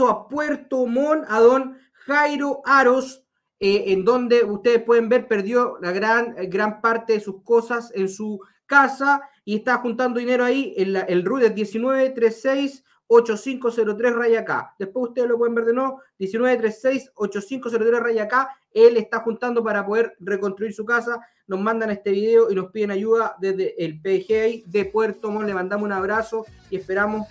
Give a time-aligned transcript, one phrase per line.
[0.00, 3.24] a Puerto Montt, a don Jairo Aros,
[3.60, 8.08] eh, en donde ustedes pueden ver, perdió la gran, gran parte de sus cosas en
[8.08, 10.74] su casa y está juntando dinero ahí.
[10.76, 14.74] El, el RUD es 1936 8503 raya acá.
[14.78, 18.48] Después ustedes lo pueden ver de nuevo, 1936 8503 raya acá.
[18.72, 21.20] Él está juntando para poder reconstruir su casa.
[21.46, 25.46] Nos mandan este video y nos piden ayuda desde el PGI de Puerto Montt.
[25.46, 27.28] Le mandamos un abrazo y esperamos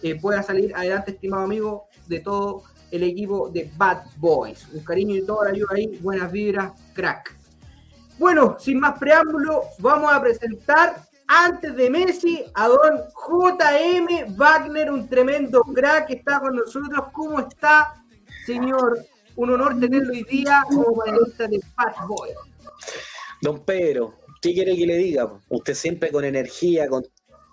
[0.00, 4.66] que pueda salir adelante, estimado amigo, de todo el equipo de Bad Boys.
[4.72, 5.98] Un cariño y toda la ayuda ahí.
[6.00, 7.36] Buenas vibras, crack.
[8.18, 15.08] Bueno, sin más preámbulo, vamos a presentar antes de Messi a don JM Wagner, un
[15.08, 17.04] tremendo crack que está con nosotros.
[17.12, 18.02] ¿Cómo está,
[18.46, 19.04] señor?
[19.36, 22.34] Un honor tenerlo hoy día como panelista de Bad Boys.
[23.40, 25.30] Don Pedro, ¿qué quiere que le diga?
[25.48, 27.04] Usted siempre con energía, con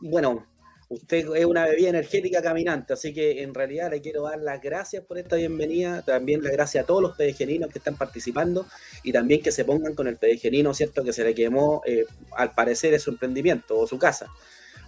[0.02, 0.46] bueno,
[0.90, 5.04] usted es una bebida energética caminante, así que en realidad le quiero dar las gracias
[5.04, 8.66] por esta bienvenida, también las gracias a todos los pedegeninos que están participando
[9.04, 11.04] y también que se pongan con el pedegenino, ¿cierto?
[11.04, 12.06] Que se le quemó, eh,
[12.38, 14.28] al parecer, es su emprendimiento o su casa.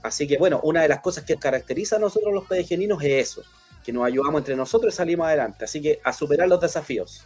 [0.03, 3.43] Así que bueno, una de las cosas que caracteriza a nosotros los pedegeninos es eso,
[3.83, 5.65] que nos ayudamos entre nosotros y salimos adelante.
[5.65, 7.25] Así que a superar los desafíos.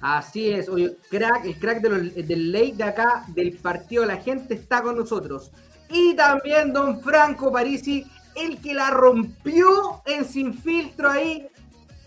[0.00, 4.54] Así es, oye, crack, el crack del ley de acá, del partido de la gente,
[4.54, 5.52] está con nosotros.
[5.90, 11.48] Y también don Franco Parisi, el que la rompió en Sin Filtro ahí.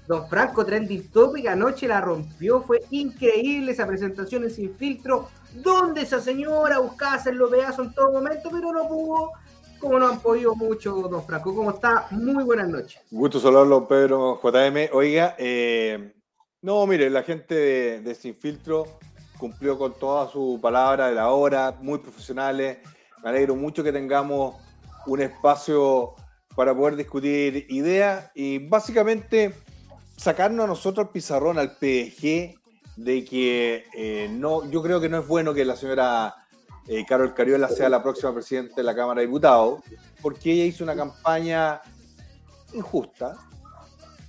[0.07, 6.01] Don Franco Trending Topic anoche la rompió, fue increíble esa presentación en Sin Filtro, donde
[6.01, 9.31] esa señora buscaba hacerlo pedazo en todo momento, pero no pudo,
[9.79, 11.55] como no han podido mucho, don Franco.
[11.55, 12.07] ¿Cómo está?
[12.11, 13.01] Muy buenas noches.
[13.11, 14.89] Gusto saludarlo, Pedro JM.
[14.91, 16.13] Oiga, eh,
[16.61, 18.85] no, mire, la gente de, Sin Filtro
[19.37, 22.77] cumplió con toda su palabra de la hora, muy profesionales.
[23.23, 24.55] Me alegro mucho que tengamos
[25.07, 26.13] un espacio
[26.57, 29.53] para poder discutir ideas y básicamente
[30.17, 32.59] sacarnos a nosotros al pizarrón, al PG,
[32.97, 36.35] de que eh, no, yo creo que no es bueno que la señora
[36.85, 39.79] eh, Carol Cariola sea la próxima presidenta de la Cámara de Diputados,
[40.21, 41.79] porque ella hizo una campaña
[42.73, 43.37] injusta,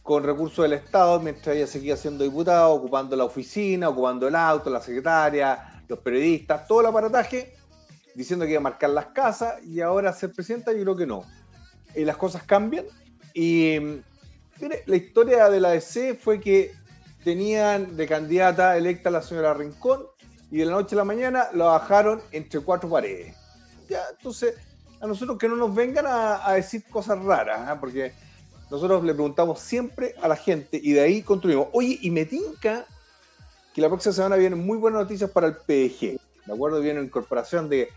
[0.04, 4.70] con recursos del Estado mientras ella seguía siendo diputada, ocupando la oficina, ocupando el auto,
[4.70, 7.54] la secretaria, los periodistas, todo el aparataje,
[8.14, 11.24] diciendo que iba a marcar las casas y ahora ser presidenta, yo creo que no.
[11.94, 12.84] Y las cosas cambian
[13.34, 13.78] y
[14.60, 16.72] mire, la historia de la DC fue que
[17.24, 20.06] tenían de candidata electa a la señora Rincón
[20.50, 23.34] y de la noche a la mañana la bajaron entre cuatro paredes.
[23.88, 24.54] Ya, entonces,
[25.00, 27.78] a nosotros que no nos vengan a, decir cosas raras, ¿ah?
[27.80, 28.12] porque
[28.70, 31.68] nosotros le preguntamos siempre a la gente y de ahí construimos.
[31.72, 32.86] Oye, y me tinca
[33.74, 36.20] que la próxima semana vienen muy buenas noticias para el PDG.
[36.46, 36.80] ¿De acuerdo?
[36.80, 37.88] Viene incorporación de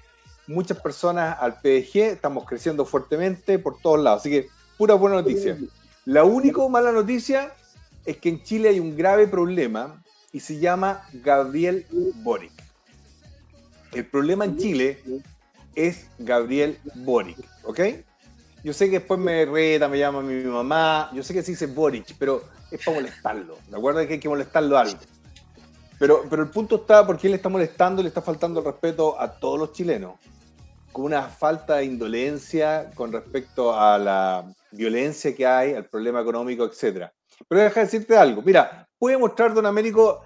[0.47, 2.13] muchas personas al PDG.
[2.13, 4.21] Estamos creciendo fuertemente por todos lados.
[4.21, 4.47] Así que,
[4.77, 5.57] pura buena noticia.
[6.05, 7.53] La única mala noticia
[8.05, 10.01] es que en Chile hay un grave problema
[10.31, 11.85] y se llama Gabriel
[12.23, 12.51] Boric.
[13.91, 15.03] El problema en Chile
[15.75, 17.79] es Gabriel Boric, ¿ok?
[18.63, 21.09] Yo sé que después me reta, me llama mi mamá.
[21.13, 23.57] Yo sé que se dice Boric, pero es para molestarlo.
[23.67, 24.05] ¿De acuerdo?
[24.07, 24.97] Que hay que molestarlo algo.
[25.99, 29.31] Pero, pero el punto está porque él está molestando le está faltando el respeto a
[29.31, 30.13] todos los chilenos.
[30.91, 36.65] Con una falta de indolencia con respecto a la violencia que hay, al problema económico,
[36.65, 37.07] etc.
[37.47, 38.41] Pero deja decirte algo.
[38.41, 40.21] Mira, puede mostrar, don Américo,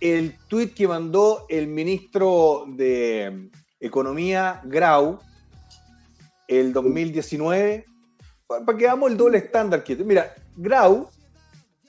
[0.00, 3.50] el tuit que mandó el ministro de
[3.80, 5.18] Economía, Grau,
[6.48, 7.86] el 2019,
[8.46, 9.96] para que veamos el doble estándar que...
[9.96, 11.08] Mira, Grau,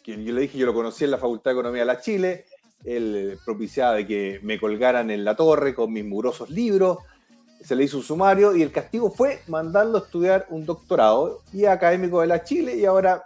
[0.04, 2.46] que yo le dije, yo lo conocí en la Facultad de Economía de la Chile,
[2.84, 7.00] él propiciaba de que me colgaran en la torre con mis murosos libros,
[7.66, 11.66] se le hizo un sumario y el castigo fue mandarlo a estudiar un doctorado y
[11.66, 13.24] académico de la Chile y ahora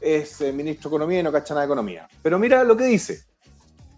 [0.00, 2.06] es eh, ministro de Economía y no cacha nada de Economía.
[2.22, 3.24] Pero mira lo que dice.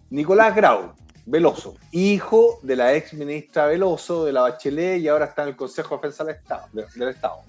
[0.09, 0.93] Nicolás Grau,
[1.25, 5.55] Veloso, hijo de la ex ministra Veloso de la Bachelet y ahora está en el
[5.57, 6.67] Consejo de Defensa del Estado.
[6.71, 7.39] Del Estado.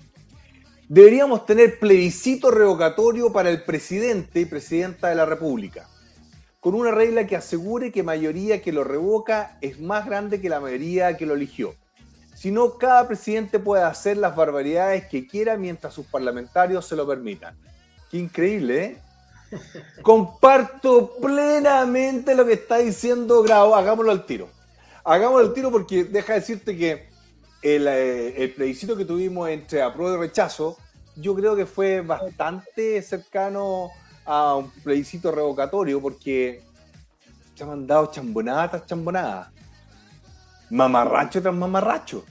[0.88, 5.88] Deberíamos tener plebiscito revocatorio para el presidente y presidenta de la República,
[6.58, 10.58] con una regla que asegure que mayoría que lo revoca es más grande que la
[10.58, 11.76] mayoría que lo eligió
[12.44, 17.06] si no, cada presidente puede hacer las barbaridades que quiera mientras sus parlamentarios se lo
[17.06, 17.56] permitan.
[18.10, 18.98] Qué increíble, ¿eh?
[20.02, 23.74] Comparto plenamente lo que está diciendo Grau.
[23.74, 24.50] Hagámoslo al tiro.
[25.04, 27.08] Hagámoslo al tiro porque deja decirte que
[27.62, 30.76] el, eh, el plebiscito que tuvimos entre apruebo y rechazo,
[31.16, 33.88] yo creo que fue bastante cercano
[34.26, 36.62] a un plebiscito revocatorio porque
[37.54, 39.48] se han mandado chambonadas tras chambonadas
[40.70, 42.24] mamarracho tras mamarracho.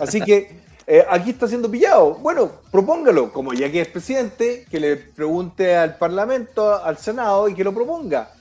[0.00, 2.14] Así que eh, aquí está siendo pillado.
[2.14, 7.54] Bueno, propóngalo, como ya que es presidente, que le pregunte al Parlamento, al Senado y
[7.54, 8.32] que lo proponga.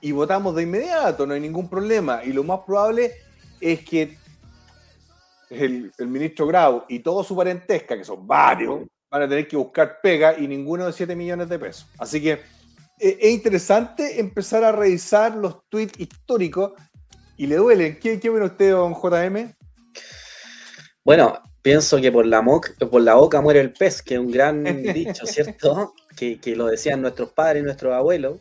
[0.00, 2.24] Y votamos de inmediato, no hay ningún problema.
[2.24, 3.12] Y lo más probable
[3.60, 4.16] es que
[5.50, 8.80] el, ministro Grau y todo su parentesca, que son varios,
[9.10, 11.86] van a tener que buscar pega y ninguno de 7 millones de pesos.
[11.98, 12.32] Así que
[12.98, 16.72] eh, es interesante empezar a revisar los tweets históricos
[17.36, 17.98] y le duelen.
[18.00, 19.52] ¿Qué, qué ve usted, don JM?
[21.04, 24.62] Bueno, pienso que por la, por la boca muere el pez, que es un gran
[24.94, 25.94] dicho, ¿cierto?
[26.16, 28.38] Que, lo decían nuestros padres y nuestros abuelos.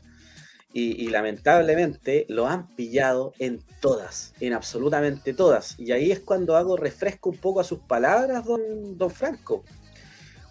[0.71, 5.75] Y, lamentablemente lo han pillado en todas, en absolutamente todas.
[5.79, 9.63] Y ahí es cuando hago refresco un poco a sus palabras, don, don Franco.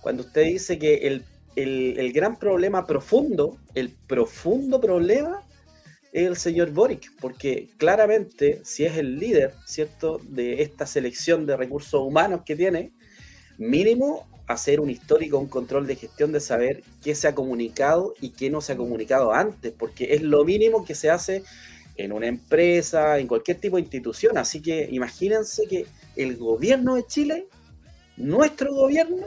[0.01, 1.25] Cuando usted dice que el,
[1.55, 5.48] el gran problema profundo, el profundo problema
[6.13, 12.01] el señor Boric, porque claramente si es el líder, ¿cierto?, de esta selección de recursos
[12.01, 12.93] humanos que tiene,
[13.59, 18.31] mínimo hacer un histórico, un control de gestión de saber qué se ha comunicado y
[18.31, 21.45] qué no se ha comunicado antes, porque es lo mínimo que se hace
[21.97, 24.39] en una empresa, en cualquier tipo de institución.
[24.39, 27.47] Así que imagínense que el gobierno de Chile,
[28.17, 29.27] nuestro gobierno,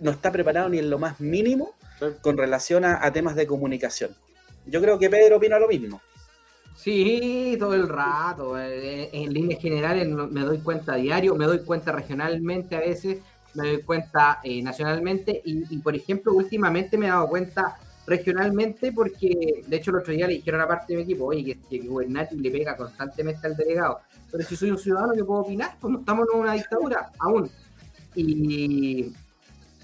[0.00, 1.74] no está preparado ni en lo más mínimo
[2.20, 4.14] con relación a temas de comunicación.
[4.66, 6.00] Yo creo que Pedro opina lo mismo.
[6.76, 8.58] Sí, todo el rato.
[8.58, 13.18] Eh, en líneas generales me doy cuenta diario, me doy cuenta regionalmente a veces,
[13.54, 19.62] me doy cuenta eh, nacionalmente y, por ejemplo, últimamente me he dado cuenta regionalmente porque,
[19.66, 22.36] de hecho, el otro día le dijeron a parte de mi equipo, oye, que, Gubernati
[22.36, 24.00] le pega constantemente al delegado.
[24.30, 25.76] Pero si soy un ciudadano, que puedo opinar?
[25.80, 27.48] Pues estamos en una dictadura aún.
[28.16, 29.12] Y,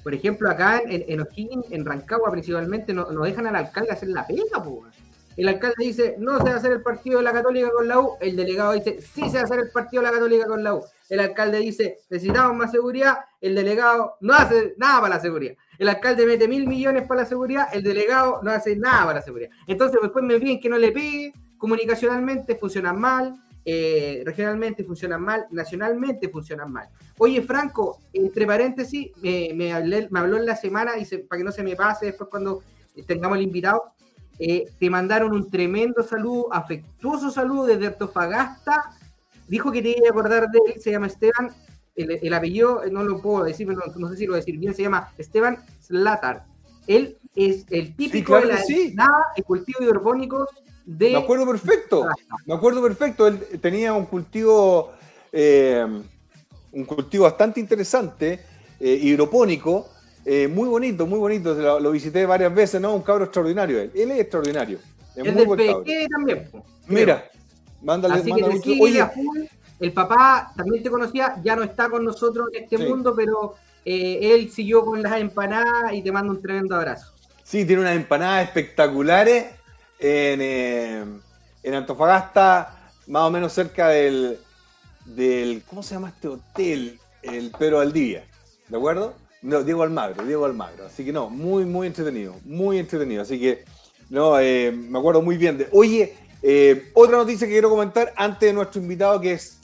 [0.02, 4.26] por ejemplo, acá en, en O'Higgins, en Rancagua principalmente, no, dejan al alcalde hacer la
[4.26, 4.94] pega, pues.
[5.37, 8.00] El alcalde dice, no se va a hacer el partido de la Católica con la
[8.00, 8.16] U.
[8.21, 10.75] El delegado dice, sí se va a hacer el partido de la Católica con la
[10.75, 10.85] U.
[11.09, 13.19] El alcalde dice, necesitamos más seguridad.
[13.40, 15.54] El delegado no hace nada para la seguridad.
[15.78, 17.69] El alcalde mete mil millones para la seguridad.
[17.73, 19.50] El delegado no hace nada para la seguridad.
[19.66, 21.33] Entonces, después me piden que no le pegue.
[21.57, 23.35] Comunicacionalmente funcionan mal.
[23.64, 26.88] Eh, regionalmente funcionan mal, nacionalmente funcionan mal.
[27.19, 31.76] Oye, Franco, entre paréntesis, me, habló en la semana, y para que no se me
[31.76, 32.62] pase después cuando
[33.07, 33.93] tengamos el invitado,
[34.38, 38.97] eh, te mandaron un tremendo saludo, afectuoso saludo desde Antofagasta.
[39.47, 41.50] Dijo que te iba a acordar de él, se llama Esteban,
[41.95, 44.83] el, apellido no lo puedo decir, no, sé si lo voy a decir bien, se
[44.83, 46.47] llama Esteban Slatar.
[46.87, 48.61] Él es el típico de la
[48.95, 50.49] nada, el cultivo hidropónicos
[50.99, 52.06] me acuerdo perfecto,
[52.47, 53.26] me acuerdo perfecto.
[53.26, 54.92] Él tenía un cultivo,
[55.32, 55.87] eh,
[56.73, 58.40] un cultivo bastante interesante,
[58.80, 59.88] eh, hidropónico,
[60.25, 61.54] eh, muy bonito, muy bonito.
[61.80, 62.94] Lo, visité varias veces, ¿no?
[62.94, 63.92] Un cabro extraordinario él.
[63.94, 64.78] Él es extraordinario.
[65.14, 66.50] Es, muy buen también.
[66.88, 67.30] Mira,
[67.82, 69.04] mándale, Así Oye,
[69.78, 73.54] el papá también te conocía, ya no está con nosotros en este mundo, pero
[73.85, 77.12] él siguió con las empanadas y te manda un tremendo abrazo.
[77.44, 79.60] Sí, tiene unas empanadas espectaculares
[80.00, 81.04] eh,
[81.62, 84.38] en, Antofagasta, más o menos cerca del,
[85.04, 86.99] del, ¿cómo se llama este hotel?
[87.23, 88.25] El Pedro Valdivia,
[88.69, 89.14] ¿de acuerdo?
[89.42, 90.87] No, Diego Almagro, Diego Almagro.
[90.87, 93.23] Así que no, muy, muy entretenido, muy entretenido.
[93.23, 93.64] Así que,
[94.09, 95.69] no, eh, me acuerdo muy bien de.
[95.73, 99.59] Oye, eh, otra noticia que quiero comentar antes de nuestro invitado, que es,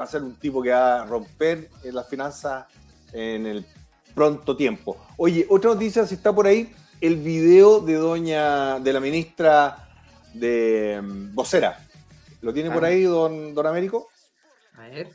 [0.00, 2.66] va a ser un tipo que va a romper las finanzas
[3.12, 3.66] en el
[4.14, 4.96] pronto tiempo.
[5.16, 6.72] Oye, otra noticia, si está por ahí,
[7.02, 9.88] el video de doña, de la ministra
[10.32, 11.78] de mm, vocera.
[12.40, 12.88] ¿Lo tiene por Ah.
[12.88, 14.08] ahí, don, don Américo?
[14.78, 15.08] A ver.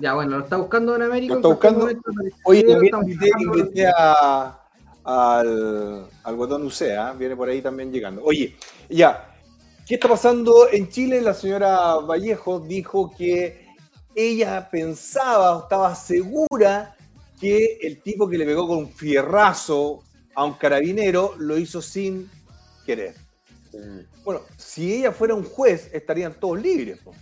[0.00, 1.34] Ya, bueno, lo está buscando Don Américo.
[1.34, 1.88] ¿Lo está buscando?
[1.88, 4.60] estamos invité, invité a-
[5.04, 8.22] al, al guatón Ucea, viene por ahí también llegando.
[8.24, 8.56] Oye,
[8.90, 9.32] ya,
[9.86, 11.20] ¿qué está pasando en Chile?
[11.22, 13.64] La señora Vallejo dijo que
[14.14, 16.96] ella pensaba, o estaba segura
[17.40, 20.02] que el tipo que le pegó con un fierrazo
[20.36, 22.30] a un carabinero lo hizo sin
[22.84, 23.14] querer.
[23.72, 24.22] Mm.
[24.24, 26.98] Bueno, si ella fuera un juez, estarían todos libres.
[26.98, 27.12] po.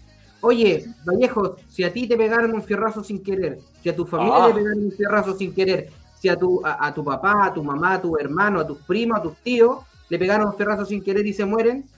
[0.41, 4.45] Oye, Vallejo, si a ti te pegaron un fierrazo sin querer, si a tu familia
[4.45, 4.49] Ah.
[4.49, 5.91] le pegaron un fierrazo sin querer,
[6.21, 8.79] si a tu, a, a tu papá, a tu mamá, a tu hermano, a tus
[8.83, 9.79] primos, a tus tíos,
[10.11, 11.89] le pegaron un fierrazo sin querer y se mueren,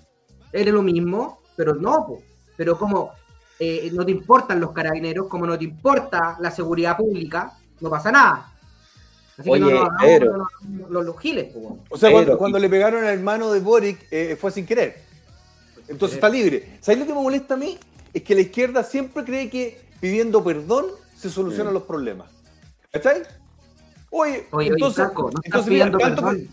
[0.52, 2.22] eres lo mismo, pero no, po.
[2.56, 3.10] pero como
[3.58, 8.12] eh, no te importan los carabineros, como no te importa la seguridad pública, no pasa
[8.12, 8.52] nada.
[9.38, 10.38] Así Oye, que no
[10.80, 11.78] los, los- los giles, po.
[11.90, 15.02] O sea, Pero- cuando, cuando le pegaron al hermano de Boric eh, fue sin querer.
[15.88, 16.78] Entonces está libre.
[16.80, 17.78] ¿Sabes lo que me molesta a mí?
[18.14, 22.30] Es que la izquierda siempre cree que pidiendo perdón se solucionan los problemas.
[22.90, 23.22] ¿Cachai?
[24.10, 26.48] Oye, Oye, entonces, oye, Franco, no estás entonces mira, tanto- perdón.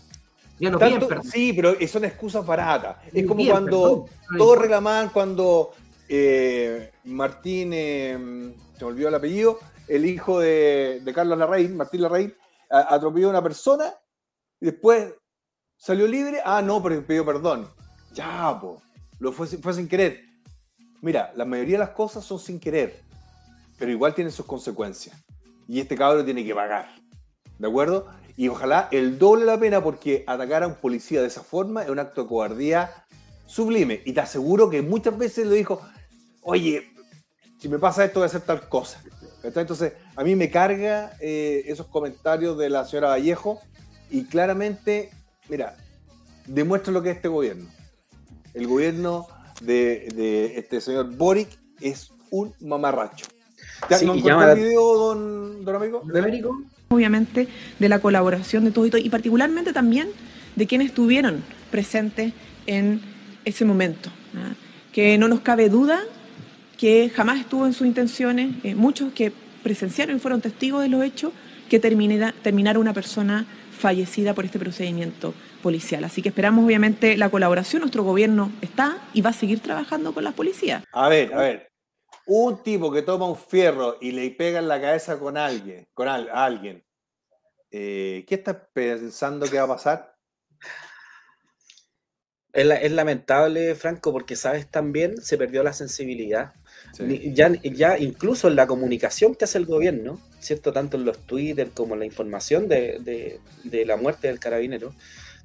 [0.60, 1.26] Ya no piden tanto- perdón.
[1.32, 2.96] sí, pero son excusas baratas.
[3.08, 4.06] Es Ni como piden cuando perdón.
[4.30, 5.70] No todos reclamaban cuando
[6.08, 12.02] eh, Martín, eh, se me olvidó el apellido, el hijo de, de Carlos Larraín, Martín
[12.02, 12.34] Larraín,
[12.80, 13.94] atropelló a una persona
[14.60, 15.12] y después
[15.76, 16.40] salió libre.
[16.44, 17.68] Ah, no, pero pidió perdón.
[18.12, 18.82] Ya, po,
[19.18, 20.20] lo fue, fue sin querer.
[21.00, 23.02] Mira, la mayoría de las cosas son sin querer,
[23.78, 25.16] pero igual tienen sus consecuencias.
[25.68, 26.88] Y este cabro tiene que pagar.
[27.58, 28.08] ¿De acuerdo?
[28.36, 31.90] Y ojalá el doble la pena porque atacar a un policía de esa forma es
[31.90, 32.90] un acto de cobardía
[33.46, 34.02] sublime.
[34.04, 35.80] Y te aseguro que muchas veces le dijo,
[36.42, 36.90] oye,
[37.58, 39.00] si me pasa esto voy a hacer tal cosa.
[39.44, 43.60] Entonces, a mí me carga eh, esos comentarios de la señora Vallejo
[44.10, 45.10] y claramente,
[45.48, 45.76] mira,
[46.46, 47.68] demuestra lo que es este gobierno.
[48.54, 49.26] El gobierno
[49.60, 51.48] de, de este señor Boric
[51.80, 53.26] es un mamarracho.
[53.90, 56.02] ¿Ya Sí, ¿No y encontró llama el video, don, don amigo?
[56.04, 56.64] ¿Don Américo?
[56.94, 57.48] obviamente,
[57.78, 60.08] de la colaboración de todos y todos, y particularmente también
[60.56, 62.32] de quienes estuvieron presentes
[62.66, 63.00] en
[63.44, 64.10] ese momento.
[64.36, 64.54] ¿ah?
[64.92, 66.02] Que no nos cabe duda
[66.78, 71.02] que jamás estuvo en sus intenciones, eh, muchos que presenciaron y fueron testigos de los
[71.02, 71.32] hechos,
[71.68, 73.46] que terminara, terminara una persona
[73.78, 76.04] fallecida por este procedimiento policial.
[76.04, 80.24] Así que esperamos obviamente la colaboración, nuestro gobierno está y va a seguir trabajando con
[80.24, 80.84] las policías.
[80.92, 81.70] A ver, a ver.
[82.26, 86.08] Un tipo que toma un fierro y le pega en la cabeza con alguien, con
[86.08, 86.82] al- a alguien,
[87.70, 90.14] eh, ¿qué estás pensando que va a pasar?
[92.52, 96.54] Es, la- es lamentable, Franco, porque sabes también se perdió la sensibilidad.
[97.34, 100.72] Ya, ya incluso en la comunicación que hace el gobierno, ¿cierto?
[100.72, 104.94] Tanto en los Twitter como en la información de, de- la muerte del carabinero,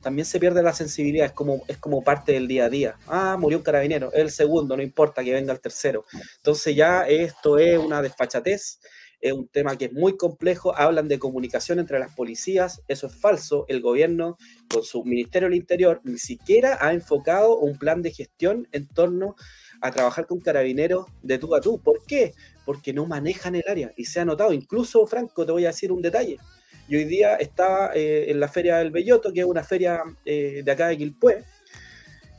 [0.01, 2.95] también se pierde la sensibilidad, es como, es como parte del día a día.
[3.07, 6.05] Ah, murió un carabinero, el segundo, no importa que venga el tercero.
[6.37, 8.79] Entonces ya esto es una desfachatez,
[9.21, 13.15] es un tema que es muy complejo, hablan de comunicación entre las policías, eso es
[13.15, 14.37] falso, el gobierno
[14.71, 19.35] con su Ministerio del Interior ni siquiera ha enfocado un plan de gestión en torno
[19.91, 21.79] trabajar con carabineros de tú a tú.
[21.79, 22.33] ¿Por qué?
[22.65, 24.53] Porque no manejan el área y se ha notado.
[24.53, 26.37] Incluso, Franco, te voy a decir un detalle.
[26.87, 30.61] Yo hoy día estaba eh, en la Feria del Belloto, que es una feria eh,
[30.65, 31.43] de acá de Quilpué,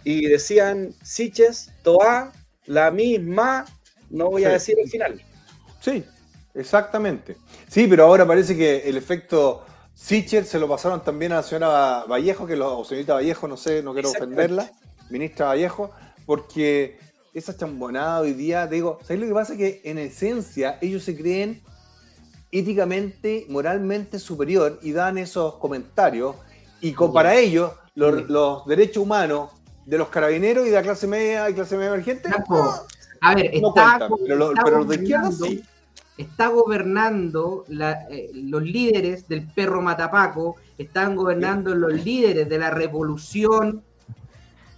[0.05, 2.33] y decían Siches, Toa,
[2.67, 3.65] la misma,
[4.11, 4.53] no voy a Sí.
[4.55, 5.23] decir el final.
[5.81, 6.05] Sí,
[6.55, 7.37] exactamente.
[7.69, 12.05] Sí, pero ahora parece que el efecto Sicher se lo pasaron también a la señora
[12.09, 14.71] Vallejo, que lo, o señorita Vallejo, no sé, no quiero ofenderla,
[15.11, 15.91] ministra Vallejo,
[16.27, 16.99] porque
[17.33, 19.57] esa chambonada hoy día, digo, ¿sabes lo que pasa?
[19.57, 21.63] Que en esencia ellos se creen
[22.51, 26.35] éticamente, moralmente superior y dan esos comentarios
[26.81, 29.51] y con, para ellos los, los derechos humanos
[29.87, 32.71] de los carabineros y de la clase media y clase media emergente no,
[33.21, 35.63] A ver, no está, cuentan, pero, lo- está pero los de izquierda sí.
[36.17, 42.71] está gobernando la- eh, los líderes del perro Matapaco, están gobernando los líderes de la
[42.71, 43.83] revolución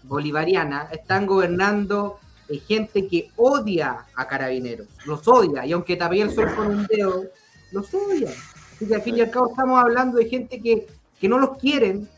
[0.02, 2.18] bolivariana, están gobernando
[2.52, 6.86] eh, gente que odia a carabineros, los odia, y aunque tapé el sol con un
[6.86, 7.24] dedo,
[7.70, 8.30] los odia.
[8.74, 10.86] Así que al fin y al cabo estamos hablando de gente que,
[11.20, 12.08] que no los quieren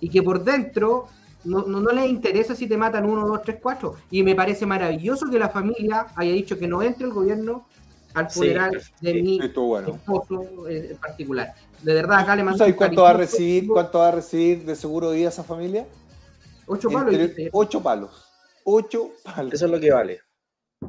[0.00, 1.08] y que por dentro
[1.44, 3.96] no, no, no les interesa si te matan uno, dos, tres, cuatro.
[4.10, 7.66] Y me parece maravilloso que la familia haya dicho que no entre el gobierno
[8.14, 9.22] al Sí, funeral de sí.
[9.22, 9.94] mi bueno.
[9.94, 11.54] esposo en particular.
[11.82, 14.64] De verdad, acá le ¿Tú mando sabes cuánto va a recibir, cuánto va a recibir
[14.64, 15.86] de seguro de vida esa familia?
[16.66, 17.14] Ocho palos.
[17.14, 18.23] Entre ocho palos.
[18.64, 19.54] Ocho palos.
[19.54, 20.20] Eso es lo que vale.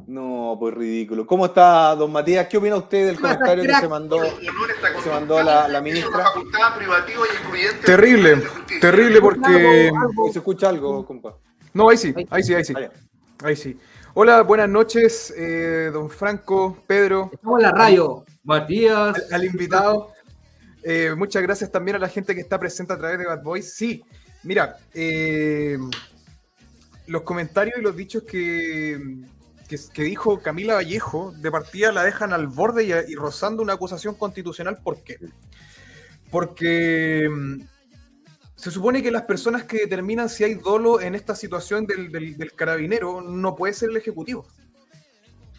[0.06, 1.26] No, pues ridículo.
[1.26, 2.46] ¿Cómo está, don Matías?
[2.48, 6.24] ¿Qué opina usted del comentario que se mandó, que se mandó la, la ministra?
[7.84, 8.42] Terrible,
[8.80, 9.90] terrible porque...
[10.32, 11.36] ¿Se escucha algo, compa?
[11.72, 12.74] No, ahí sí, ahí sí, ahí sí.
[13.42, 13.78] Ahí sí.
[14.14, 17.30] Hola, buenas noches, eh, don Franco, Pedro.
[17.32, 18.24] Estamos en la radio.
[18.44, 19.16] Matías.
[19.30, 20.12] Al, al invitado.
[20.82, 23.74] Eh, muchas gracias también a la gente que está presente a través de Bad Boys.
[23.74, 24.04] Sí,
[24.42, 25.76] mira, eh,
[27.06, 29.24] los comentarios y los dichos que,
[29.68, 33.74] que, que, dijo Camila Vallejo de partida la dejan al borde y, y rozando una
[33.74, 34.78] acusación constitucional.
[34.82, 35.18] ¿Por qué?
[36.30, 37.60] Porque mm,
[38.56, 42.36] se supone que las personas que determinan si hay dolo en esta situación del, del,
[42.36, 44.46] del carabinero no puede ser el Ejecutivo.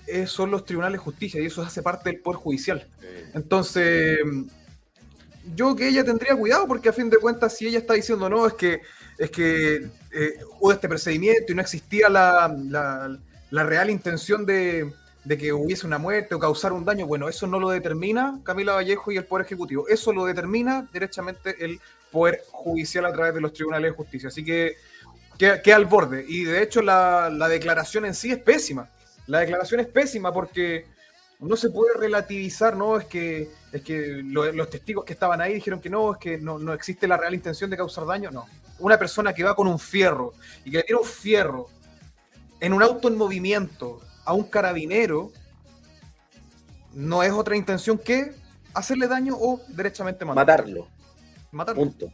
[0.08, 2.88] Eh, son los tribunales de justicia y eso hace parte del Poder Judicial.
[3.34, 4.20] Entonces,
[5.54, 8.48] yo que ella tendría cuidado porque a fin de cuentas si ella está diciendo no,
[8.48, 8.82] es que,
[9.18, 13.18] es que eh, hubo este procedimiento y no existía la, la,
[13.52, 14.92] la real intención de,
[15.24, 18.74] de, que hubiese una muerte o causar un daño, bueno, eso no lo determina Camila
[18.74, 21.80] Vallejo y el Poder Ejecutivo, eso lo determina derechamente el
[22.12, 24.30] Poder Judicial a través de los tribunales de justicia.
[24.30, 24.78] Así que
[25.38, 26.26] queda, al borde.
[26.28, 28.90] Y de hecho la, la declaración en sí es pésima.
[29.28, 30.86] La declaración es pésima porque
[31.40, 32.98] no se puede relativizar, ¿no?
[32.98, 36.38] Es que, es que lo, los testigos que estaban ahí dijeron que no, es que
[36.38, 38.48] no, no, existe la real intención de causar daño, no.
[38.80, 41.68] Una persona que va con un fierro y que le tira un fierro
[42.60, 45.32] en un auto en movimiento a un carabinero,
[46.94, 48.34] no es otra intención que
[48.74, 50.88] hacerle daño o derechamente matarlo.
[51.52, 51.82] Matarlo.
[51.82, 52.12] Punto.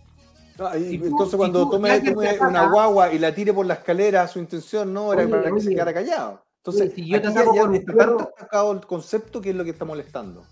[0.58, 4.40] No, y, entonces cuando tome, tome una guagua y la tire por la escalera, su
[4.40, 5.62] intención no era oye, para que oye.
[5.62, 6.46] se quedara callado.
[6.58, 9.72] Entonces, si yo te saco con está tanto atacado el concepto que es lo que
[9.72, 10.46] está molestando.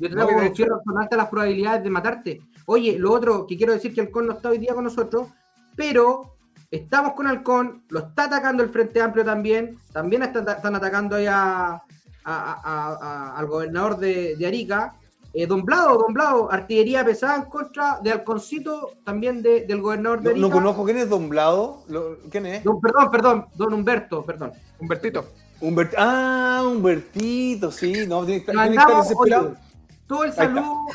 [0.00, 2.40] Yo te saco no, con un fierro, son altas las probabilidades de matarte.
[2.66, 5.28] Oye, lo otro que quiero decir que Halcón no está hoy día con nosotros,
[5.76, 6.36] pero
[6.70, 11.26] estamos con Halcón, lo está atacando el Frente Amplio también, también están, están atacando ahí
[11.26, 11.82] a, a,
[12.24, 14.94] a, al gobernador de, de Arica.
[15.34, 20.20] Eh, don Blado, Don Blado, artillería pesada en contra de Halconcito, también de, del gobernador
[20.20, 20.42] de Arica.
[20.42, 21.84] No, no, conozco quién es Don Blado.
[22.30, 22.62] ¿Quién es?
[22.62, 24.52] Don, perdón, perdón, Don Humberto, perdón.
[24.78, 25.24] Humbertito.
[25.62, 29.46] Humbert ah, Humbertito, sí, no, tiene, tiene que estar desesperado.
[29.46, 29.56] Oye,
[30.08, 30.86] todo el saludo,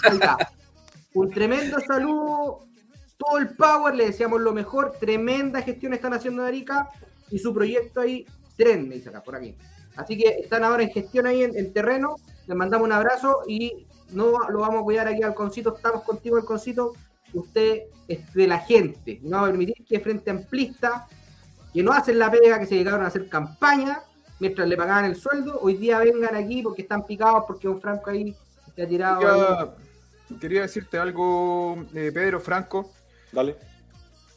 [1.13, 2.59] un tremendo saludo,
[3.17, 6.89] todo el power, le deseamos lo mejor, tremenda gestión están haciendo de Arica
[7.29, 8.25] y su proyecto ahí,
[8.55, 9.55] tren, me dice acá, por aquí.
[9.95, 13.87] Así que están ahora en gestión ahí en, en terreno, les mandamos un abrazo y
[14.11, 16.93] no lo vamos a cuidar aquí al concito, estamos contigo al concito,
[17.33, 21.07] usted es de la gente, no va a permitir que frente amplista,
[21.73, 24.01] que no hacen la pega, que se llegaron a hacer campaña,
[24.39, 28.09] mientras le pagaban el sueldo, hoy día vengan aquí porque están picados, porque un Franco
[28.09, 28.35] ahí
[28.75, 29.19] se ha tirado.
[29.19, 32.91] Quería, quería decirte algo, eh, Pedro Franco.
[33.31, 33.55] Dale.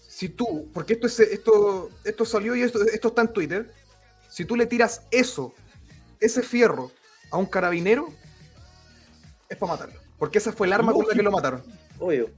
[0.09, 3.73] Si tú, porque esto, es, esto, esto salió y esto, esto está en Twitter,
[4.29, 5.55] si tú le tiras eso,
[6.21, 6.91] ese fierro,
[7.31, 8.09] a un carabinero,
[9.49, 10.01] es para matarlo.
[10.19, 11.07] Porque esa fue el arma Lógico.
[11.07, 11.63] con la que lo mataron.
[11.99, 12.31] Obvio.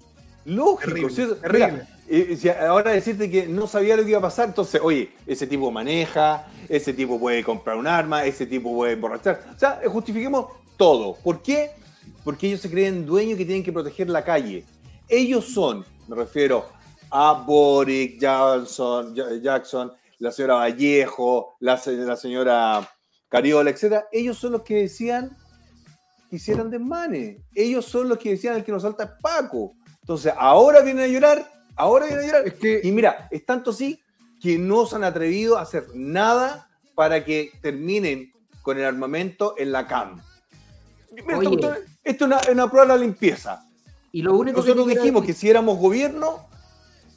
[0.45, 1.09] Lógico.
[1.09, 1.35] Terrible.
[1.37, 1.73] Terrible.
[1.73, 5.13] Mira, y, si ahora decirte que no sabía lo que iba a pasar, entonces, oye,
[5.27, 9.43] ese tipo maneja, ese tipo puede comprar un arma, ese tipo puede emborrachar.
[9.55, 11.15] O sea, justifiquemos todo.
[11.17, 11.71] ¿Por qué?
[12.25, 14.65] Porque ellos se creen dueños que tienen que proteger la calle.
[15.09, 16.67] Ellos son, me refiero
[17.11, 22.89] a Boric, Johnson, Jackson, la señora Vallejo, la, la señora
[23.29, 24.05] Cariola, etc.
[24.11, 25.37] Ellos son los que decían
[26.31, 27.43] que hicieran desmanes.
[27.55, 29.75] Ellos son los que decían el que nos salta es Paco.
[30.01, 32.47] Entonces, ahora vienen a llorar, ahora vienen a llorar.
[32.47, 34.01] Es que, y mira, es tanto así
[34.41, 39.73] que no se han atrevido a hacer nada para que terminen con el armamento en
[39.73, 40.23] la CAM.
[41.11, 43.65] Mira, esto, esto, es una, una, prueba de la limpieza.
[44.13, 46.47] Y lo único Nosotros que dijimos que si éramos gobierno,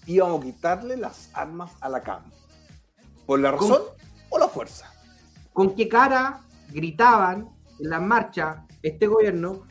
[0.05, 2.23] íbamos a quitarle las armas a la CAM.
[3.25, 3.81] ¿Por la razón ¿Con,
[4.29, 4.91] o la fuerza?
[5.51, 9.63] ¿Con qué cara gritaban en las marchas este gobierno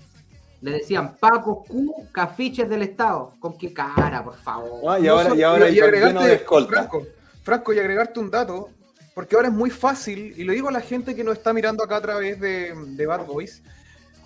[0.60, 3.34] le decían Paco Q, cafiches del Estado.
[3.38, 4.80] ¿Con qué cara, por favor?
[4.88, 7.02] Ah, y ahora, y ahora y agregarte, de Franco,
[7.42, 8.70] Franco, y agregarte un dato,
[9.14, 11.84] porque ahora es muy fácil, y lo digo a la gente que nos está mirando
[11.84, 13.62] acá a través de, de Bad Boys,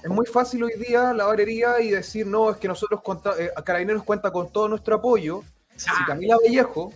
[0.03, 3.51] es muy fácil hoy día la barrería y decir, no, es que nosotros, cuenta, eh,
[3.65, 5.43] Carabineros cuenta con todo nuestro apoyo.
[5.77, 6.93] Si Camila Vallejo,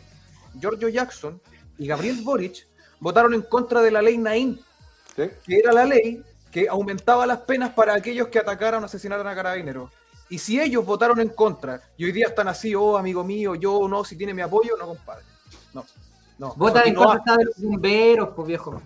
[0.58, 1.40] Giorgio Jackson
[1.78, 2.66] y Gabriel Boric
[3.00, 4.60] votaron en contra de la ley Naín,
[5.16, 5.30] ¿Sí?
[5.44, 9.34] que era la ley que aumentaba las penas para aquellos que atacaran o asesinaran a
[9.34, 9.90] carabineros.
[10.28, 13.86] Y si ellos votaron en contra y hoy día están así, oh, amigo mío, yo
[13.88, 15.24] no, si tiene mi apoyo, no, compadre.
[15.74, 15.84] No,
[16.38, 16.54] no.
[16.54, 18.80] Votan en contra de los bomberos, pues viejo.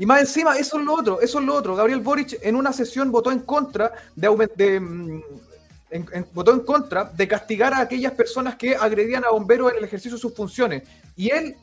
[0.00, 1.76] Y más encima, eso es lo otro, eso es lo otro.
[1.76, 5.22] Gabriel Boric en una sesión votó en contra de, de en,
[5.90, 9.84] en, votó en contra de castigar a aquellas personas que agredían a bomberos en el
[9.84, 10.88] ejercicio de sus funciones.
[11.16, 11.54] Y él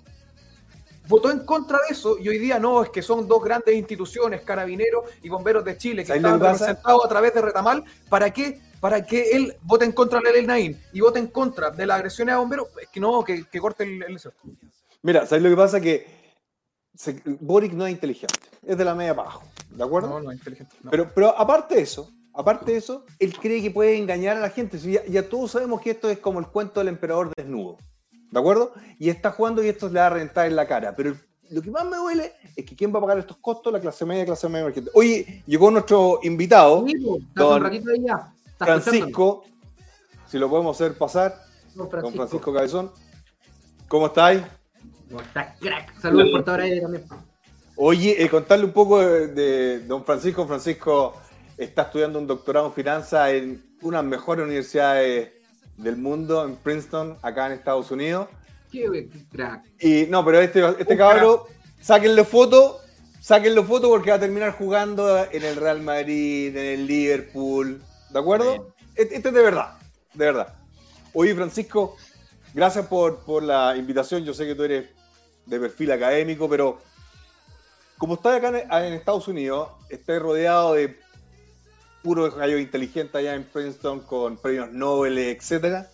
[1.07, 4.43] votó en contra de eso y hoy día no, es que son dos grandes instituciones,
[4.43, 7.83] carabineros y bomberos de Chile, que están representados a través de Retamal.
[8.07, 8.61] ¿Para qué?
[8.79, 11.95] Para que él vote en contra de la ley y vote en contra de las
[11.97, 14.19] agresiones a bomberos, es que no, que, corte el, el
[15.01, 15.81] Mira, ¿sabes lo que pasa?
[15.81, 16.16] Que
[17.39, 20.09] Boric no es inteligente, es de la media para abajo, ¿de acuerdo?
[20.09, 20.75] No, no es inteligente.
[20.89, 24.49] Pero, pero aparte de eso, aparte de eso, él cree que puede engañar a la
[24.49, 24.77] gente.
[24.79, 27.77] Ya, ya, todos sabemos que esto es como el cuento del emperador desnudo,
[28.11, 28.73] ¿de acuerdo?
[28.99, 30.95] Y está jugando y esto le va a rentar en la cara.
[30.95, 31.15] Pero
[31.49, 34.05] lo que más me duele es que quién va a pagar estos costos, la clase
[34.05, 34.91] media, clase media emergente.
[34.93, 36.85] Oye, llegó nuestro invitado,
[37.35, 37.61] don
[38.57, 39.43] Francisco,
[40.27, 41.39] si lo podemos hacer pasar,
[41.75, 42.91] don Francisco Cabezón.
[43.87, 44.41] ¿Cómo estáis?
[45.59, 45.99] Crack?
[45.99, 47.03] Saludos portador también.
[47.79, 50.47] Oye, eh, contarle un poco de, don Francisco.
[50.47, 51.13] Francisco
[51.57, 55.31] está estudiando un doctorado en finanzas en una de las mejores universidades
[55.77, 58.29] del mundo, en Princeton, acá en Estados Unidos.
[58.71, 59.63] Qué crack.
[59.79, 61.41] Y no, pero este, este cabrón,
[61.79, 62.79] sáquenle foto,
[63.21, 67.79] sáquenle foto porque va a terminar jugando en el Real Madrid, en el Liverpool.
[68.09, 68.73] ¿De acuerdo?
[68.95, 69.77] Este, este, es de verdad,
[70.15, 70.55] de verdad.
[71.13, 71.95] Oye, Francisco,
[72.55, 74.25] gracias por, por la invitación.
[74.25, 74.96] Yo sé que tú eres
[75.47, 76.79] de perfil académico, pero
[77.97, 80.97] como estás acá en, Estados Unidos, estás rodeado de
[82.03, 85.89] puro gallo inteligente allá en Princeton con premios Nobel, etcétera.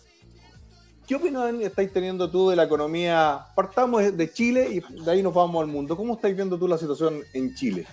[1.06, 3.46] ¿Qué opinión estáis teniendo tú de la economía?
[3.54, 5.96] Partamos de Chile y de ahí nos vamos al mundo.
[5.96, 7.86] ¿Cómo estáis viendo tú la situación en Chile?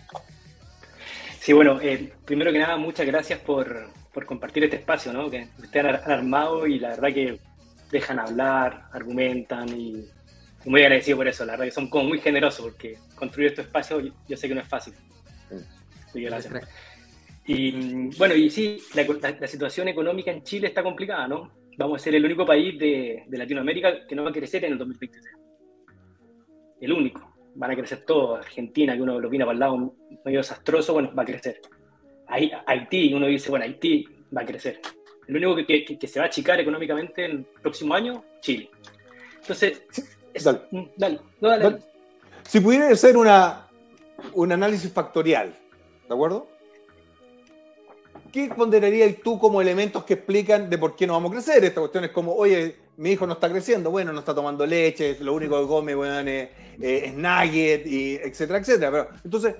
[1.39, 5.29] Sí, bueno, eh, primero que nada, muchas gracias por, por compartir este espacio, ¿no?
[5.29, 7.39] Que estén armados y la verdad que
[7.91, 10.05] dejan hablar, argumentan y
[10.65, 14.01] muy agradecido por eso, la verdad que son como muy generosos porque construir este espacio
[14.27, 14.93] yo sé que no es fácil.
[17.45, 21.51] Y bueno, y sí, la, situación económica en Chile está complicada, ¿no?
[21.77, 24.77] Vamos a ser el único país de, Latinoamérica que no va a crecer en el
[24.77, 25.33] 2023.
[26.81, 27.35] El único.
[27.55, 28.39] Van a crecer todos.
[28.39, 31.59] Argentina, que uno lo viene para el lado medio desastroso, bueno, va a crecer.
[32.27, 34.79] Haití, uno dice, bueno, Haití va a crecer.
[35.27, 38.69] El único que, que se va a achicar económicamente en el próximo año, Chile.
[39.41, 39.83] Entonces,
[40.71, 41.19] Mm, dale.
[41.39, 41.79] dale.
[42.47, 43.67] Si pudiera hacer una,
[44.33, 45.53] un análisis factorial,
[46.07, 46.47] ¿de acuerdo?
[48.31, 51.65] ¿Qué ponderarías tú como elementos que explican de por qué no vamos a crecer?
[51.65, 55.17] Esta cuestión es como, oye, mi hijo no está creciendo, bueno, no está tomando leche,
[55.19, 58.91] lo único que come, bueno, es, es nugget, y etcétera, etcétera.
[58.91, 59.55] Pero, entonces,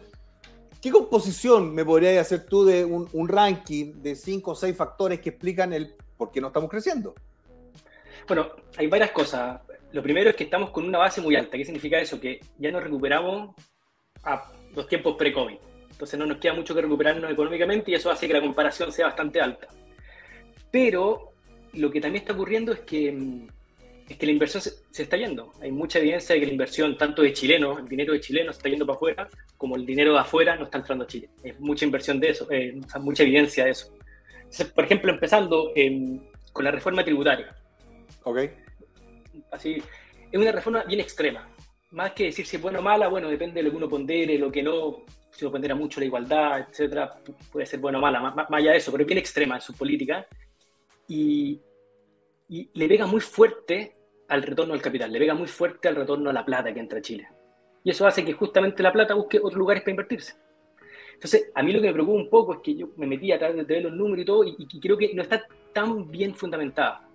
[0.82, 5.20] ¿qué composición me podrías hacer tú de un, un ranking de cinco o seis factores
[5.20, 7.14] que explican el por qué no estamos creciendo?
[8.28, 9.60] Bueno, hay varias cosas
[9.94, 11.58] lo primero es que estamos con una base muy alta.
[11.58, 12.20] ¿Qué significa eso?
[12.20, 13.56] Que ya nos recuperamos
[14.24, 15.58] a los tiempos pre-COVID.
[15.92, 19.08] Entonces no nos queda mucho que recuperarnos económicamente y eso hace que la comparación sea
[19.08, 19.68] bastante alta.
[20.72, 21.34] Pero
[21.74, 23.16] lo que también está ocurriendo es que,
[24.08, 25.52] es que la inversión se, está yendo.
[25.62, 28.70] Hay mucha evidencia de que la inversión, tanto de chilenos, el dinero de chilenos está
[28.70, 31.30] yendo para afuera, como el dinero de afuera no está entrando a Chile.
[31.44, 33.94] Es mucha inversión de eso, eh, mucha evidencia de eso.
[34.74, 35.72] por ejemplo, empezando
[36.54, 37.54] con la reforma tributaria.
[38.24, 38.61] Okay
[39.52, 39.82] así,
[40.32, 41.50] es una reforma bien extrema.
[41.92, 44.38] Más que decir si es buena o mala, bueno, depende de lo que uno pondere,
[44.38, 47.10] lo que no, si uno pondera mucho la igualdad, etcétera,
[47.52, 49.74] puede ser buena o mala, más, allá de eso, pero es bien extrema en su
[49.74, 50.26] política
[51.08, 51.60] y,
[52.48, 53.96] y le pega muy fuerte
[54.30, 57.00] al retorno al capital, le pega muy fuerte al retorno a la plata que entra
[57.00, 57.28] a Chile.
[57.84, 60.36] Y eso hace que justamente la plata busque otros lugares para invertirse.
[61.14, 63.38] Entonces, a mí lo que me preocupa un poco es que yo me metí a
[63.38, 67.11] través de los números y todo, y, y creo que no está tan bien fundamentada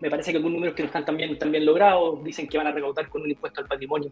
[0.00, 2.66] me parece que algunos números que no están tan bien, tan logrados dicen que van
[2.66, 4.10] a recaudar con un impuesto al patrimonio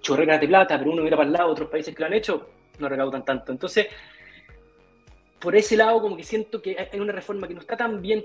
[0.00, 2.48] chorreras de plata, pero uno mira para el lado, otros países que lo han hecho
[2.78, 3.52] no recaudan tanto.
[3.52, 3.86] Entonces,
[5.40, 8.24] por ese lado, como que siento que hay una reforma que no está tan bien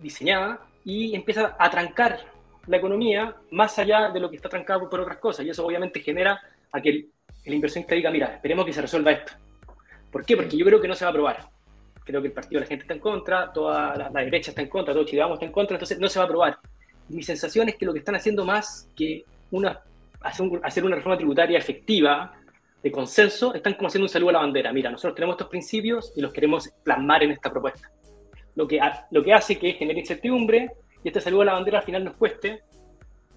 [0.00, 2.20] diseñada y empieza a trancar
[2.66, 5.44] la economía más allá de lo que está trancado por otras cosas.
[5.44, 7.10] Y eso obviamente genera a que el,
[7.44, 9.32] el inversionista diga, mira, esperemos que se resuelva esto.
[10.10, 10.36] ¿Por qué?
[10.36, 11.57] Porque yo creo que no se va a aprobar
[12.08, 14.68] creo que el partido de la gente está en contra, toda la, derecha está en
[14.68, 16.58] contra, todo Chile está en contra, entonces no se va a aprobar.
[17.10, 19.82] Mi sensación es que lo que están haciendo más que una,
[20.22, 22.32] hacer, una reforma tributaria efectiva,
[22.82, 24.72] de consenso, están como haciendo un saludo a la bandera.
[24.72, 27.90] Mira, nosotros tenemos estos principios y los queremos plasmar en esta propuesta.
[28.54, 30.70] Lo que, lo que hace que genere incertidumbre
[31.04, 32.62] y este saludo a la bandera al final nos cueste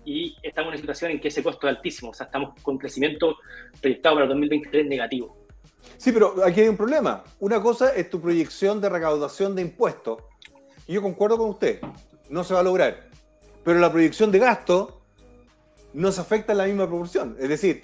[0.06, 2.78] y estamos en una situación en que ese costo es altísimo, o sea, estamos con
[2.78, 3.38] crecimiento
[3.82, 5.41] proyectado para el 2023 negativo.
[5.98, 7.24] Sí, pero aquí hay un problema.
[7.40, 10.20] Una cosa es tu proyección de recaudación de impuestos.
[10.88, 11.80] Y yo concuerdo con usted,
[12.30, 13.10] no se va a lograr.
[13.64, 15.02] Pero la proyección de gasto
[15.94, 17.36] no se afecta en la misma proporción.
[17.40, 17.84] Es decir,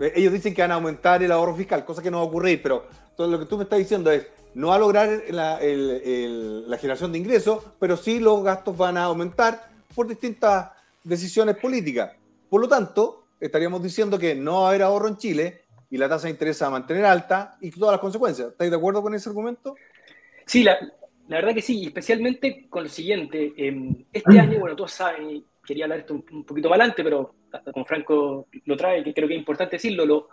[0.00, 2.26] eh, ellos dicen que van a aumentar el ahorro fiscal, cosa que no va a
[2.26, 5.58] ocurrir, pero todo lo que tú me estás diciendo es, no va a lograr la,
[5.60, 10.70] la generación de ingresos, pero sí los gastos van a aumentar por distintas
[11.02, 12.12] decisiones políticas.
[12.48, 16.08] Por lo tanto, estaríamos diciendo que no va a haber ahorro en Chile y la
[16.08, 18.48] tasa de interés a mantener alta y todas las consecuencias.
[18.48, 19.74] ¿Estáis de acuerdo con ese argumento?
[20.46, 20.78] Sí, la,
[21.28, 23.52] la verdad que sí, especialmente con lo siguiente.
[23.56, 27.34] Eh, este año, bueno, todos saben, quería hablar esto un, un, poquito más adelante, pero
[27.72, 30.28] con Franco lo trae, que creo que es importante decirlo, lo,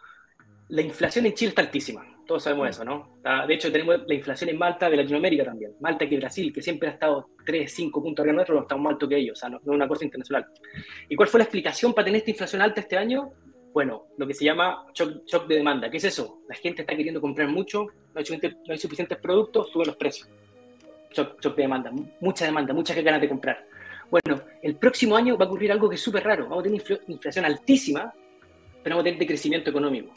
[0.70, 2.06] la inflación en Chile está altísima.
[2.26, 3.20] Todos sabemos eso, ¿no?
[3.48, 5.74] De hecho, tenemos la inflación en Malta de Latinoamérica también.
[5.80, 8.94] Malta que Brasil, que siempre ha estado 3, 5 puntos arriba nuestro, no estamos más
[8.94, 9.38] alto que ellos.
[9.38, 10.48] O sea, no, no es una cosa internacional.
[11.08, 13.32] ¿Y cuál fue la explicación para tener esta inflación alta este año?
[13.76, 15.90] Bueno, lo que se llama shock, de demanda.
[15.92, 16.40] ¿Qué es eso?
[16.48, 20.30] La gente está queriendo comprar mucho, no hay, no suficientes productos, suben los precios.
[21.12, 21.92] Shock, de demanda.
[22.22, 23.68] Mucha demanda, muchas ganas de comprar.
[24.10, 26.46] Bueno, el próximo año va a ocurrir algo que es súper raro.
[26.48, 28.14] Vamos a tener inflación altísima,
[28.82, 30.14] pero vamos a tener decrecimiento económico.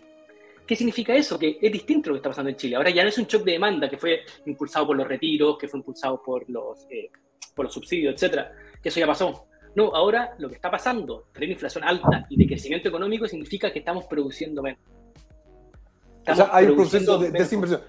[0.65, 1.37] ¿Qué significa eso?
[1.37, 2.77] Que es distinto lo que está pasando en Chile.
[2.77, 5.67] Ahora ya no es un shock de demanda que fue impulsado por los retiros, que
[5.67, 7.11] fue impulsado por los, eh,
[7.69, 8.53] subsidios, etcétera.
[8.81, 9.49] Que eso ya pasó.
[9.75, 14.07] No, ahora lo que está pasando, tener inflación alta y decrecimiento económico, significa que estamos
[14.07, 14.81] produciendo menos.
[16.19, 17.81] Estamos o sea, hay un proceso de desinversión.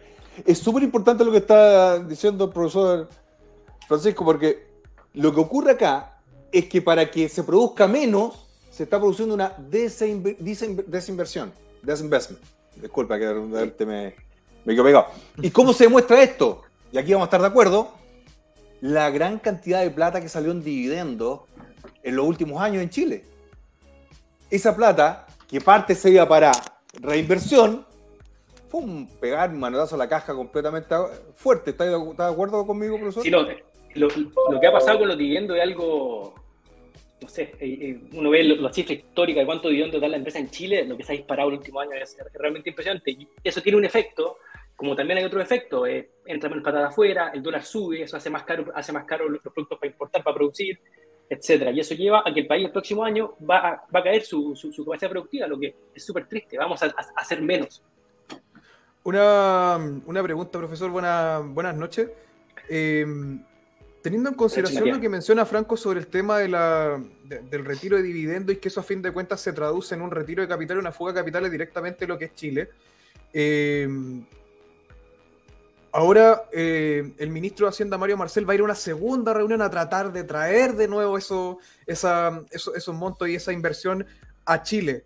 [0.46, 3.10] Es súper importante lo que está diciendo el profesor
[3.88, 4.68] Francisco, porque
[5.14, 9.56] lo que ocurre acá es que para que se produzca menos, se está produciendo una
[9.58, 12.42] desinversión, desinvestment.
[12.82, 14.16] Disculpa que de me,
[14.66, 15.08] me quedo pegado.
[15.42, 16.62] ¿Y cómo se demuestra esto?
[16.92, 17.92] Y aquí vamos a estar de acuerdo.
[18.82, 21.46] La gran cantidad de plata que salió en dividendo
[22.10, 23.24] en los últimos años en Chile.
[24.50, 26.52] Esa plata, que parte se iba para
[27.02, 27.86] reinversión,
[28.70, 28.82] fue
[29.20, 30.96] pegar un manotazo a la caja completamente
[31.36, 31.72] fuerte.
[31.72, 33.24] ¿Estás de, ¿está de acuerdo conmigo, profesor?
[33.24, 33.32] Sí,
[33.96, 34.08] lo,
[34.60, 36.36] que ha pasado con los dividendos es algo,
[37.22, 40.86] no sé, uno ve la cifra histórica de cuánto dividendo da la empresa en Chile,
[40.86, 43.18] lo que se ha disparado el último año es realmente impresionante.
[43.44, 44.38] Eso tiene un efecto,
[44.76, 48.30] como también hay otro efecto, eh, entra menos patada afuera, el dólar sube, eso hace
[48.30, 50.80] más caro, hace más caro los productos para importar, para producir,
[51.30, 51.72] etcétera.
[51.72, 54.24] Y eso lleva a que el país el próximo año va a, va a caer
[54.24, 56.58] su, su, su, capacidad productiva, lo que es súper triste.
[56.58, 57.84] Vamos a, a, hacer menos.
[59.04, 60.90] Una, una pregunta, profesor.
[60.90, 62.10] Buena, buenas noches.
[62.68, 63.06] Eh,
[64.02, 67.98] teniendo en consideración lo que menciona Franco sobre el tema de la, de, del retiro
[67.98, 70.48] de dividendos y que eso a fin de cuentas se traduce en un retiro de
[70.48, 72.70] capital una fuga de capitales directamente lo que es Chile.
[73.34, 73.88] Eh,
[75.92, 79.62] Ahora eh, el ministro de Hacienda, Mario Marcel, va a ir a una segunda reunión
[79.62, 84.06] a tratar de traer de nuevo eso, esos montos y esa inversión
[84.46, 85.06] a Chile.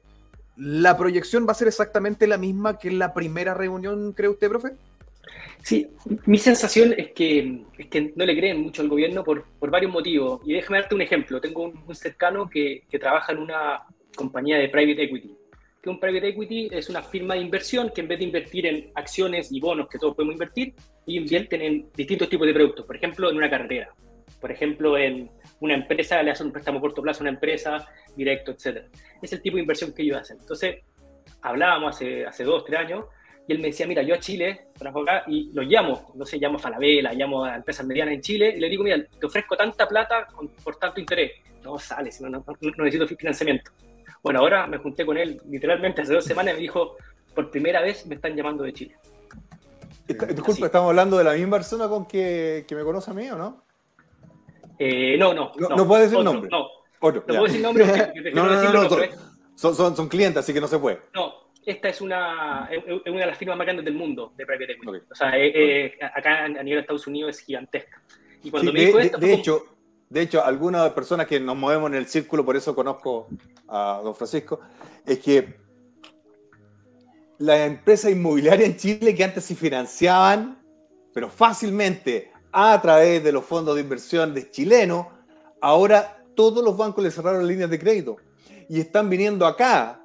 [0.57, 4.49] ¿La proyección va a ser exactamente la misma que en la primera reunión, cree usted,
[4.49, 4.73] profe?
[5.63, 5.89] Sí,
[6.25, 9.91] mi sensación es que, es que no le creen mucho al gobierno por, por varios
[9.91, 10.41] motivos.
[10.45, 11.39] Y déjame darte un ejemplo.
[11.39, 13.83] Tengo un, un cercano que, que trabaja en una
[14.15, 15.42] compañía de private equity
[15.83, 18.89] que un private equity es una firma de inversión que en vez de invertir en
[18.95, 20.73] acciones y bonos que todos podemos invertir,
[21.07, 22.85] invierten en distintos tipos de productos.
[22.85, 23.93] Por ejemplo, en una carretera.
[24.39, 27.85] Por ejemplo, en una empresa, le hacen un préstamo a corto plazo a una empresa,
[28.15, 28.85] directo, etc.
[29.21, 30.37] Es el tipo de inversión que ellos hacen.
[30.39, 30.77] Entonces,
[31.41, 33.05] hablábamos hace, hace dos, tres años,
[33.45, 36.37] y él me decía, mira, yo a Chile trabajo acá y los llamo, no sé,
[36.37, 39.57] llamo a Falabella, llamo a empresas medianas en Chile, y le digo, mira, te ofrezco
[39.57, 41.33] tanta plata con, por tanto interés.
[41.61, 42.45] No sale, no, no
[42.85, 43.71] necesito financiamiento.
[44.23, 46.95] Bueno, ahora me junté con él literalmente hace dos semanas y me dijo,
[47.35, 48.95] por primera vez me están llamando de Chile.
[50.07, 50.63] Disculpa, Así.
[50.63, 53.63] ¿estamos hablando de la misma persona con que, que me conoce a mí o no?
[54.79, 55.69] Eh, no, no, no.
[55.75, 56.49] No, puede decir otro, nombre.
[56.49, 56.67] No,
[57.01, 57.85] Otro, no puedo decir nombre.
[57.85, 59.19] porque no, no, no, no, pero son,
[59.55, 60.99] son, son, son clientes, así que no se puede.
[61.13, 61.33] no,
[61.65, 65.05] esta es una, es una de las firmas más grandes del mundo de private equity.
[65.09, 68.01] O sea, eh, eh, acá a nivel de Estados Unidos es gigantesca.
[68.43, 69.65] Y cuando Sí, me de, dijo de- esto, de como- hecho,
[70.13, 73.29] de hecho, algunas personas que nos movemos en el círculo, por eso conozco
[73.67, 74.59] a don Francisco,
[75.03, 75.55] es que
[77.39, 80.63] las empresas inmobiliarias en Chile que antes se financiaban,
[81.15, 85.07] pero fácilmente a través de los fondos de inversión de chilenos,
[85.59, 88.17] ahora todos los bancos les cerraron líneas de crédito
[88.69, 89.99] y están viniendo acá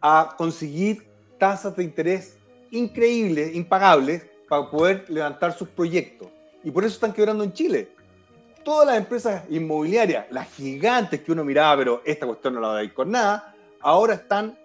[0.00, 1.06] a conseguir
[1.38, 2.38] tasas de interés
[2.70, 6.28] increíbles, impagables, para poder levantar sus proyectos.
[6.62, 7.93] Y por eso están quebrando en Chile.
[8.64, 12.78] Todas las empresas inmobiliarias, las gigantes que uno miraba, pero esta cuestión no la va
[12.78, 14.58] a ir con nada, ahora están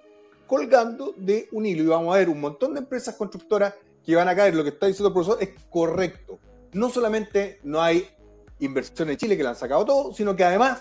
[0.47, 3.73] colgando de un hilo y vamos a ver un montón de empresas constructoras
[4.05, 4.55] que van a caer.
[4.55, 6.39] Lo que está diciendo el profesor es correcto.
[6.73, 8.07] No solamente no hay
[8.59, 10.79] inversión en Chile que le han sacado todo, sino que además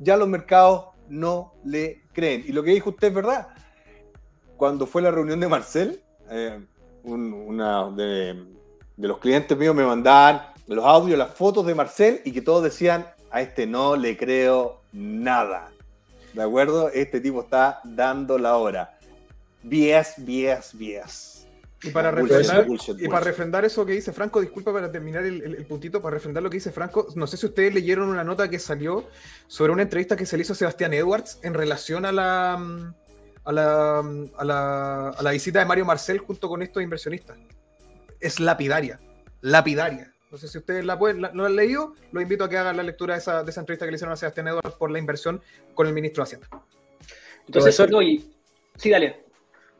[0.00, 2.44] ya los mercados no le creen.
[2.46, 3.48] Y lo que dijo usted es verdad.
[4.56, 6.58] Cuando fue la reunión de Marcel, eh,
[7.04, 8.44] un- una de,
[8.96, 10.42] de los clientes míos me mandaban
[10.74, 14.80] los audios, las fotos de Marcel y que todos decían, a este no le creo
[14.92, 15.70] nada.
[16.32, 16.88] ¿De acuerdo?
[16.90, 18.98] Este tipo está dando la hora.
[19.62, 21.36] BS, BS, BS.
[21.82, 23.10] Y para, Bullshit, refrendar, bullshit, y bullshit.
[23.10, 26.42] para refrendar eso que dice Franco, disculpa para terminar el, el- el puntito, para refrendar
[26.42, 29.04] lo que dice Franco, no sé si ustedes leyeron una nota que salió
[29.46, 32.54] sobre una entrevista que se le hizo a Sebastián Edwards en relación a la,
[33.44, 33.98] a la,
[34.38, 37.36] a la, a la visita de Mario Marcel junto con estos inversionistas.
[38.20, 38.98] Es lapidaria,
[39.42, 40.12] lapidaria.
[40.38, 42.76] Sé si ustedes la pueden, la- no la han leído, los invito a que hagan
[42.76, 44.98] la lectura de esa, de esa entrevista que le hicieron a Sebastián Edwards por la
[44.98, 45.40] inversión
[45.74, 46.48] con el ministro de Hacienda.
[47.46, 48.02] Entonces, Profesor.
[48.02, 48.30] y-
[48.76, 49.24] sí, dale.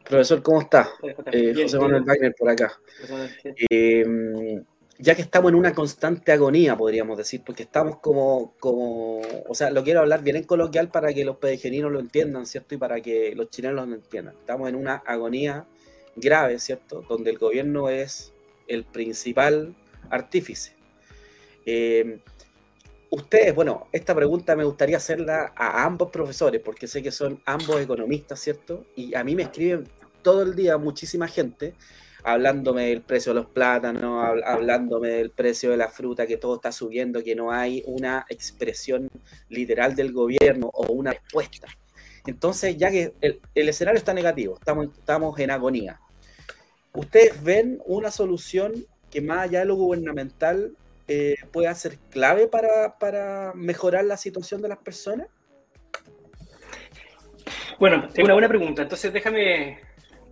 [0.07, 0.89] Profesor, ¿cómo está?
[1.03, 1.81] Eh, Bien, José bien.
[1.91, 2.79] Manuel Wagner por acá.
[3.69, 4.63] Eh,
[4.99, 9.69] ya que estamos en una constante agonía, podríamos decir, porque estamos como, como, o sea,
[9.69, 12.73] lo quiero hablar bien en coloquial para que los pedegeninos lo entiendan, ¿cierto?
[12.73, 14.35] Y para que los chilenos lo entiendan.
[14.39, 15.65] Estamos en una agonía
[16.15, 17.03] grave, ¿cierto?
[17.07, 18.33] Donde el gobierno es
[18.67, 19.75] el principal
[20.09, 20.75] artífice.
[21.65, 22.19] Eh,
[23.09, 27.81] ustedes, bueno, esta pregunta me gustaría hacerla a ambos profesores, porque sé que son ambos
[27.81, 28.85] economistas, ¿cierto?
[28.95, 29.87] Y a mí me escriben
[30.21, 31.73] todo el día muchísima gente
[32.23, 36.55] hablándome del precio de los plátanos, hab- hablándome del precio de la fruta, que todo
[36.55, 39.09] está subiendo, que no hay una expresión
[39.47, 41.67] literal del gobierno o una respuesta.
[42.25, 46.01] Entonces, ya que el, escenario está negativo, estamos en agonía,
[46.93, 50.75] ¿ustedes ven una solución que más allá de lo gubernamental
[51.07, 55.27] eh, pueda ser clave para, para mejorar la situación de las personas?
[57.79, 58.81] Bueno, es una buena pregunta.
[58.81, 59.79] Entonces déjame,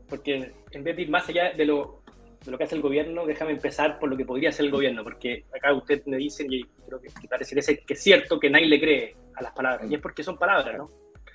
[0.09, 2.01] porque en vez de ir más allá de lo,
[2.43, 5.03] de lo que hace el gobierno, déjame empezar por lo que podría hacer el gobierno,
[5.03, 8.67] porque acá ustedes me dicen, y creo que, que parece que es cierto que nadie
[8.67, 10.89] le cree a las palabras, y es porque son palabras, ¿no?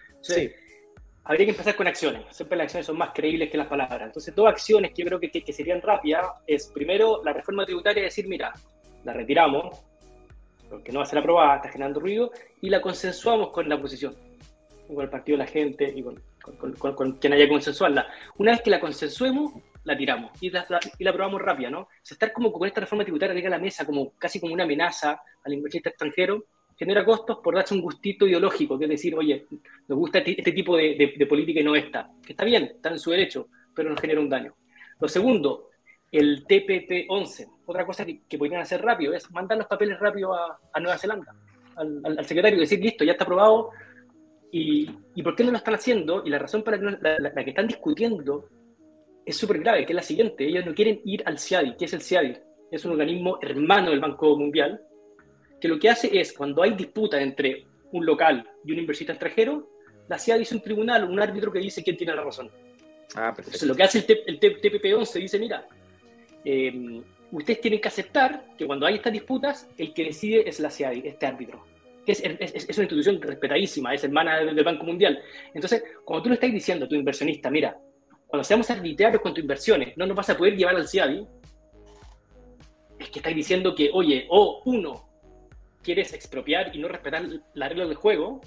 [0.08, 0.54] Entonces,
[1.30, 2.22] habría que empezar con acciones.
[2.30, 4.02] Siempre las acciones son más creíbles que las palabras.
[4.02, 7.64] Entonces, dos acciones que yo creo que, que- que serían rápidas es, primero, la reforma
[7.64, 8.52] tributaria, decir, mira,
[9.04, 9.80] la retiramos,
[10.68, 14.14] porque no va a ser aprobada, está generando ruido, y la consensuamos con la oposición,
[14.88, 18.08] con el partido de la gente y con, con- con- con- quien haya que consensuarla.
[18.38, 19.52] Una vez que la consensuemos,
[19.84, 21.80] la tiramos y la, la- y la aprobamos rápida, ¿no?
[21.82, 24.52] O sea, estar como con esta reforma tributaria arriba de la mesa, como casi como
[24.52, 26.44] una amenaza al inversionista extranjero,
[26.80, 29.46] genera costos por darse un gustito ideológico, que es decir, oye,
[29.86, 32.88] nos gusta este, tipo de, de- de política y no esta, que está bien, está
[32.88, 34.54] en su derecho, pero nos genera un daño.
[34.98, 35.68] Lo segundo,
[36.10, 40.58] el TPP-11, otra cosa que, que podrían hacer rápido, es mandar los papeles rápido a,
[40.72, 41.34] a Nueva Zelanda,
[41.76, 43.70] al, al- al secretario, y decir, listo, ya está aprobado,
[44.50, 47.50] y, y por qué no lo están haciendo, y la razón para la- la que
[47.50, 48.48] están discutiendo
[49.26, 51.92] es súper grave, que es la siguiente, ellos no quieren ir al CIADI, ¿qué es
[51.92, 52.36] el CIADI?
[52.70, 54.80] Es un organismo hermano del Banco Mundial,
[55.60, 59.68] que lo que hace es, cuando hay disputa entre un local y un inversionista extranjero,
[60.08, 62.50] la CIADI es un tribunal, un árbitro que dice quién tiene la razón.
[63.14, 63.66] Ah, Entonces, perfecto.
[63.66, 65.66] lo que hace el, T- el T- TPP-11 dice, mira,
[66.44, 70.70] eh, ustedes tienen que aceptar que cuando hay estas disputas, el que decide es la
[70.70, 71.64] CIADI, este árbitro.
[72.06, 75.20] Es, es- es una institución respetadísima, es hermana del, del Banco Mundial.
[75.54, 77.76] Entonces, cuando tú le estás diciendo a tu inversionista, mira,
[78.26, 81.26] cuando seamos arbitrarios con tus inversiones, no nos vas a poder llevar al CIADI,
[82.98, 85.08] es que estáis diciendo que, oye, o uno,
[85.82, 87.22] quieres expropiar y no respetar
[87.54, 88.40] las reglas del juego,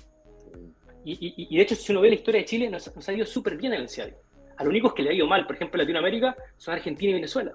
[1.05, 3.13] y, y- y de hecho, si uno ve la historia de Chile, nos, nos ha
[3.13, 4.13] ido súper bien en el CIADI.
[4.57, 7.13] A los únicos que le ha ido mal, por ejemplo, en Latinoamérica, son Argentina y
[7.15, 7.51] Venezuela.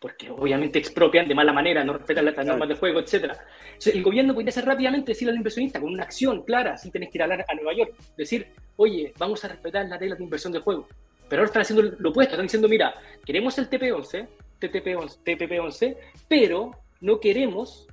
[0.00, 3.14] Porque obviamente expropian de mala manera, no respetan las, las normas del juego, etc.
[3.66, 7.08] Entonces, el gobierno podría hacer rápidamente decirle al inversionista, con una acción clara, sin tener
[7.08, 10.24] que ir a, hablar a Nueva York, decir, oye, vamos a respetar las reglas de
[10.24, 10.86] inversión del juego.
[11.28, 14.26] Pero ahora están haciendo lo opuesto, están diciendo, mira, queremos el TP11,
[14.60, 15.96] TTP11, TPP11,
[16.28, 17.86] pero no queremos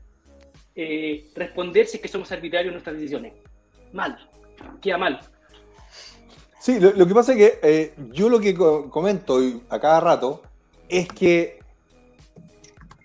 [0.76, 3.34] eh, responder si que somos arbitrarios en nuestras decisiones.
[3.94, 4.18] Mal,
[4.82, 5.20] queda mal.
[6.60, 10.42] Sí, lo, que pasa es que eh, yo lo que co- comento a cada rato
[10.90, 11.60] es que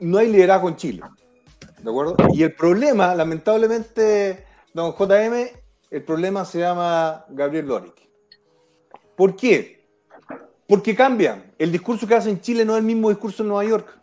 [0.01, 1.03] no hay liderazgo en Chile.
[1.83, 2.17] ¿De acuerdo?
[2.33, 5.49] Y el problema, lamentablemente, don JM,
[5.91, 8.09] el problema se llama Gabriel Boric.
[9.17, 9.87] ¿Por qué?
[10.67, 11.53] Porque cambian.
[11.59, 14.00] El discurso que hace en Chile no es el mismo discurso en Nueva York.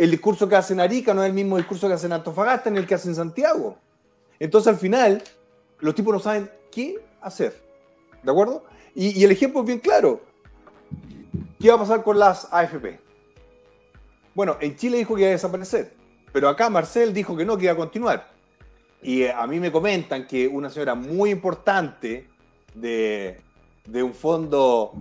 [0.00, 2.70] El discurso que hace en Arica no es el mismo discurso que hace en Antofagasta
[2.70, 3.76] ni el que hace en Santiago.
[4.38, 5.22] Entonces, al final,
[5.80, 7.60] los tipos no saben qué hacer.
[8.22, 8.64] ¿De acuerdo?
[8.94, 10.22] Y, y el ejemplo es bien claro.
[11.60, 12.98] ¿Qué va a pasar con las AFP?
[14.34, 15.92] Bueno, en Chile dijo que iba a desaparecer,
[16.32, 18.30] pero acá Marcel dijo que no, que iba a continuar.
[19.02, 22.26] Y eh, a mí me comentan que una señora muy importante
[22.72, 23.38] de,
[23.84, 24.94] de un fondo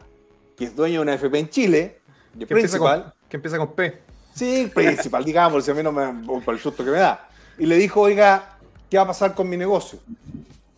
[0.58, 2.02] que es dueño de una AFP en Chile,
[2.34, 4.09] de Que empieza, con, que empieza con P.
[4.40, 6.26] Sí, principal, digamos, si a mí no me.
[6.40, 7.28] por el susto que me da.
[7.58, 8.58] Y le dijo, oiga,
[8.90, 10.00] ¿qué va a pasar con mi negocio?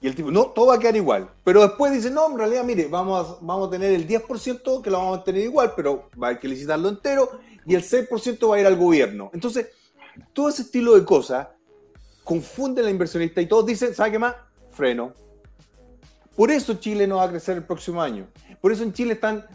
[0.01, 1.29] Y el tipo, no, todo va a quedar igual.
[1.43, 4.89] Pero después dice, no, en realidad, mire, vamos a, vamos a tener el 10% que
[4.89, 8.49] lo vamos a tener igual, pero va a haber que licitarlo entero y el 6%
[8.49, 9.29] va a ir al gobierno.
[9.31, 9.67] Entonces,
[10.33, 11.49] todo ese estilo de cosas
[12.23, 14.33] confunde a la inversionista y todos dicen, ¿sabe qué más?
[14.71, 15.13] Freno.
[16.35, 18.25] Por eso Chile no va a crecer el próximo año.
[18.59, 19.45] Por eso en Chile están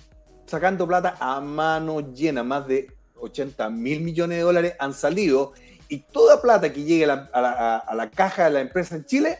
[0.46, 5.52] sacando plata a mano llena, más de 80 mil millones de dólares han salido
[5.88, 8.96] y toda plata que llegue a la, a la- a- la caja de la empresa
[8.96, 9.38] en Chile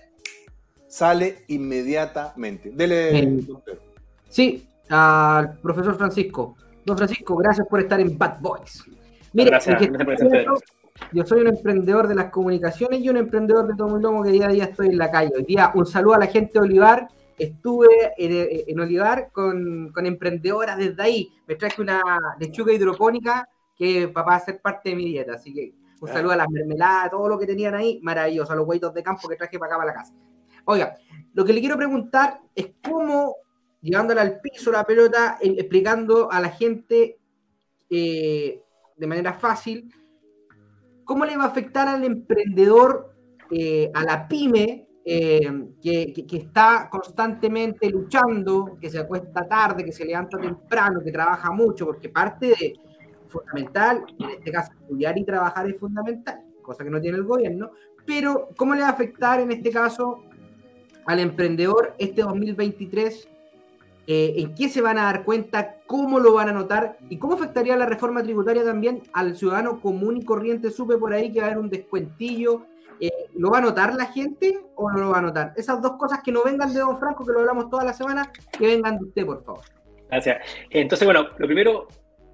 [0.89, 2.71] sale inmediatamente.
[2.73, 3.11] Dele,
[3.47, 3.63] Pedro.
[4.29, 6.57] Sí, al profesor Francisco.
[6.85, 8.85] Don Francisco, gracias por estar en Bad Boys.
[9.33, 10.55] Mire, Gracias, que- gracias por estar
[11.13, 14.31] yo soy un emprendedor de las comunicaciones y un emprendedor de todo mi lomo que
[14.31, 15.31] día a día estoy en la calle.
[15.37, 17.09] Hoy día, un saludo a la gente de Olivar.
[17.39, 21.29] Estuve en, en Olivar con, con emprendedoras desde ahí.
[21.47, 22.01] Me traje una
[22.41, 23.47] lechuga hidropónica
[23.77, 25.35] que va a ser parte de mi dieta.
[25.35, 28.01] Así que un saludo a las mermeladas, todo lo que tenían ahí.
[28.03, 28.53] Maravilloso.
[28.53, 30.15] A los hueitos de campo que traje para acá, para la casa.
[30.65, 30.97] Oiga,
[31.35, 33.37] lo que le quiero preguntar es cómo,
[33.81, 37.19] llevándola al piso la pelota, eh, explicando a la gente
[37.89, 38.63] eh,
[38.97, 39.93] de manera fácil,
[41.05, 43.15] cómo le va a afectar al emprendedor,
[43.51, 45.41] eh, a la pyme, eh,
[45.81, 51.13] que, que- que está constantemente luchando, que se acuesta tarde, que se levanta temprano, que
[51.13, 52.75] trabaja mucho, porque parte de
[53.29, 57.71] fundamental, en este caso estudiar y trabajar es fundamental, cosa que no tiene el gobierno,
[58.07, 60.23] pero ¿cómo le va a afectar en este caso
[61.05, 63.29] al emprendedor este 2023?
[64.09, 65.81] Eh, ¿En qué se van a dar cuenta?
[65.87, 66.97] ¿Cómo lo van a notar?
[67.09, 70.71] ¿Y cómo afectaría la reforma tributaria también al ciudadano común y corriente?
[70.71, 72.67] Supe por ahí que va a haber un descuentillo.
[73.01, 75.53] Eh, ¿Lo va a notar la gente o no lo va a notar?
[75.57, 78.31] Esas dos cosas que no vengan de Don Franco, que lo hablamos toda la semana,
[78.57, 79.65] que vengan de usted, por favor.
[80.09, 80.39] Gracias.
[80.71, 81.89] Entonces, bueno, lo primero,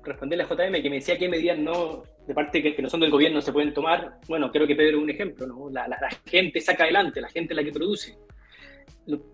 [0.04, 3.00] responderle a JM que me decía qué medidas no, de parte que, que no son
[3.00, 4.18] del gobierno se pueden tomar.
[4.28, 5.70] Bueno, creo que Pedro es un ejemplo, ¿no?
[5.70, 8.16] La, la- la gente saca adelante, la gente es la que produce.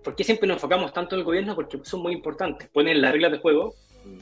[0.02, 1.54] ¿Por qué siempre nos enfocamos tanto en el gobierno?
[1.54, 2.68] Porque son muy importantes.
[2.68, 3.74] Ponen las reglas de juego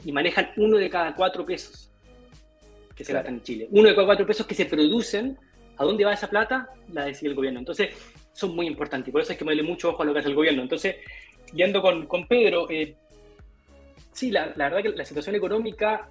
[0.03, 1.91] y manejan uno de cada cuatro pesos
[2.95, 3.67] que se gastan en Chile.
[3.71, 5.37] Uno de cada cuatro pesos que se producen,
[5.77, 6.67] ¿a dónde va esa plata?
[6.91, 7.59] La decide el gobierno.
[7.59, 7.89] Entonces,
[8.33, 10.29] son muy importantes y por eso hay que ponerle mucho ojo a lo que hace
[10.29, 10.61] el gobierno.
[10.63, 10.95] Entonces,
[11.53, 12.95] yendo con, con Pedro, eh,
[14.11, 16.09] sí, la, la verdad que la situación económica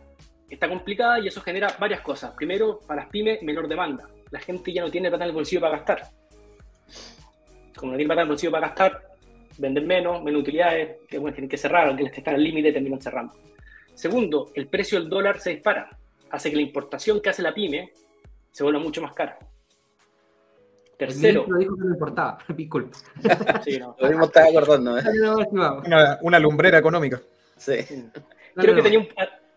[0.49, 2.33] está complicada y eso genera varias cosas.
[2.33, 4.09] Primero, para las pymes, menor demanda.
[4.31, 6.03] La gente ya no tiene plata en el bolsillo para gastar.
[7.77, 9.03] Como no tiene plata en el bolsillo para gastar,
[9.59, 12.73] venden menos, menos utilidades, que bueno, tienen que cerrar, aunque les que están al límite
[12.73, 13.35] terminan cerrando.
[13.95, 15.89] Segundo, el precio del dólar se dispara.
[16.31, 17.93] Hace que la importación que hace la pyme
[18.51, 19.39] se vuelva mucho más cara.
[20.99, 22.39] Tercero, ministro dijo que no importaba.
[23.65, 23.95] Sí, no.
[23.99, 25.03] Lo mismo estaba acordando, ¿eh?
[25.51, 27.21] Una, una lumbrera económica.
[27.57, 27.75] Sí.
[28.55, 29.09] Creo que tenía un,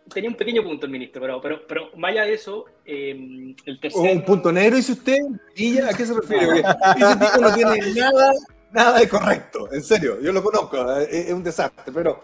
[0.10, 3.80] tenía un pequeño punto el ministro, pero, pero, pero más allá de eso, eh, el
[3.80, 4.02] tercer...
[4.02, 5.18] Un punto negro, dice usted,
[5.56, 6.60] y ya, ¿a qué se refiere?
[6.98, 8.34] Ese tipo no tiene nada,
[8.72, 12.24] nada de correcto, en serio, yo lo conozco, es, es un desastre, pero,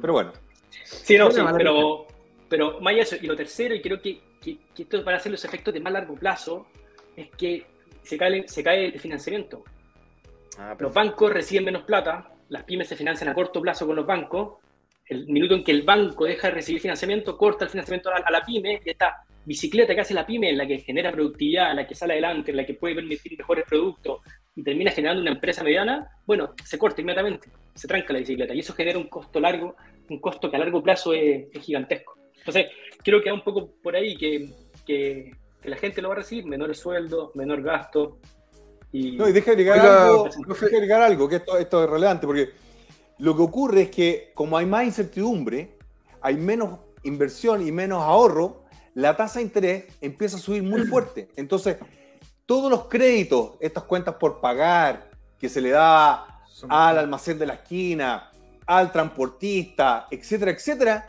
[0.00, 0.32] pero bueno.
[0.84, 2.06] Sí, no, sí, pero,
[2.48, 5.18] pero más allá de eso, y lo tercero, y creo que, que, que esto para
[5.18, 6.66] hacer los efectos de más largo plazo,
[7.16, 7.66] es que
[8.02, 9.64] se cae, se cae el financiamiento.
[10.58, 14.06] Ah, Los bancos reciben menos plata, las pymes se financian a corto plazo con los
[14.06, 14.54] bancos,
[15.08, 18.30] el minuto en que el banco deja de recibir financiamiento, corta el financiamiento a, a
[18.30, 21.76] la pyme, y esta bicicleta que hace la pyme, en la que genera productividad, en
[21.76, 24.20] la que sale adelante, en la que puede permitir mejores productos
[24.54, 28.58] y termina generando una empresa mediana, bueno, se corta inmediatamente, se tranca la bicicleta y
[28.58, 29.76] eso genera un costo largo,
[30.10, 32.18] un costo que a largo plazo es, es gigantesco.
[32.36, 32.66] Entonces,
[33.02, 34.50] creo que va un poco por ahí que,
[34.84, 35.30] que,
[35.62, 38.18] que la gente lo va a recibir, menores sueldos, menor gasto.
[38.92, 42.26] Y, No, y deja agregar, Oiga, algo, deja agregar algo, que esto, esto es relevante,
[42.26, 42.50] porque
[43.18, 45.76] lo que ocurre es que como hay más incertidumbre,
[46.20, 48.64] hay menos inversión y menos ahorro,
[48.94, 51.28] la tasa de interés empieza a subir muy fuerte.
[51.36, 51.76] Entonces,
[52.46, 57.54] todos los créditos, estas cuentas por pagar, que se le da al almacén de la
[57.54, 58.30] esquina,
[58.66, 61.06] al transportista, etcétera, etcétera,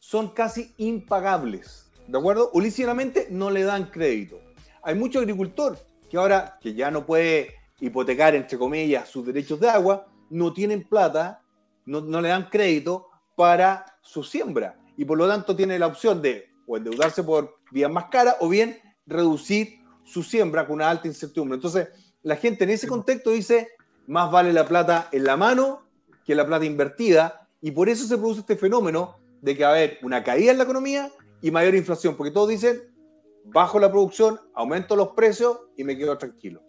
[0.00, 1.90] son casi impagables.
[2.06, 2.50] ¿De acuerdo?
[2.52, 4.40] O lícitamente no le dan crédito.
[4.82, 5.78] Hay mucho agricultor
[6.08, 10.84] que ahora, que ya no puede hipotecar, entre comillas, sus derechos de agua, no tienen
[10.84, 11.42] plata,
[11.86, 14.78] no, no le dan crédito para su siembra.
[14.96, 18.48] Y por lo tanto tiene la opción de o endeudarse por vías más caras o
[18.48, 21.56] bien reducir su siembra con una alta incertidumbre.
[21.56, 21.88] Entonces,
[22.22, 23.68] la gente en ese contexto dice,
[24.06, 25.82] más vale la plata en la mano
[26.24, 29.72] que la plata invertida, y por eso se produce este fenómeno de que va a
[29.72, 32.82] haber una caída en la economía y mayor inflación, porque todos dicen,
[33.44, 36.62] bajo la producción, aumento los precios y me quedo tranquilo.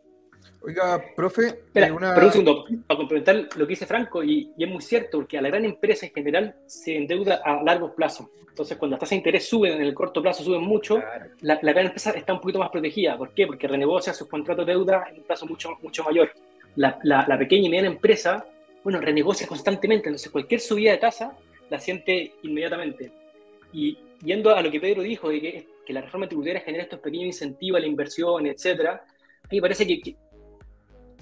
[0.61, 2.13] Oiga, profe, Espera, eh, una...
[2.13, 5.37] pero un segundo, para complementar lo que dice Franco, y, y es muy cierto, porque
[5.37, 8.29] a la gran empresa en general se endeuda a largo plazo.
[8.49, 10.97] Entonces, cuando las tasas de interés suben, en el corto plazo suben mucho,
[11.41, 13.15] la, la gran empresa está un poquito más protegida.
[13.15, 13.45] ¿Por qué?
[13.45, 16.31] Porque renegocia sus contratos de deuda en un plazo mucho, mucho mayor.
[16.75, 18.45] La, la- la pequeña y mediana empresa,
[18.83, 20.09] bueno, renegocia constantemente.
[20.09, 21.37] Entonces, cualquier subida de tasa
[21.69, 23.11] la siente inmediatamente.
[23.73, 26.99] Y yendo a lo que Pedro dijo, de que, que la reforma tributaria genera estos
[26.99, 29.03] pequeños incentivos a la inversión, etcétera,
[29.43, 30.15] a mí me parece que, que,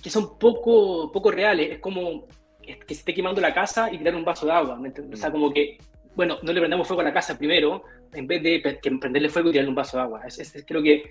[0.02, 1.72] que son poco, poco reales.
[1.72, 2.28] Es como
[2.62, 4.80] que se esté quemando la casa y tirar un vaso de agua.
[5.14, 5.78] O sea, como que,
[6.16, 7.84] bueno, no le prendamos fuego a la casa primero,
[8.14, 10.22] en vez de prenderle fuego y tirarle un vaso de agua.
[10.26, 11.04] Es, es- es- creo que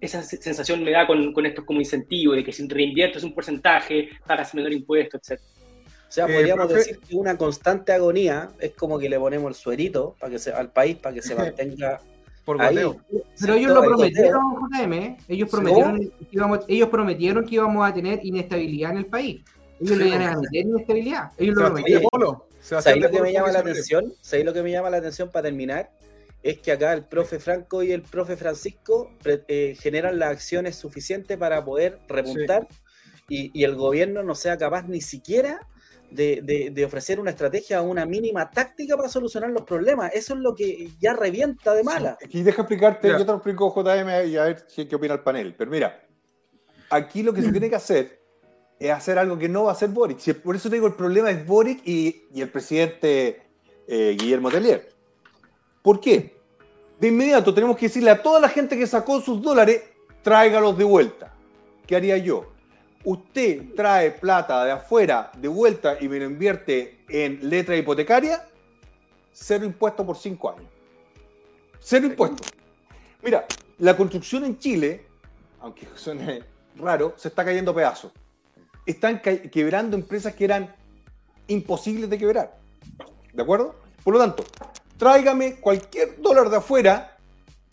[0.00, 3.34] esa se- sensación me da con, con estos como incentivo, de que si reinviertes un
[3.34, 5.40] porcentaje, pagas menor impuesto, etc.
[6.08, 9.48] O sea, Eh, podríamos profe- decir que una constante agonía es como que le ponemos
[9.50, 12.00] el suerito para que se, al país para que se mantenga
[12.46, 12.58] Por.
[12.58, 15.16] Pero ellos lo prometieron, JM, ¿eh?
[15.26, 19.42] ellos prometieron, que íbamos, ellos prometieron que íbamos a tener inestabilidad en el país.
[19.80, 21.32] Ellos Sí, le iban a meter inestabilidad.
[21.36, 22.04] Ellos lo prometieron.
[22.08, 22.46] Polo.
[22.60, 24.14] ¿Sabéis lo que me llama la atención?
[24.20, 25.90] ¿Sabéis lo que me llama la atención para terminar?
[26.44, 31.36] Es que acá el profe Franco y el profe Francisco eh, generan las acciones suficientes
[31.36, 32.68] para poder repuntar
[33.28, 35.66] y, y el gobierno no sea capaz ni siquiera
[36.10, 40.12] de, de- de ofrecer una estrategia o una mínima táctica para solucionar los problemas.
[40.14, 42.16] Eso es lo que ya revienta de mala.
[42.30, 43.18] Y deja explicarte, Mira.
[43.18, 45.54] yo te lo explico JM y a ver qué opina el panel.
[45.56, 46.02] Pero mira,
[46.90, 48.20] aquí lo que se tiene que hacer
[48.78, 50.18] es hacer algo que no va a hacer Boric.
[50.18, 53.42] Si- Por eso te digo, el problema es Boric y, y el presidente
[53.88, 54.88] eh, Guillermo Tellier.
[55.82, 56.36] ¿Por qué?
[57.00, 59.82] De inmediato tenemos que decirle a toda la gente que sacó sus dólares,
[60.22, 61.34] tráigalos de vuelta.
[61.86, 62.52] ¿Qué haría yo?
[63.06, 68.48] Usted trae plata de afuera de vuelta y me lo invierte en letra hipotecaria,
[69.32, 70.68] cero impuesto por cinco años.
[71.78, 72.52] Cero impuestos.
[73.22, 73.46] Mira,
[73.78, 75.06] la construcción en Chile,
[75.60, 76.42] aunque suene
[76.74, 78.10] raro, se está cayendo a pedazos.
[78.84, 80.74] Están quebrando empresas que eran
[81.46, 82.58] imposibles de quebrar.
[83.32, 83.76] ¿De acuerdo?
[84.02, 84.44] Por lo tanto,
[84.96, 87.15] tráigame cualquier dólar de afuera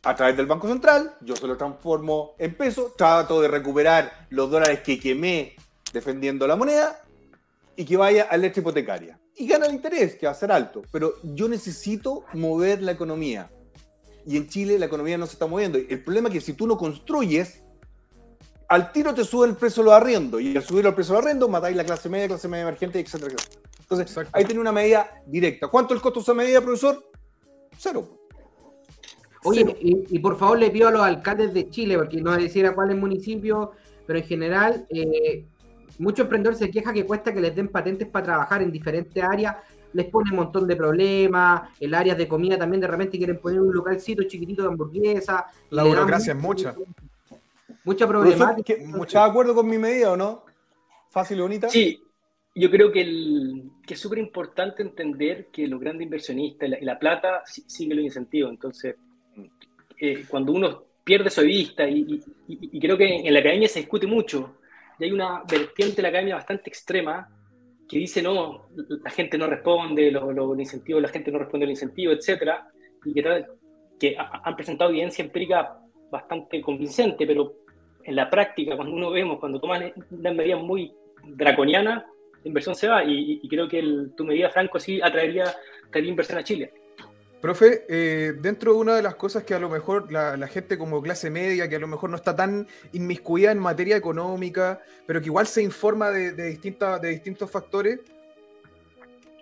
[0.03, 4.51] a través del Banco Central, yo se lo transformo en pesos, trato de recuperar los
[4.51, 5.55] dólares que quemé
[5.93, 7.01] defendiendo la moneda
[7.75, 9.17] y que vaya a letra hipotecaria.
[9.35, 10.83] Y gana el interés, que va a ser alto.
[10.91, 13.49] Pero yo necesito mover la economía.
[14.25, 15.77] Y en Chile la economía no se está moviendo.
[15.77, 17.61] El problema es que si tú no construyes,
[18.67, 20.41] al tiro te sube el precio de los arriendos.
[20.41, 22.99] Y al subir el precio de los arriendos, matáis la clase media, clase media emergente,
[22.99, 23.61] etcétera, etcétera.
[23.79, 24.31] Entonces, Exacto.
[24.33, 25.67] ahí tiene una medida directa.
[25.67, 27.03] ¿Cuánto es el costo de esa medida, profesor?
[27.77, 28.22] Cero.
[29.45, 32.69] Oye, y, y por favor le pido a los alcaldes de Chile, porque no decir
[32.73, 33.71] cuál es el municipio,
[34.05, 35.45] pero en general, eh,
[35.99, 39.55] muchos emprendedores se quejan que cuesta que les den patentes para trabajar en diferentes áreas,
[39.93, 43.61] les pone un montón de problemas, el área de comida también de repente quieren poner
[43.61, 45.45] un localcito chiquitito de hamburguesa.
[45.69, 46.73] La burocracia es mucha.
[47.85, 48.75] Mucha problemática.
[48.75, 50.45] ¿qué- ¿Está de acuerdo con mi medida o no?
[51.11, 51.69] Fácil y bonita.
[51.69, 52.01] Sí,
[52.55, 56.79] yo creo que, el, que es súper importante entender que los grandes inversionistas y la,
[56.79, 58.49] y la plata sí- sigue los incentivos.
[58.51, 58.95] Entonces,
[60.05, 62.19] eh, cuando uno pierde su vista, y,
[62.81, 64.57] creo que en la academia se discute mucho,
[64.99, 67.29] y hay una vertiente de la academia bastante extrema
[67.87, 71.69] que dice, no, la gente no responde, los, los incentivos, la gente no responde al
[71.71, 72.67] incentivo, etcétera,
[73.05, 73.45] y que,
[73.97, 75.77] que ha- han presentado evidencia empírica
[76.11, 77.53] bastante convincente, pero
[78.03, 80.91] en la práctica, cuando uno vemos, cuando toman una medida muy
[81.23, 82.05] draconiana,
[82.43, 85.45] la inversión se va, y, creo que el- tu medida, Franco, sí atraería,
[85.89, 86.73] traería inversión a Chile.
[87.43, 90.77] Profe, eh, dentro de una de las cosas que a lo mejor la, la gente
[90.77, 95.19] como clase media, que a lo mejor no está tan inmiscuida en materia económica, pero
[95.19, 96.57] que igual se informa de, de,
[97.01, 97.99] de distintos factores,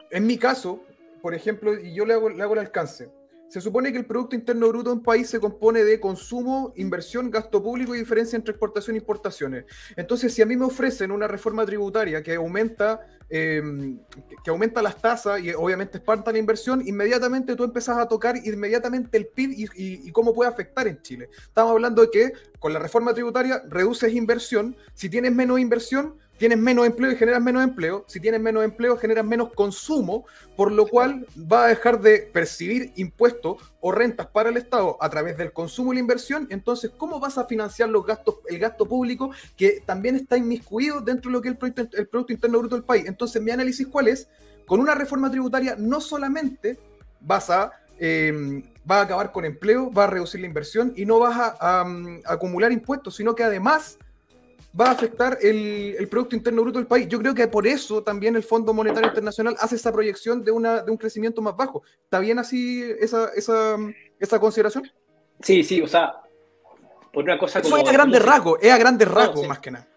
[0.09, 0.83] en mi caso,
[1.21, 3.11] por ejemplo, y yo le hago, le hago el alcance,
[3.51, 7.29] se supone que el Producto Interno Bruto de un país se compone de consumo, inversión,
[7.29, 9.65] gasto público y diferencia entre exportación e importaciones.
[9.97, 13.61] Entonces, si a mí me ofrecen una reforma tributaria que aumenta, eh,
[14.41, 19.17] que- aumenta las tasas y obviamente espanta la inversión, inmediatamente tú empezás a tocar inmediatamente
[19.17, 21.27] el PIB y, y- y cómo puede afectar en Chile.
[21.43, 26.57] Estamos hablando de que con la reforma tributaria reduces inversión, si tienes menos inversión, tienes
[26.57, 30.25] menos empleo y generas menos empleo, si tienes menos empleo generas menos consumo,
[30.55, 35.07] por lo cual va a dejar de percibir impuestos o rentas para el Estado a
[35.11, 38.87] través del consumo y la inversión, entonces, ¿cómo vas a financiar los gastos, el gasto
[38.87, 42.85] público que también está inmiscuido dentro de lo que es el Producto, Interno Bruto del
[42.85, 43.05] país?
[43.05, 44.27] Entonces, mi análisis cuál es,
[44.65, 46.79] con una reforma tributaria no solamente
[47.19, 51.55] vas a, eh, a acabar con empleo, vas a reducir la inversión y no vas
[51.59, 53.99] a, um, acumular impuestos, sino que además
[54.79, 57.07] va a afectar el, el Producto Interno Bruto del país.
[57.07, 60.81] Yo creo que por eso también el Fondo Monetario Internacional hace esa proyección de, una,
[60.81, 61.83] de un crecimiento más bajo.
[62.03, 63.77] ¿Está bien así esa, esa,
[64.19, 64.89] esa consideración?
[65.41, 66.21] Sí, sí, o sea,
[67.11, 67.83] por una cosa Eso como...
[67.83, 69.47] es a grandes rasgos, es a grandes No, rasgos sí.
[69.47, 69.87] más que nada.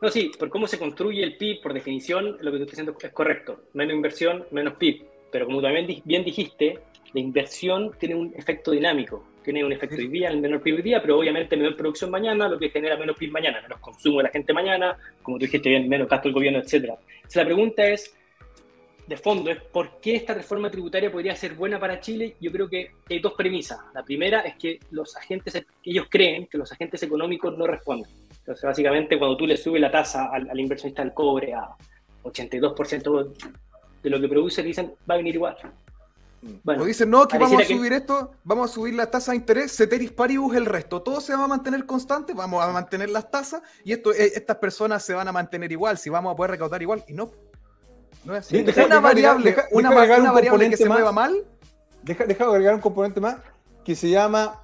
[0.00, 2.96] No, sí, por cómo se construye el PIB, por definición, lo que tú estás diciendo
[3.00, 3.62] es correcto.
[3.72, 5.06] Menos inversión, menos PIB.
[5.32, 6.78] Pero como también bien dijiste,
[7.12, 9.24] la inversión tiene un efecto dinámico.
[9.44, 12.48] Tiene un efecto hoy día, el menor PIB hoy día, pero obviamente menor producción mañana,
[12.48, 15.68] lo que genera menos PIB mañana, menos consumo de la gente mañana, como tú dijiste
[15.68, 16.72] bien, menos gasto del gobierno, etc.
[16.74, 18.14] Entonces la pregunta es,
[19.06, 22.36] de fondo, es ¿por qué esta reforma tributaria podría ser buena para Chile?
[22.40, 23.78] Yo creo que hay dos premisas.
[23.92, 28.10] La primera es que los agentes, ellos creen que los agentes económicos no responden.
[28.30, 31.68] Entonces, básicamente, cuando tú le subes la tasa al, al inversionista del cobre a
[32.22, 33.34] 82%
[34.02, 35.56] de lo que produce, dicen, va a venir igual.
[36.62, 39.32] Bueno, o dicen, no, que vamos a que- subir esto, vamos a subir la tasa
[39.32, 41.00] de interés, ceteris paribus el resto.
[41.02, 44.56] Todo se va a mantener constante, vamos a mantener las tasas y esto, eh, estas
[44.58, 47.04] personas se van a mantener igual, si vamos a poder recaudar igual.
[47.08, 47.30] Y no.
[48.24, 48.62] No es así.
[48.62, 50.98] Deja- una deja- variable, deja- una, una un variable que se más.
[50.98, 51.44] mueva mal,
[52.02, 53.36] Deja, deja agregar un componente más
[53.82, 54.60] que se llama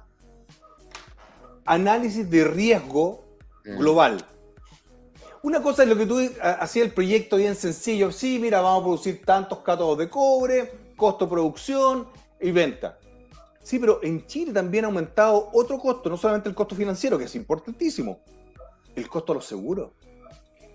[1.65, 3.23] análisis de riesgo
[3.65, 3.77] Mm.
[3.77, 4.25] global.
[5.43, 8.11] Una cosa es lo que tú ha- hacías el proyecto bien sencillo.
[8.11, 10.71] Sí, mira, vamos a producir tantos cátodos de cobre,
[11.01, 12.07] costo producción
[12.39, 12.99] y venta.
[13.63, 17.23] Sí, pero en Chile también ha aumentado otro costo, no solamente el costo financiero, que
[17.23, 18.19] es importantísimo,
[18.95, 19.93] el costo de los seguros.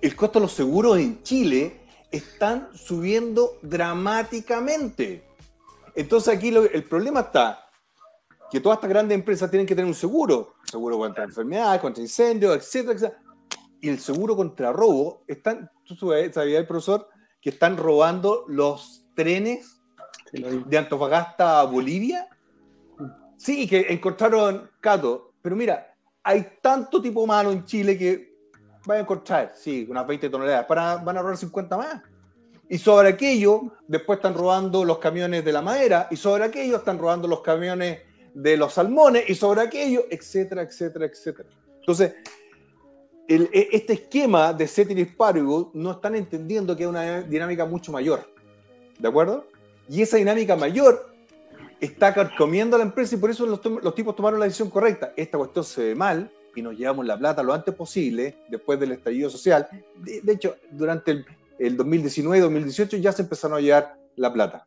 [0.00, 5.24] El costo de los seguros en Chile están subiendo dramáticamente.
[5.94, 7.68] Entonces aquí lo- el problema está
[8.50, 12.56] que todas estas grandes empresas tienen que tener un seguro, seguro contra enfermedades, contra incendios,
[12.56, 13.22] etcétera, etcétera.
[13.80, 17.08] Y el seguro contra robo, están, ¿tú sabías, sabías, profesor,
[17.40, 19.75] que están robando los trenes.
[20.32, 22.28] De Antofagasta a Bolivia?
[23.36, 28.34] Sí, que encontraron Cato, pero mira, hay tanto tipo humano en Chile que
[28.86, 32.02] van a encontrar, sí, unas 20 toneladas, para, van a robar 50 más.
[32.68, 36.98] Y sobre aquello, después están robando los camiones de la madera, y sobre aquello están
[36.98, 38.00] robando los camiones
[38.34, 41.48] de los salmones, y sobre aquello, etcétera, etcétera, etcétera.
[41.80, 42.14] Entonces,
[43.28, 48.32] e- este esquema de Ceteris Paribus no están entendiendo que es una dinámica mucho mayor.
[48.98, 49.46] ¿De acuerdo?
[49.88, 51.14] Y esa dinámica mayor
[51.80, 55.12] está carcomiendo a la empresa y por eso los, tipos tomaron la decisión correcta.
[55.16, 58.92] Esta cuestión se ve mal y nos llevamos la plata lo antes posible, después del
[58.92, 59.68] estallido social.
[59.96, 61.26] De, hecho, durante el,
[61.58, 64.64] el 2019-2018 ya se empezaron a llevar la plata.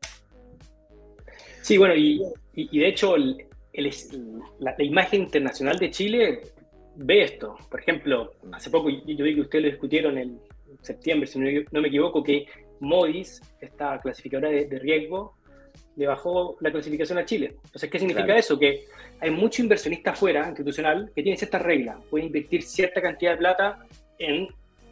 [1.62, 2.20] Sí, bueno, y,
[2.56, 6.42] de hecho la, imagen internacional de Chile
[6.96, 7.56] ve esto.
[7.70, 10.40] Por ejemplo, hace poco yo, vi que ustedes lo discutieron en
[10.82, 12.48] septiembre, si no me equivoco, que
[12.80, 15.36] Modis, esta clasificadora de, de riesgo,
[15.96, 17.56] le bajó la clasificación a Chile.
[17.66, 18.40] Entonces, ¿qué significa Claro.
[18.40, 18.58] eso?
[18.58, 18.86] Que
[19.20, 21.98] hay mucho inversionista afuera, institucional, que tiene ciertas reglas.
[22.10, 23.86] Puede invertir cierta cantidad de plata
[24.18, 24.48] en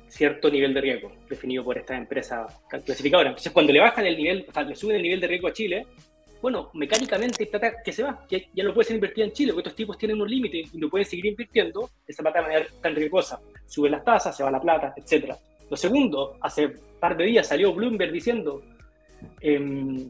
[0.10, 3.30] cierto nivel de riesgo, definido por esta empresa clasificadora.
[3.30, 5.54] Entonces, cuando le bajan el nivel, o sea, le suben el nivel de riesgo a
[5.54, 5.86] Chile,
[6.42, 9.54] bueno, mecánicamente hay plata que se va, que ya no puede ser invertida en Chile,
[9.54, 12.66] porque estos tipos tienen un límite y no pueden seguir invirtiendo esa plata de manera
[12.82, 13.40] tan riesgosa.
[13.66, 15.34] Suben las tasas, se va la plata, etc.
[15.70, 18.62] Lo segundo, hace un par de días salió Bloomberg diciendo
[19.42, 20.10] em,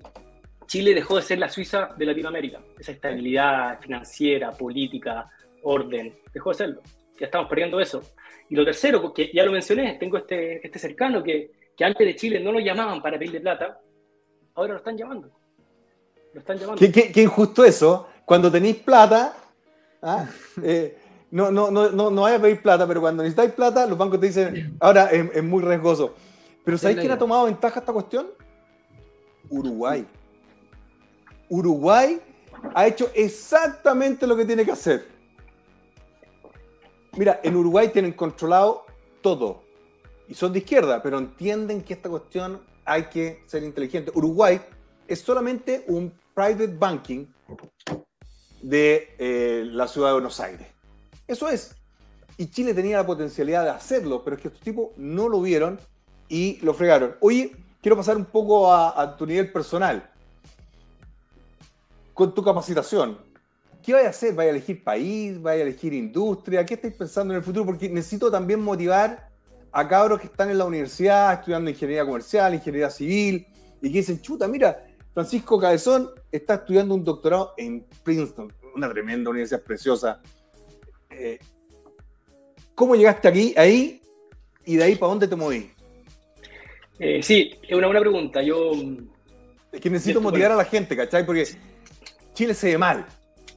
[0.67, 2.59] Chile dejó de ser la Suiza de Latinoamérica.
[2.77, 5.29] Esa estabilidad financiera, política,
[5.63, 6.81] orden, dejó de serlo.
[7.19, 8.01] Ya estamos perdiendo eso.
[8.49, 12.15] Y lo tercero, porque ya lo mencioné, tengo este, este cercano que, que antes de
[12.15, 13.79] Chile no lo llamaban para pedirle plata,
[14.55, 15.29] ahora lo están llamando.
[16.33, 16.79] Lo están llamando.
[16.79, 18.07] Qué, qué- qué injusto eso.
[18.25, 19.35] Cuando tenéis plata,
[20.01, 20.27] ¿ah?
[20.63, 20.97] Eh,
[21.31, 24.19] no, no, no, no, no vaya a pedir plata, pero cuando necesitáis plata, los bancos
[24.19, 26.15] te dicen, ahora es, es muy riesgoso.
[26.63, 28.27] Pero ¿sabéis quién ha tomado ventaja esta cuestión?
[29.49, 30.05] Uruguay.
[31.49, 32.21] Uruguay
[32.73, 35.07] ha hecho exactamente lo que tiene que hacer.
[37.17, 38.85] Mira, en Uruguay tienen controlado
[39.21, 39.63] todo.
[40.27, 44.11] Y son de izquierda, pero entienden que esta cuestión hay que ser inteligente.
[44.13, 44.61] Uruguay
[45.07, 47.25] es solamente un private banking
[48.61, 50.67] de eh, la ciudad de Buenos Aires.
[51.27, 51.75] Eso es.
[52.37, 55.79] Y Chile tenía la potencialidad de hacerlo, pero es que estos tipos no lo vieron
[56.29, 57.15] y lo fregaron.
[57.19, 60.09] Oye, quiero pasar un poco a, tu nivel personal.
[62.13, 63.17] Con tu capacitación,
[63.83, 64.33] ¿qué vaya a hacer?
[64.33, 65.41] ¿Vaya a elegir país?
[65.41, 66.65] ¿Vaya a elegir industria?
[66.65, 67.65] ¿Qué estáis pensando en el futuro?
[67.65, 69.29] Porque necesito también motivar
[69.71, 73.47] a cabros que están en la universidad estudiando ingeniería comercial, ingeniería civil,
[73.81, 79.29] y que dicen, chuta, mira, Francisco Cabezón está estudiando un doctorado en Princeton, una tremenda
[79.29, 80.21] universidad preciosa.
[81.17, 81.39] Eh,
[82.75, 84.01] ¿Cómo llegaste aquí, ahí,
[84.65, 85.71] y de ahí para dónde te moví?
[86.99, 88.41] Eh, sí, es una buena pregunta.
[88.43, 88.71] Yo,
[89.71, 90.61] Es que necesito motivar bueno.
[90.61, 91.25] a la gente, ¿cachai?
[91.25, 91.47] Porque
[92.33, 93.05] Chile se ve mal,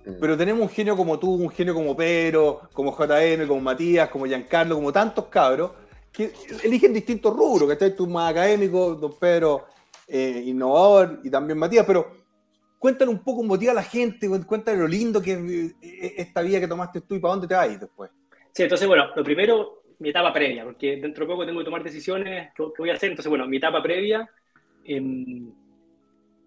[0.07, 0.13] Mm.
[0.19, 4.25] pero tenemos un genio como tú, un genio como Pedro, como JM, como Matías, como
[4.25, 5.73] Giancarlo, como tantos cabros,
[6.11, 6.33] que
[6.65, 7.95] eligen distintos rubros, ¿cachai?
[7.95, 9.67] Tú más académico, don Pedro
[10.09, 12.11] eh, innovador y también Matías, pero
[12.81, 16.59] cuéntale un poco, motiva a la gente, cuéntale lo lindo que es eh, esta vía
[16.59, 18.11] que tomaste tú y para dónde te vas después.
[18.53, 21.85] sí, entonces, bueno, lo primero, mi etapa previa, porque dentro de poco tengo que tomar
[21.85, 23.11] decisiones que, voy a hacer.
[23.11, 24.29] Entonces, bueno, mi etapa previa,
[24.85, 25.53] em,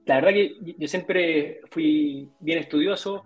[0.05, 3.25] la verdad que yo- siempre fui bien estudioso.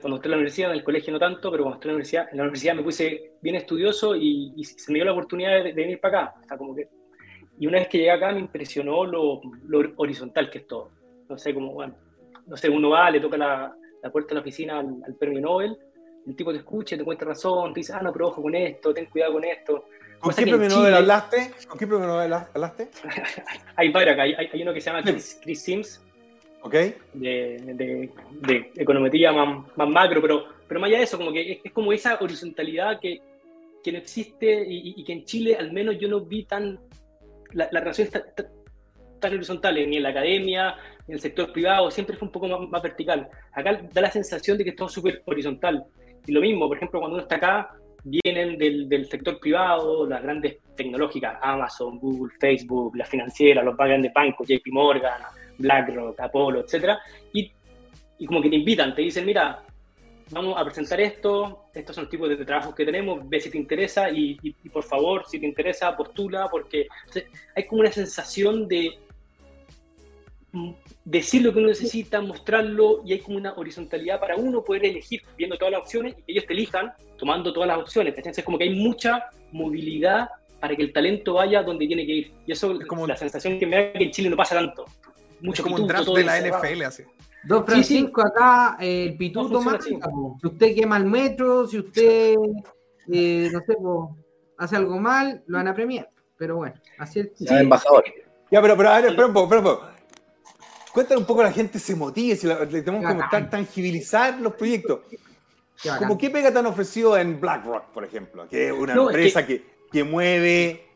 [0.00, 1.96] Cuando estuve en la universidad, en el colegio no tanto, pero cuando estuve en la
[1.96, 5.52] universidad, en la universidad me puse bien estudioso y, y se me dio la oportunidad
[5.52, 6.34] de, de venir para acá.
[6.44, 6.88] O sea, como que,
[7.58, 10.92] y una vez que llegué acá me impresionó lo, lo horizontal que es todo.
[11.28, 11.96] No sé, como, bueno,
[12.46, 15.40] no sé, uno va, le toca la, la puerta de la oficina al, al premio
[15.40, 15.76] Nobel,
[16.26, 18.92] el tipo te escucha, te cuenta razón, te dice, ah, no, pero ojo con esto,
[18.94, 19.84] ten cuidado con esto.
[20.20, 21.50] ¿Con qué premio Nobel hablaste?
[21.68, 22.88] ¿Con qué premio Nobel hablaste?
[23.76, 26.00] Hay varios acá, hay, hay uno que se llama Chris, Chris Sims,
[26.62, 26.72] ¿Ok?
[26.74, 31.52] de, de, de econometría más, más macro, pero, pero más allá de eso, como que
[31.52, 33.20] es, es como esa horizontalidad que,
[33.82, 36.78] que no existe y, y- que en Chile al menos yo no vi tan,
[37.52, 38.48] la, la relación está- está-
[39.18, 40.76] tan horizontales, ni en la academia,
[41.14, 43.28] el sector privado, siempre fue un poco más, más vertical.
[43.52, 45.84] Acá da la sensación de que es todo súper horizontal.
[46.26, 50.22] Y lo mismo, por ejemplo, cuando uno está acá, vienen del, del, sector privado, las
[50.22, 55.20] grandes tecnológicas, Amazon, Google, Facebook, las financieras, los grandes bancos, JP Morgan,
[55.58, 56.98] BlackRock, Apollo, etc.
[57.32, 57.50] Y,
[58.18, 59.62] y como que te invitan, te dicen, mira,
[60.32, 63.58] vamos a presentar esto, estos son los tipos de, trabajos que tenemos, ve si te
[63.58, 64.36] interesa y,
[64.72, 66.88] por favor, si te interesa, postula, porque
[67.54, 68.98] hay como una sensación de
[71.04, 75.22] decir lo que uno necesita, mostrarlo y hay como una horizontalidad para uno poder elegir
[75.36, 78.14] viendo todas las opciones y que ellos te elijan tomando todas las opciones.
[78.16, 80.28] Entonces es como que hay mucha movilidad
[80.60, 82.32] para que el talento vaya donde tiene que ir.
[82.46, 84.84] Y eso es como la sensación que me da que en Chile no pasa tanto.
[85.40, 87.02] Mucho es como pituto, un draft de la NFL así.
[87.44, 88.32] Don Francisco, sí, sí.
[88.32, 89.84] acá eh, el pituto no más.
[89.84, 89.98] Si
[90.46, 92.36] usted quema el metro, si usted,
[93.12, 94.08] eh, no sé, pues,
[94.58, 96.08] hace algo mal, lo van a premiar.
[96.36, 97.30] Pero bueno, así es.
[97.34, 97.46] Sí.
[97.48, 98.04] embajador.
[98.50, 99.91] Ya, pero, pero, a ver, espera un poco, espera un poco.
[100.92, 104.38] Cuéntale un poco a la gente se motive, si la, le tenemos que tan, tangibilizar
[104.40, 105.00] los proyectos.
[105.98, 109.46] Como qué pega tan ofrecido en BlackRock, por ejemplo, que es una no, empresa es
[109.46, 109.62] que...
[109.62, 110.86] que, que, mueve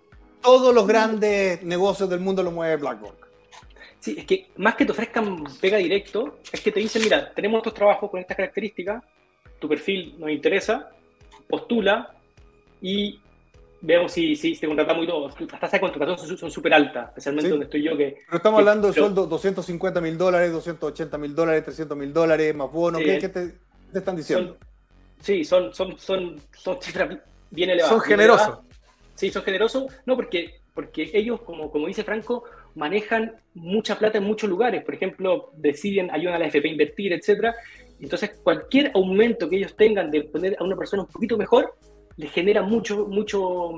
[0.40, 3.26] todos los grandes negocios del mundo, lo mueve BlackRock.
[3.98, 7.58] Sí, es que más que te ofrezcan pega directo, es que te dicen, mira, tenemos
[7.58, 9.02] estos trabajos con estas características,
[9.58, 10.90] tu perfil nos interesa,
[11.48, 12.14] postula
[12.80, 13.18] y
[13.86, 15.28] veamos si, si te contratamos y todo.
[15.28, 17.50] Las tasas de contratación son súper altas, especialmente sí.
[17.50, 17.96] donde estoy yo.
[17.96, 22.12] Que, pero estamos que, hablando de sueldos 250 mil dólares, 280 mil dólares, 300 mil
[22.12, 23.00] dólares, más bonos.
[23.00, 23.48] Sí, ¿Qué, ¿Qué te,
[23.92, 24.56] te, están diciendo?
[24.58, 24.68] Son,
[25.20, 27.16] sí, son, son, son, son cifras
[27.50, 27.96] bien elevadas.
[27.96, 28.46] Son generosos.
[28.46, 28.66] Elevadas.
[29.14, 29.86] Sí, son generosos.
[30.04, 34.84] No, porque, porque ellos, como, como dice Franco, manejan mucha plata en muchos lugares.
[34.84, 37.54] Por ejemplo, deciden, ayudan a la FP a invertir, etcétera.
[38.00, 41.74] Entonces, cualquier aumento que ellos tengan de poner a una persona un poquito mejor,
[42.16, 43.72] le genera mucho, mucho,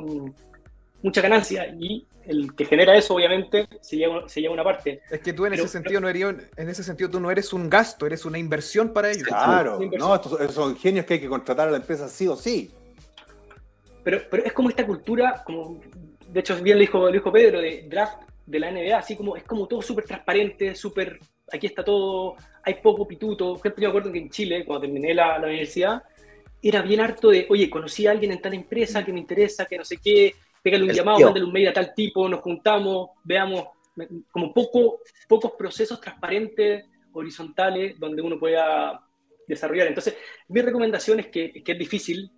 [1.03, 5.01] mucha ganancia y el que genera eso obviamente se lleva, se lleva una parte.
[5.11, 7.53] Es que tú en pero, ese sentido no eres, en ese sentido tú no eres
[7.53, 9.27] un gasto, eres una inversión para ellos.
[9.27, 12.71] Claro, no, estos son genios que hay que contratar a la empresa sí o sí.
[14.05, 15.81] Pero, pero es como esta cultura, como
[16.29, 19.37] de hecho bien lo dijo, lo dijo Pedro, de draft de la NBA, así como
[19.37, 21.19] es como todo súper transparente, súper,
[21.53, 23.55] aquí está todo, hay poco pituto.
[23.55, 26.03] Por ejemplo, yo me acuerdo que en Chile, cuando terminé la, la universidad,
[26.63, 29.79] era bien harto de, oye, conocí a alguien en tal empresa que me interesa, que
[29.79, 33.11] no sé qué, pégale un es llamado, mándale un mail a tal tipo, nos juntamos,
[33.25, 33.65] veamos,
[34.31, 39.01] como poco, pocos procesos transparentes, horizontales, donde uno pueda
[39.47, 39.87] desarrollar.
[39.87, 40.17] Entonces,
[40.49, 42.31] mi recomendación es que, es que es difícil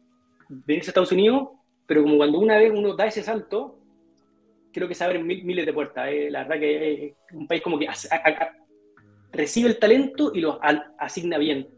[0.49, 1.49] venirse a Estados Unidos,
[1.87, 3.79] pero como cuando una vez uno da ese salto,
[4.73, 6.09] creo que se abren mil, miles de puertas.
[6.11, 6.31] Eh.
[6.31, 8.57] La verdad que es un país como que a, a, a,
[9.33, 10.61] recibe el talento y lo
[10.99, 11.69] asigna bien.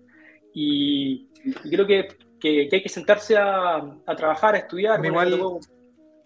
[0.54, 1.28] Y,
[1.64, 2.08] y creo que
[2.42, 5.04] que, que hay que sentarse a, a, trabajar, a estudiar.
[5.04, 5.60] Igual,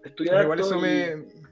[0.03, 0.81] estudiar igual eso y...
[0.81, 1.47] me...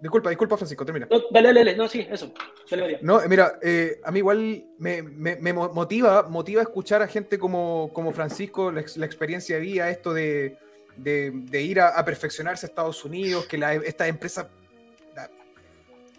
[0.00, 1.06] Disculpa, disculpa, Francisco, termina.
[1.10, 2.34] No, dale, dale, dale, no, sí, eso.
[2.68, 7.38] Dale, no, mira, eh, a mí igual me, me, me, motiva, motiva escuchar a gente
[7.38, 10.58] como, como Francisco, la, la experiencia de vida, esto de,
[10.96, 14.48] de, de ir a, a, perfeccionarse a Estados Unidos, que estas empresas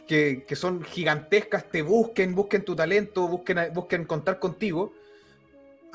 [0.08, 4.94] que, que, son gigantescas te busquen, busquen tu talento, busquen, busquen contar contigo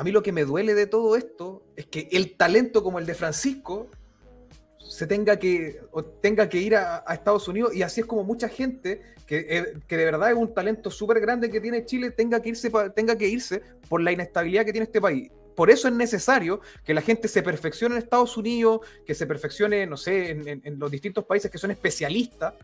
[0.01, 3.05] a mí lo que me duele de todo esto es que el talento como el
[3.05, 3.89] de Francisco
[4.79, 5.79] se tenga que,
[6.23, 9.99] tenga que ir a, Estados Unidos y así es como mucha gente que, eh, que
[9.99, 13.29] de verdad es un talento súper grande que tiene Chile tenga que, irse, tenga que
[13.29, 15.31] irse por la inestabilidad que tiene este país.
[15.55, 19.87] Por eso es necesario que la gente se perfeccione en Estados Unidos, que se perfeccione,
[19.87, 22.55] no sé, en los distintos países que son especialistas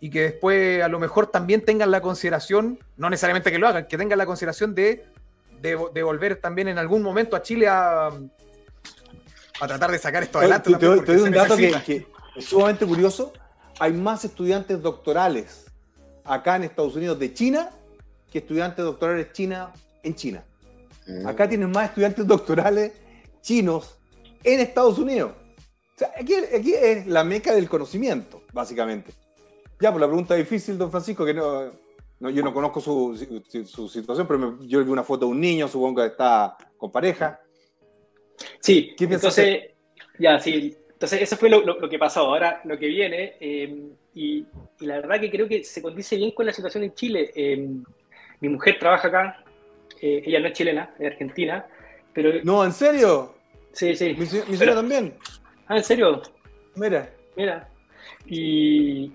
[0.00, 3.86] y que después a lo mejor también tengan la consideración, no necesariamente que lo hagan,
[3.86, 5.04] que tengan la consideración de
[5.60, 10.38] de, de, volver también en algún momento a Chile a, a tratar de sacar esto
[10.38, 10.70] adelante.
[10.72, 12.06] Te, te, te doy un dato que, que,
[12.36, 13.32] es sumamente curioso.
[13.80, 15.66] Hay más estudiantes doctorales
[16.24, 17.70] acá en Estados Unidos de China
[18.30, 20.44] que estudiantes doctorales China en China.
[21.06, 21.26] Mm.
[21.26, 22.92] Acá tienen más estudiantes doctorales
[23.40, 23.98] chinos
[24.44, 25.32] en Estados Unidos.
[25.94, 29.12] O sea, aquí, aquí es la meca del conocimiento, básicamente.
[29.80, 31.70] Ya, por la pregunta difícil, don Francisco, que no,
[32.20, 35.32] no, yo no conozco su, su, su situación, pero me, yo vi una foto de
[35.32, 37.40] un niño, supongo que está con pareja.
[38.60, 39.70] Sí, entonces,
[40.18, 40.76] ya, sí.
[40.90, 42.20] Entonces, eso fue lo, lo, lo, que pasó.
[42.20, 44.44] Ahora, lo que viene, eh, y,
[44.80, 47.30] y, la verdad que creo que se condice bien con la situación en Chile.
[47.36, 47.68] Eh,
[48.40, 49.44] mi mujer trabaja acá,
[50.00, 51.66] eh, ella no es chilena, es argentina,
[52.12, 52.32] pero...
[52.42, 53.34] No, ¿en serio?
[53.72, 54.14] Sí, sí.
[54.14, 55.14] Mi, mi señora también.
[55.66, 56.22] Ah, ¿en serio?
[56.74, 57.12] Mira.
[57.36, 57.68] Mira.
[58.26, 59.12] Y,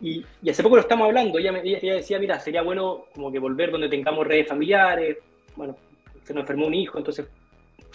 [0.00, 3.32] y, y, hace poco lo estamos hablando, ella, me, ella, decía, mira, sería bueno como
[3.32, 5.18] que volver donde tengamos redes familiares,
[5.54, 5.76] bueno,
[6.22, 7.26] se nos enfermó un hijo, entonces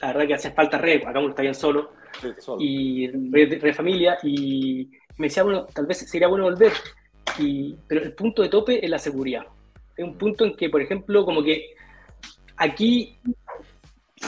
[0.02, 2.62] la verdad que hace falta redes, acá uno está bien solo, sí, solo.
[2.62, 6.74] y red de familia, y me decía, bueno, tal vez sería bueno volver.
[7.40, 9.46] Y, pero el punto de tope es la seguridad.
[9.96, 11.76] Es un punto en que, por ejemplo, como que
[12.58, 13.18] aquí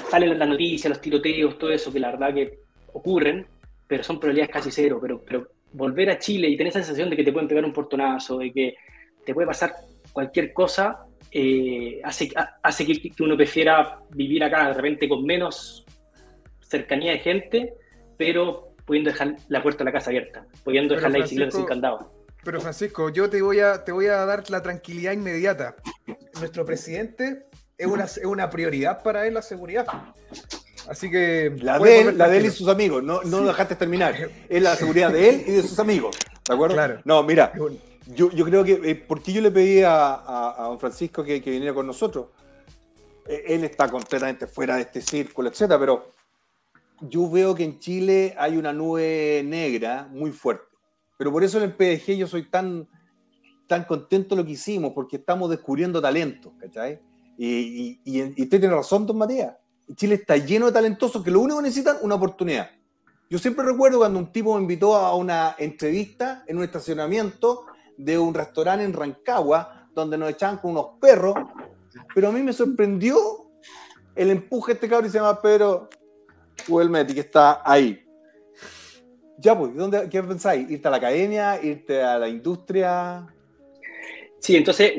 [0.10, 2.60] salen las noticias, los tiroteos, todo eso, que la verdad que
[2.94, 3.46] ocurren,
[3.88, 5.00] pero son probabilidades casi cero.
[5.02, 7.74] Pero, pero volver a Chile y tener esa sensación de que te pueden pegar un
[7.74, 8.76] portonazo, de que
[9.26, 9.74] te puede pasar
[10.12, 15.86] cualquier cosa, eh, hace, hace que, uno prefiera vivir acá de repente con menos
[16.62, 17.74] cercanía de gente,
[18.18, 22.14] pero pudiendo dejar la puerta de la casa abierta, pudiendo dejar la bicicleta sin candado.
[22.44, 25.76] Pero Francisco, yo te voy a, te voy a dar la tranquilidad inmediata.
[26.40, 27.46] Nuestro presidente
[27.78, 29.88] es una, es una prioridad para él la seguridad.
[30.88, 31.56] Así que.
[31.62, 34.16] La de, él, la de él y sus amigos, no, no lo dejaste terminar.
[34.50, 36.18] Es la seguridad de él y de sus amigos.
[36.48, 36.76] ¿De acuerdo?
[36.76, 37.00] Claro.
[37.06, 37.54] No, mira,
[38.08, 38.80] yo, yo creo que.
[38.84, 42.28] Eh, ¿Por qué yo le pedí a, a, don Francisco que, que, viniera con nosotros?
[43.28, 46.12] Eh, él está completamente fuera de este círculo, etcétera, pero
[47.02, 50.66] yo veo que en Chile hay una nube negra muy fuerte.
[51.18, 52.88] Pero por eso en el PDG yo soy tan,
[53.68, 57.00] tan contento de lo que hicimos, porque estamos descubriendo talento, ¿cachai?
[57.38, 59.56] Y, y, y, usted tiene razón, don Matías.
[59.96, 62.70] Chile está lleno de talentosos que lo único que necesitan es una oportunidad.
[63.30, 67.66] Yo siempre recuerdo cuando un tipo me invitó a una entrevista en un estacionamiento
[67.98, 71.36] de un restaurante en Rancagua, donde nos echaban con unos perros,
[72.14, 73.18] pero a mí me sorprendió
[74.16, 75.90] el empuje de este cabrón y se llama Pedro
[76.68, 78.00] Huelmeti, que está ahí.
[79.38, 80.70] Ya, pues, ¿dónde, ¿qué pensáis?
[80.70, 81.62] ¿Irte a la academia?
[81.62, 83.28] ¿Irte a la industria?
[84.40, 84.94] Sí, entonces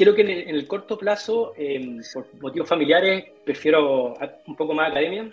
[0.00, 4.14] creo que en el, corto plazo, em, por motivos familiares, prefiero
[4.46, 5.28] un poco más academia.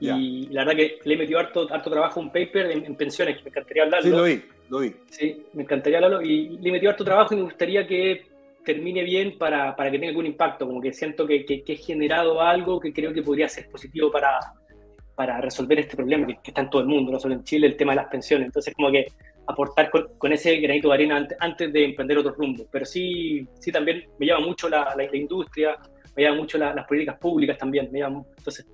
[0.00, 3.44] Y la verdad que le he metido harto, harto trabajo un paper en, pensiones, que
[3.44, 4.10] me encantaría hablarlo.
[4.10, 4.92] Sí, lo vi, lo vi.
[5.10, 6.22] Sí, me encantaría hablarlo.
[6.22, 8.26] Y le he metido harto trabajo y me gustaría que
[8.64, 10.66] termine bien para, para que tenga algún impacto.
[10.66, 14.40] Como que siento que, que, he generado algo que creo que podría ser positivo para,
[15.14, 17.68] para resolver este problema que, que, está en todo el mundo, no solo en Chile,
[17.68, 18.46] el tema de las pensiones.
[18.46, 19.06] Entonces, como que
[19.46, 22.66] aportar con, ese granito de arena antes, de emprender otro rumbo.
[22.70, 25.76] Pero sí, sí también me llama mucho la, la, industria,
[26.16, 27.90] me llama mucho las políticas públicas también.
[27.92, 28.66] Me llama, entonces,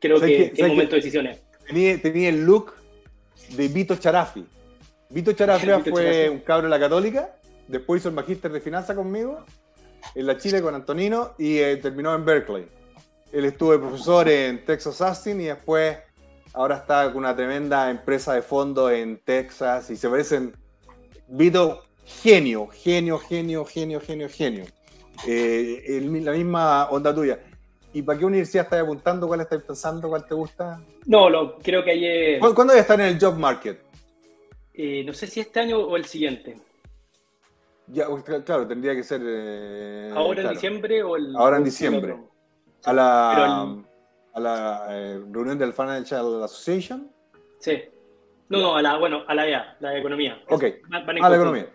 [0.00, 1.42] creo que, es momento de decisiones.
[1.66, 2.74] Tenía, tenía, el look
[3.56, 4.44] de Vito Charafi.
[5.10, 7.36] Vito Charafi fue un cabro de la Católica,
[7.68, 9.44] después hizo el magíster de finanzas conmigo,
[10.14, 12.66] en la Chile con Antonino, y eh, terminó en Berkeley.
[13.32, 15.96] Él estuvo de profesor en Texas Austin y después
[16.54, 20.54] ahora está con una tremenda empresa de fondo en Texas y se parecen.
[21.28, 24.64] Vito, genio, genio, genio, genio, genio, genio.
[25.26, 27.38] Eh, la misma onda tuya.
[27.92, 29.26] ¿Y para qué universidad estás apuntando?
[29.26, 30.08] ¿Cuál estás pensando?
[30.08, 30.80] ¿Cuál te gusta?
[31.06, 32.40] No, lo, creo que ayer.
[32.40, 33.80] ¿Cuándo voy a estar en el job market?
[34.72, 36.56] Eh, no sé si este año o el siguiente.
[37.86, 38.06] Ya,
[38.44, 39.20] claro, tendría que ser.
[39.24, 41.36] Eh, ¿Ahora en diciembre o el.?
[41.36, 42.16] Ahora en diciembre.
[42.84, 43.84] A la
[44.34, 47.10] a la eh, reunión del Financial Association?
[47.58, 47.82] Sí.
[48.48, 50.42] No, no, a la, bueno, a la EA, la de economía.
[50.48, 50.64] Ok.
[50.90, 51.68] a la economía.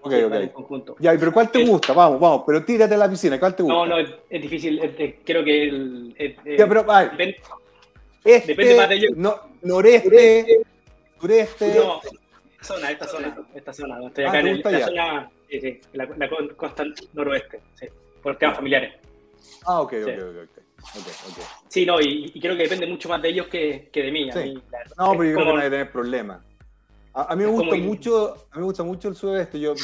[0.00, 1.00] Ok, ok.
[1.00, 1.92] Ya, pero ¿cuál te gusta?
[1.92, 3.74] Vamos, vamos, pero tírate a la piscina, ¿cuál te gusta?
[3.74, 4.78] No, no, es, difícil,
[5.24, 6.14] creo que el...
[6.58, 7.40] ya, pero, ay, depende,
[8.22, 9.16] este, depende más de ellos.
[9.16, 10.62] No, noreste,
[11.18, 11.74] sureste...
[11.74, 12.00] No,
[12.60, 15.80] esta zona, esta zona, esta zona, estoy ah, acá en el, la zona, sí, sí,
[15.94, 16.84] la, la costa
[17.14, 17.86] noroeste, sí,
[18.22, 18.94] por temas familiares.
[19.66, 20.08] Ah, ok, ok,
[20.42, 20.63] ok,
[20.94, 21.40] ok.
[21.68, 24.26] Sí, no, y, creo que depende mucho más de ellos que, que de mí.
[24.26, 26.42] no, pero yo creo que no hay que tener problemas.
[27.16, 29.60] A, mí me gusta mucho, a mí me gusta mucho el sudeste.
[29.60, 29.74] Yo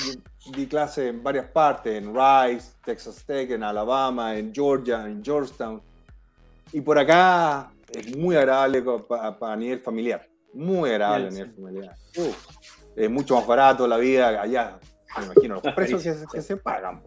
[0.52, 5.80] di clase en varias partes, en Rice, Texas Tech, en Alabama, en Georgia, en Georgetown.
[6.72, 8.82] Y por acá es muy agradable
[9.38, 10.26] para, nivel familiar.
[10.52, 11.96] Muy agradable a nivel familiar.
[12.96, 14.80] es mucho más barato la vida allá.
[15.16, 17.00] Me imagino los precios que, se pagan.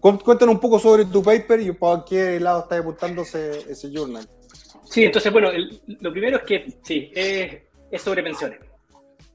[0.00, 4.26] Cuéntanos un poco sobre tu paper y para qué lado está apuntándose ese journal.
[4.84, 5.50] Sí, entonces, bueno,
[6.00, 8.60] lo primero es que sí, es, sobre pensiones.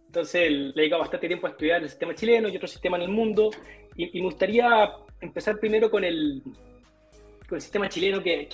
[0.06, 3.04] Entonces, le he dedicado bastante tiempo a estudiar el sistema chileno y otro sistema en
[3.04, 3.50] el mundo.
[3.96, 6.44] Y, me gustaría empezar primero con el,
[7.48, 8.50] con el sistema chileno que,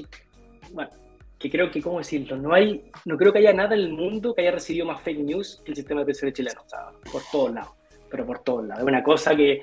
[0.71, 0.89] bueno,
[1.37, 2.37] que creo que, ¿cómo decirlo?
[2.37, 5.19] No, hay, no creo que haya nada en el mundo que haya recibido más fake
[5.19, 6.61] news que el sistema de pensiones chileno.
[6.65, 7.77] O sea, por todos lados
[8.09, 8.83] pero por todos lados.
[8.83, 9.61] Es una cosa que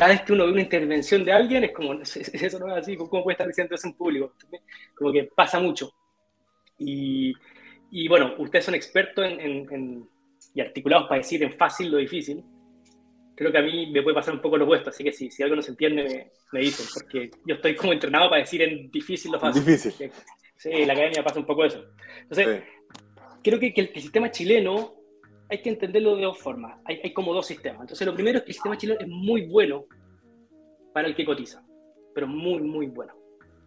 [0.00, 2.96] cada vez que uno ve una intervención de alguien es como, eso no es así,
[2.96, 4.32] ¿cómo puede estar diciendo eso en público?
[4.94, 5.92] Como que pasa mucho.
[6.78, 7.34] Y,
[7.90, 10.08] y bueno, ustedes son expertos en,
[10.54, 12.42] y articulados para decir en fácil lo difícil.
[13.34, 15.42] Creo que a mí me puede pasar un poco lo opuesto, así que si, si
[15.42, 19.32] algo no se entiende, me, dicen, porque yo estoy como entrenado para decir en difícil
[19.32, 19.66] lo fácil.
[19.66, 20.10] Difícil.
[20.56, 21.84] Sí, en la academia pasa un poco eso.
[22.22, 22.62] Entonces,
[23.44, 24.94] creo que, que, el, sistema chileno
[25.50, 26.78] hay que entenderlo de dos formas.
[26.84, 27.82] Hay, hay, como dos sistemas.
[27.82, 29.86] Entonces, lo primero es que el sistema chileno es muy bueno
[30.92, 31.62] para el que cotiza,
[32.14, 33.14] pero muy, muy bueno.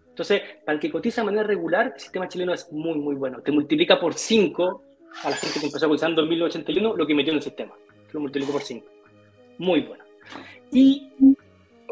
[0.10, 3.42] Entonces, para el que cotiza de manera regular, el sistema chileno es muy, muy bueno.
[3.42, 4.84] Te multiplica por 5
[5.24, 7.74] a la gente que empezó cotizando en 1981 lo que metió en el sistema.
[8.12, 8.88] Lo multiplica por 5.
[9.58, 10.06] muy buena.
[10.72, 11.12] Y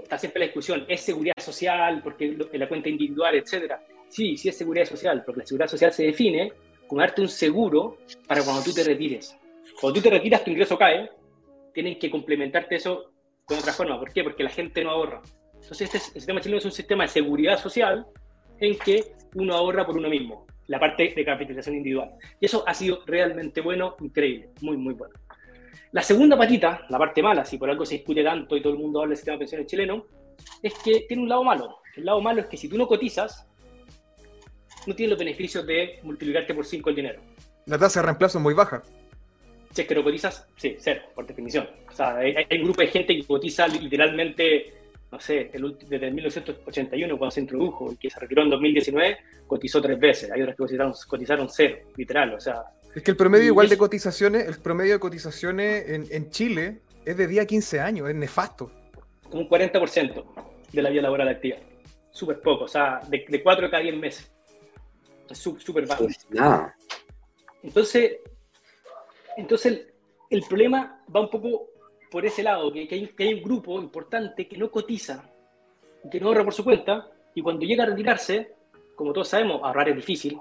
[0.01, 2.01] está siempre la discusión, ¿es seguridad social?
[2.03, 3.83] Porque la cuenta individual, etcétera.
[4.07, 6.53] Sí, sí es seguridad social, porque la seguridad social se define
[6.87, 9.37] como darte un seguro para cuando tú te retires.
[9.81, 11.09] Cuando tú te retiras, tu ingreso cae,
[11.73, 13.11] tienen que complementarte eso
[13.49, 13.99] de otra forma.
[13.99, 14.23] ¿Por qué?
[14.23, 15.23] Porque la gente no ahorra.
[15.55, 18.05] Entonces, este el sistema chileno es un sistema de seguridad social
[18.59, 22.11] en que uno ahorra por uno mismo, la parte de capitalización individual.
[22.39, 25.15] Y eso ha sido realmente bueno, increíble, muy, muy bueno.
[25.93, 28.79] La segunda patita, la parte mala, si por algo se discute tanto y todo el
[28.79, 30.05] mundo habla del sistema de pensiones chileno,
[30.61, 31.79] es que tiene un lado malo.
[31.95, 33.49] El lado malo es que si tú no cotizas,
[34.85, 37.21] no tienes los beneficios de multiplicarte por 5 el dinero.
[37.65, 38.83] La tasa de reemplazo es muy baja.
[39.73, 41.67] Si es que no cotizas, sí, cero, por definición.
[41.89, 44.73] O sea, hay, hay un grupo de gente que cotiza literalmente,
[45.11, 49.17] no sé, el, desde 1981, cuando se introdujo y que se retiró en 2019,
[49.47, 50.31] cotizó tres veces.
[50.31, 52.33] Hay otras que cotizaron, cotizaron cero, literal.
[52.33, 52.63] O sea,
[52.93, 57.15] Es que el promedio igual de cotizaciones, el promedio de cotizaciones en, en Chile es
[57.17, 58.71] de día a 15 años, es nefasto.
[59.29, 60.23] como un 40%
[60.73, 61.57] de la vida laboral activa.
[62.11, 64.29] Súper poco, o sea, de, de 4 a cada 10 meses.
[65.29, 66.03] Es sú- súper bajo.
[66.03, 66.75] Pues nada.
[67.63, 68.17] Entonces,
[69.37, 69.91] entonces el,
[70.29, 71.67] el problema va un poco
[72.11, 75.23] por ese lado, que, que hay, que hay un grupo importante que no cotiza,
[76.11, 78.51] que no ahorra por su cuenta, y cuando llega a retirarse,
[78.95, 80.37] como todos sabemos, ahorrar es difícil,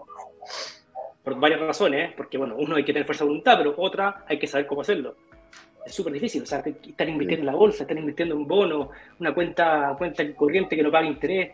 [1.23, 4.39] por varias razones, porque bueno, uno hay que tener fuerza de voluntad, pero otra hay
[4.39, 5.15] que saber cómo hacerlo.
[5.85, 8.89] Es súper difícil, o sea, estar invirtiendo en la bolsa, estar invirtiendo en bonos,
[9.19, 11.53] una cuenta, cuenta corriente que no paga interés,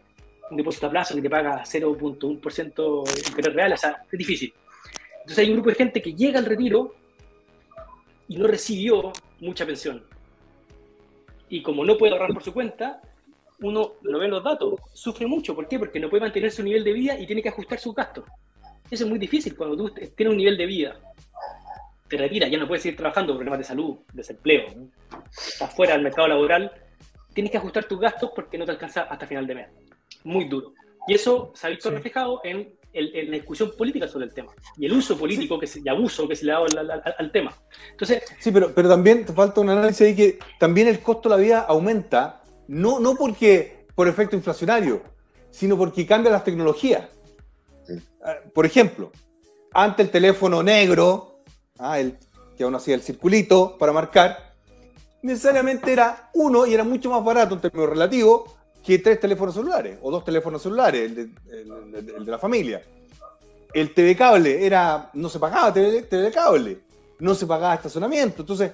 [0.50, 4.52] un depósito a plazo que te paga 0.1% de interés real, o sea, es difícil.
[5.20, 6.94] Entonces hay un grupo de gente que llega al retiro
[8.28, 10.04] y no recibió mucha pensión.
[11.48, 13.00] Y como no puede ahorrar por su cuenta,
[13.60, 15.54] uno lo ve en los datos, sufre mucho.
[15.54, 15.78] ¿Por qué?
[15.78, 18.24] Porque no puede mantener su nivel de vida y tiene que ajustar sus gastos.
[18.90, 20.96] Eso es muy difícil cuando tú tienes un nivel de vida.
[22.08, 24.88] Te retiras, ya no puedes seguir trabajando, problemas de salud, desempleo, ¿no?
[25.30, 26.70] estás fuera del mercado laboral,
[27.34, 29.68] tienes que ajustar tus gastos porque no te alcanza hasta final de mes.
[30.22, 30.72] Muy duro.
[31.08, 31.94] Y eso se ha visto Sí.
[31.96, 35.66] reflejado en, el- en la discusión política sobre el tema y el uso político que
[35.66, 37.54] se, y abuso que se le ha dado al, al- al tema.
[37.92, 41.36] Entonces, Sí, pero, pero también te falta un análisis ahí que también el costo de
[41.36, 45.02] la vida aumenta, no, no porque por efecto inflacionario,
[45.50, 47.08] sino porque cambian las tecnologías.
[47.86, 47.94] Sí.
[48.24, 49.12] Ah, Por ejemplo,
[49.72, 51.40] antes el teléfono negro,
[51.78, 52.18] ah, el,
[52.56, 54.54] que aún hacía el circulito para marcar,
[55.22, 58.56] necesariamente era uno y era mucho más barato en términos relativos
[58.86, 61.34] que tres teléfonos celulares o dos teléfonos celulares, el
[61.90, 62.80] de, la familia.
[63.74, 66.82] El TV cable era, no se pagaba TV, TV cable,
[67.18, 68.42] no se pagaba estacionamiento.
[68.42, 68.70] Entonces,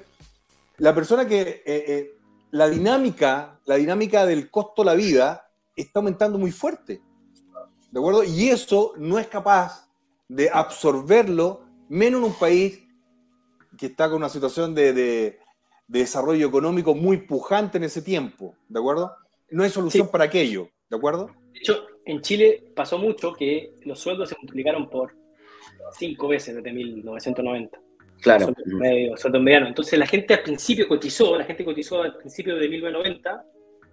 [0.77, 2.19] la persona que eh, eh,
[2.51, 7.01] la dinámica, la dinámica del costo de la vida está aumentando muy fuerte.
[7.91, 8.23] ¿De acuerdo?
[8.23, 9.89] Y eso no es capaz
[10.29, 12.81] de absorberlo, menos en un país
[13.79, 15.39] que está con una situación de
[15.89, 18.55] desarrollo económico muy pujante en ese tiempo.
[18.69, 19.22] ¿De acuerdo?
[19.53, 20.12] No hay solución Sí.
[20.12, 20.68] para aquello.
[20.90, 21.30] ¿De acuerdo?
[21.53, 25.14] de hecho, en Chile pasó mucho que los sueldos se multiplicaron por
[25.96, 27.78] cinco veces desde 1990.
[28.20, 28.46] Claro.
[28.46, 29.66] Sueldo medio, sueldo mediano.
[29.68, 33.44] Entonces la gente al principio cotizó, la gente cotizó al principio de 1990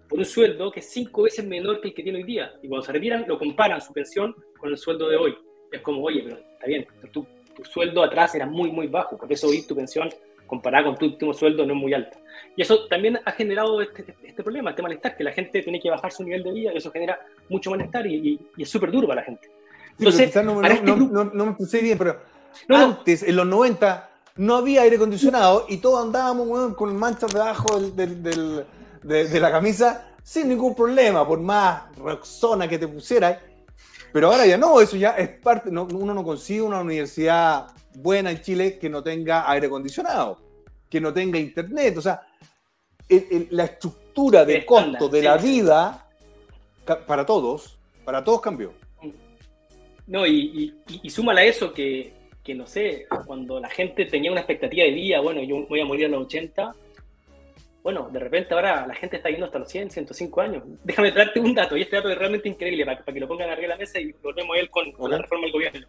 [0.07, 2.51] por un sueldo que es cinco veces menor que el que tiene hoy día.
[2.64, 5.36] Y cuando se retiran, lo comparan su pensión con el sueldo de hoy.
[5.72, 9.18] Es como, oye, pero está bien, pero tu, tu sueldo atrás era muy, muy bajo,
[9.18, 10.10] por eso hoy tu pensión
[10.50, 12.18] comparada con tu último sueldo no es muy alta.
[12.56, 15.89] Y eso también ha generado este, este problema, este malestar, que la gente tiene que
[15.89, 18.91] bajar su nivel de vida y eso genera mucho malestar y, y- y es súper
[18.91, 19.47] duro para la gente.
[19.47, 22.20] Sí, Entonces, quizás no, no- este no- grupo- no- no me expresé bien, pero
[22.70, 27.80] antes, en los 90, no había aire acondicionado y todos andábamos weón, con manchas debajo
[27.80, 28.66] del, del- del-
[29.04, 33.38] de, de la camisa sin ningún problema, por más roxona que te pusieras.
[34.12, 35.70] Pero ahora ya no, eso ya es parte.
[35.72, 40.39] no- uno no consigue una universidad buena en Chile que no tenga aire acondicionado,
[40.89, 41.97] que no tenga internet.
[41.97, 42.22] O sea,
[43.07, 46.05] el- el- la estructura de costo de la vida
[47.05, 48.74] para todos, para todos cambió.
[50.07, 50.32] No, y,
[50.88, 54.39] y, y- y súmale a eso que, que, no sé, cuando la gente tenía una
[54.41, 56.74] expectativa de vida, bueno, yo voy a morir a los 80,
[57.84, 60.64] bueno, de repente ahora la gente está yendo hasta los 100, 105 años.
[60.84, 63.50] Déjame traerte un dato, y este dato es realmente increíble, para, para que lo pongan
[63.50, 65.88] arriba de la mesa y volvemos a él con, con la reforma del gobierno.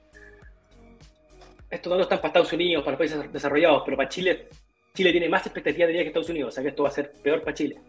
[1.71, 4.49] Estos datos están para Estados Unidos, para los países desarrollados, pero para Chile,
[4.95, 6.93] Chile tiene más expectativa de vida que Estados Unidos, o sea que esto va a
[6.93, 7.81] ser peor para Chile.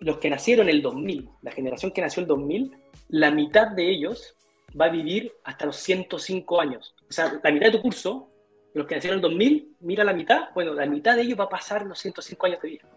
[0.00, 2.76] Los que nacieron en el 2000, la generación que nació en el 2000,
[3.08, 4.34] la mitad de ellos
[4.78, 6.94] va a vivir hasta los 105 años.
[7.08, 8.30] O sea, la mitad de tu curso,
[8.74, 11.44] los que nacieron en el 2000, mira la mitad, bueno, la mitad de ellos va
[11.44, 12.88] a pasar los 105 años de vida.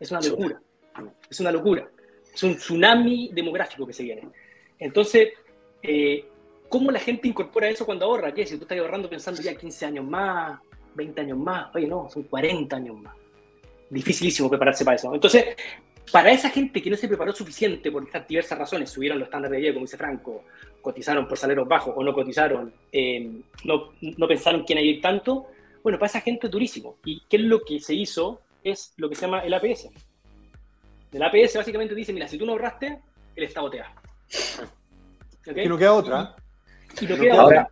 [0.00, 0.60] Es una locura.
[1.30, 1.88] Es una locura.
[2.32, 4.28] Es un tsunami demográfico que se viene.
[4.78, 5.30] Entonces,
[5.82, 6.24] eh,
[6.68, 8.32] ¿cómo la gente incorpora eso cuando ahorra?
[8.32, 8.46] ¿Qué?
[8.46, 10.60] Si tú estás ahorrando pensando ya 15 años más,
[10.94, 13.14] 20 años más, oye, no, son 40 años más.
[13.88, 15.14] dificilísimo prepararse para eso.
[15.14, 15.44] Entonces,
[16.10, 19.56] para esa gente que no se preparó suficiente por estas diversas razones, subieron los estándares
[19.56, 20.44] de vida, como dice Franco,
[20.80, 23.30] cotizaron por salarios bajos o no cotizaron, eh,
[23.64, 25.46] no, no pensaron quién hay tanto,
[25.82, 26.96] bueno, para esa gente es durísimo.
[27.04, 28.40] ¿Y qué es lo que se hizo?
[28.66, 29.88] Es lo que se llama el APS.
[31.12, 33.00] El APS básicamente dice, mira, si tú no ahorraste,
[33.36, 33.94] el Estado te da.
[35.48, 35.66] ¿Okay?
[35.66, 36.34] Y no queda otra.
[37.00, 37.70] Y no queda otra.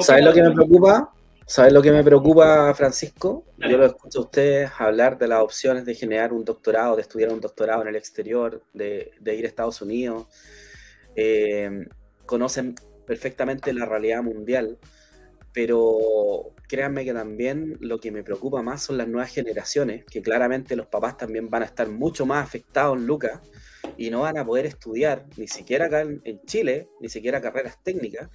[0.00, 1.10] ¿Sabes lo que me preocupa?
[1.46, 3.46] ¿Sabes lo que me preocupa, Francisco?
[3.56, 7.32] Yo lo escucho a ustedes hablar de las opciones de generar un doctorado, de estudiar
[7.32, 10.26] un doctorado en el exterior, de, de ir a Estados Unidos.
[11.16, 11.86] Eh,
[12.26, 12.74] conocen
[13.06, 14.76] perfectamente la realidad mundial,
[15.54, 20.76] pero créanme que también lo que me preocupa más son las nuevas generaciones, que claramente
[20.76, 23.40] los papás también van a estar mucho más afectados, Lucas,
[23.96, 28.30] y no van a poder estudiar, ni siquiera acá en, Chile, ni siquiera carreras técnicas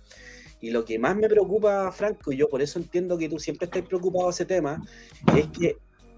[0.60, 3.66] y lo que más me preocupa, Franco, y yo por eso entiendo que tú siempre
[3.66, 4.82] estás preocupado de ese tema,
[5.38, 5.78] es que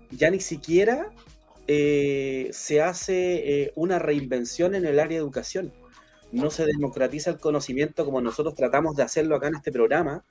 [0.10, 1.12] ya ni siquiera
[1.68, 5.72] eh, se hace eh, una reinvención en el área de educación.
[6.32, 10.24] No se democratiza el conocimiento como nosotros tratamos de hacerlo acá en este programa.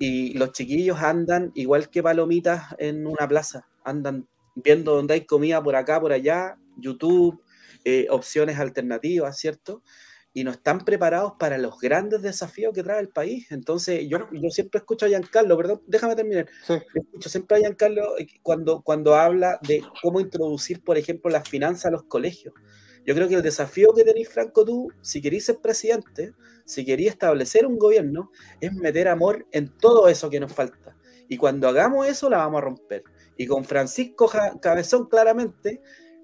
[0.00, 3.68] Y los chiquillos andan igual que palomitas en una plaza.
[3.84, 4.26] Andan
[4.56, 7.40] viendo dónde hay comida por acá, por allá, YouTube,
[7.84, 9.82] eh, opciones alternativas, ¿cierto?
[10.32, 13.50] y no están preparados para los grandes desafíos que trae el país.
[13.50, 16.46] Entonces, yo, yo siempre escucho a Giancarlo, perdón, déjame terminar.
[16.64, 16.74] Sí.
[16.94, 21.86] Escucho siempre a Giancarlo eh, cuando, cuando habla de cómo introducir, por ejemplo, las finanzas
[21.86, 22.54] a los colegios.
[23.06, 26.34] Yo creo que el desafío que tenéis, Franco, tú, si queréis ser presidente,
[26.64, 28.30] si queréis establecer un gobierno,
[28.60, 30.96] es meter amor en todo eso que nos falta.
[31.28, 33.04] Y cuando hagamos eso, la vamos a romper.
[33.36, 34.30] Y con Francisco
[34.60, 35.80] Cabezón, claramente,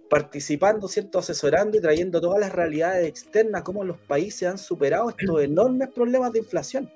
[0.09, 1.19] participando, ¿cierto?
[1.19, 6.33] asesorando y trayendo todas las realidades externas, cómo los países han superado estos enormes problemas
[6.33, 6.91] de inflación.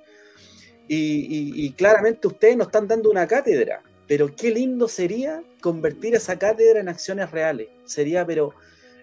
[0.88, 6.36] Y, y, claramente ustedes nos están dando una cátedra, pero qué lindo sería convertir esa
[6.36, 7.68] cátedra en acciones reales.
[7.84, 8.54] Sería, pero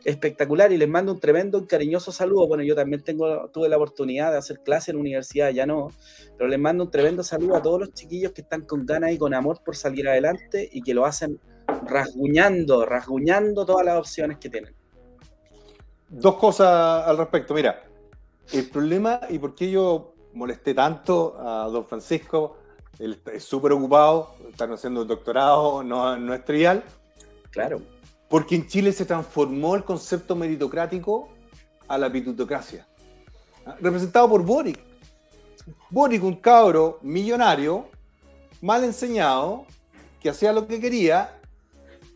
[0.08, 2.48] espectacular y les mando un tremendo y cariñoso saludo.
[2.48, 5.90] Bueno, yo también tengo, tuve la oportunidad de hacer clase en la universidad, ya no,
[6.38, 9.18] pero les mando un tremendo saludo a todos los chiquillos que están con ganas y
[9.18, 11.42] con amor por salir adelante y que lo hacen
[11.86, 14.74] rasguñando, rasguñando todas las opciones que tienen.
[16.08, 17.54] Dos cosas al respecto.
[17.54, 17.84] Mira,
[18.54, 22.60] el problema y por qué yo molesté tanto a don Francisco,
[22.98, 26.82] él es súper ocupado, están haciendo un doctorado, no, no es trivial.
[27.52, 27.82] Claro.
[28.30, 31.30] Porque en Chile se transformó el concepto meritocrático
[31.88, 32.88] a la pitutocracia.
[33.66, 33.76] ¿ah?
[33.80, 34.80] Representado por Boric.
[35.90, 37.90] Boric, un cabro millonario,
[38.62, 39.66] mal enseñado,
[40.20, 41.38] que hacía lo que quería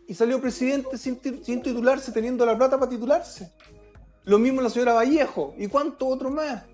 [0.06, 3.50] y salió presidente sin, titularse, teniendo la plata para titularse.
[4.24, 6.64] Lo mismo la señora Vallejo y cuántos otros más.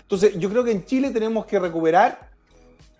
[0.00, 2.30] Entonces, yo creo que en Chile tenemos que recuperar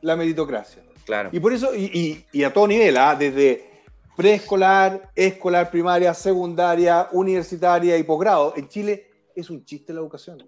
[0.02, 0.82] la meritocracia.
[1.04, 1.30] Claro.
[1.32, 3.14] Y por eso, y, a todo nivel, ¿ah?
[3.14, 3.75] desde
[4.16, 8.54] preescolar, escolar, primaria, secundaria, universitaria y posgrado.
[8.56, 10.42] En Chile es un chiste la educación.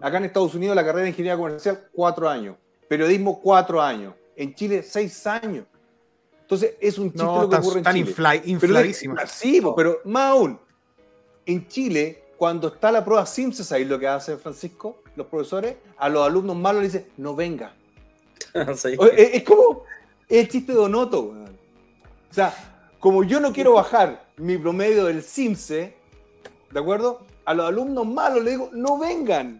[0.00, 2.56] Acá en Estados Unidos la carrera de ingeniería comercial, cuatro años.
[2.88, 4.14] Periodismo, cuatro años.
[4.34, 5.66] En Chile, seis años.
[6.40, 8.42] Entonces, es un chiste lo que ocurre en Chile.
[8.46, 9.16] infladísimo.
[9.26, 10.58] sí, pero más aún,
[11.44, 16.08] en Chile, cuando está la prueba Simpsons, ahí lo que hace Francisco, los profesores, a
[16.08, 17.74] los alumnos malos le dicen, no venga.
[18.54, 19.84] es, como
[20.28, 21.34] el chiste de Donoto.
[22.30, 22.69] O sea,
[23.00, 25.96] como yo no quiero bajar mi promedio del CIMSE,
[26.70, 27.26] ¿de acuerdo?
[27.46, 29.58] A los alumnos malos le digo, no vengan.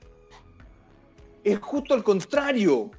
[1.42, 2.90] Es justo al contrario.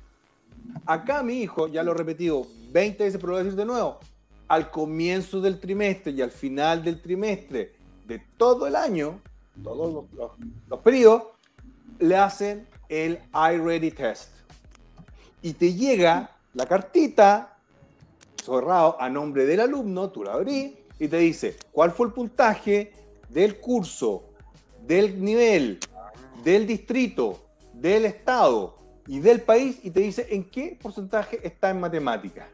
[0.86, 3.66] Acá mi hijo, ya lo he repetido 20 veces, pero lo voy a decir de
[3.66, 4.00] nuevo,
[4.48, 7.76] al comienzo del trimestre y al final del trimestre
[8.08, 9.22] de todo el año,
[9.64, 10.06] todos
[10.68, 11.24] los, periodos,
[12.00, 14.32] le hacen el iReady Test.
[15.44, 17.58] Y te llega la cartita
[18.44, 22.94] cerrado a nombre del alumno, tú la abrís y te dice cuál fue el puntaje
[23.30, 24.30] del curso,
[24.82, 25.80] del nivel,
[26.44, 27.40] del distrito,
[27.74, 28.76] del estado
[29.08, 32.48] y del país y te dice en qué porcentaje está en matemáticas.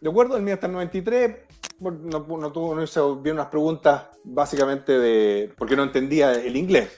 [0.00, 0.36] ¿De acuerdo?
[0.36, 1.36] El mío está en 93.
[1.80, 5.52] No, no, tuvo, no hizo bien unas preguntas básicamente de.
[5.56, 6.90] porque no entendía el inglés.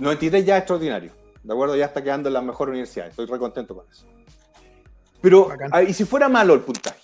[0.00, 1.12] 93 ya es extraordinario.
[1.42, 1.76] ¿De acuerdo?
[1.76, 3.08] Ya está quedando en la mejor universidad.
[3.08, 4.06] Estoy re contento con eso.
[5.22, 7.00] Pero, ah, ¿y si fuera malo el puntaje?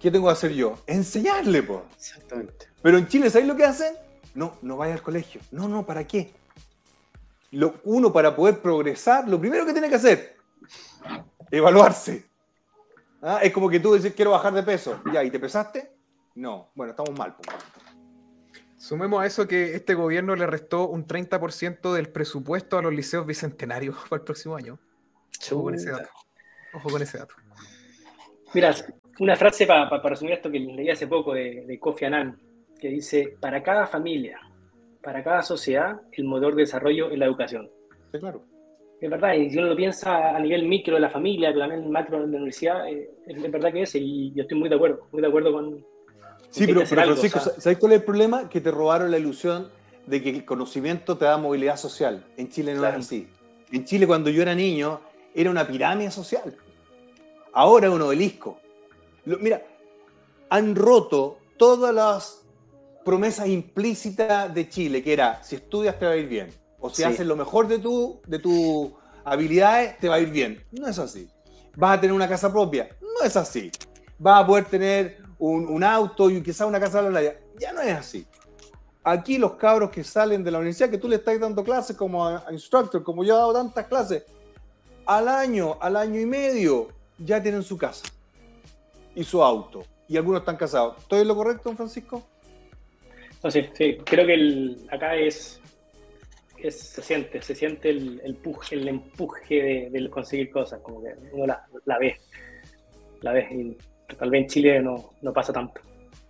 [0.00, 0.78] ¿Qué tengo que hacer yo?
[0.86, 1.80] Enseñarle, pues.
[1.96, 2.68] Exactamente.
[2.80, 3.94] Pero en Chile, ¿sabéis lo que hacen?
[4.34, 5.40] No, no vaya al colegio.
[5.50, 6.32] No, no, ¿para qué?
[7.50, 10.36] Lo, uno, para poder progresar, lo primero que tiene que hacer,
[11.50, 12.24] evaluarse.
[13.20, 13.40] ¿Ah?
[13.42, 15.00] Es como que tú dices, quiero bajar de peso.
[15.12, 15.92] Ya, ¿y te pesaste?
[16.34, 16.70] No.
[16.74, 17.36] Bueno, estamos mal.
[18.76, 23.26] Sumemos a eso que este gobierno le restó un 30% del presupuesto a los liceos
[23.26, 24.78] bicentenarios para el próximo año.
[25.52, 26.08] Ojo con ese dato.
[26.74, 27.34] Ojo con ese dato.
[28.54, 28.74] Mira,
[29.18, 32.38] Una frase para resumir esto que leí hace poco de, de Kofi Annan,
[32.80, 34.40] que dice, para cada familia,
[35.02, 37.70] para cada sociedad, el motor de desarrollo es la educación.
[38.12, 38.44] Sí, claro.
[39.00, 41.90] Es verdad, y si uno lo piensa a nivel micro de la familia, pero también
[41.90, 45.08] macro de la universidad, eh, es, verdad que es, y yo estoy muy de acuerdo,
[45.10, 45.84] muy de acuerdo con...
[46.50, 48.48] Sí, pero, Francisco, ¿sabes cuál es el problema?
[48.48, 49.70] Que te robaron la ilusión
[50.06, 52.24] de que el conocimiento te da movilidad social.
[52.36, 53.26] En Chile no es así.
[53.72, 55.00] En Chile, cuando yo era niño,
[55.34, 56.54] era una pirámide social.
[57.52, 58.58] Ahora es un obelisco.
[59.24, 59.62] mira,
[60.48, 62.42] han roto todas las
[63.04, 66.50] promesas implícitas de Chile, que era, si estudias te va a ir bien,
[66.80, 68.90] o si haces lo mejor de tu, de tus
[69.24, 70.64] habilidades, te va a ir bien.
[70.72, 71.28] No es así.
[71.76, 72.88] Vas a tener una casa propia.
[73.00, 73.70] No es así.
[74.18, 77.40] Vas a poder tener un, auto y quizás una casa de la playa.
[77.58, 78.26] Ya no es así.
[79.04, 82.26] Aquí los cabros que salen de la universidad, que tú le estás dando clases como
[82.26, 84.24] a, instructor, como yo he dado tantas clases,
[85.06, 86.88] al año, al año y medio,
[87.18, 88.04] ya tienen su casa
[89.14, 89.84] y su auto.
[90.08, 90.98] Y algunos están casados.
[90.98, 92.26] ¿Estoy en lo correcto, don Francisco?
[93.42, 93.98] No, sí, sí.
[94.04, 95.60] Creo que el, acá es,
[96.70, 98.38] se siente, se siente el, el,
[98.70, 102.16] el empuje de, conseguir cosas, como que uno la, la ve.
[103.20, 103.48] La ve.
[103.50, 105.80] Y tal vez en Chile no, no pasa tanto.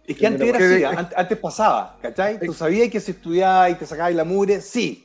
[0.07, 2.41] Es que antes era así, antes, pasaba, ¿cachai?
[2.41, 5.05] Tú sabías que si estudiabas y te sacabas la mugre, sí.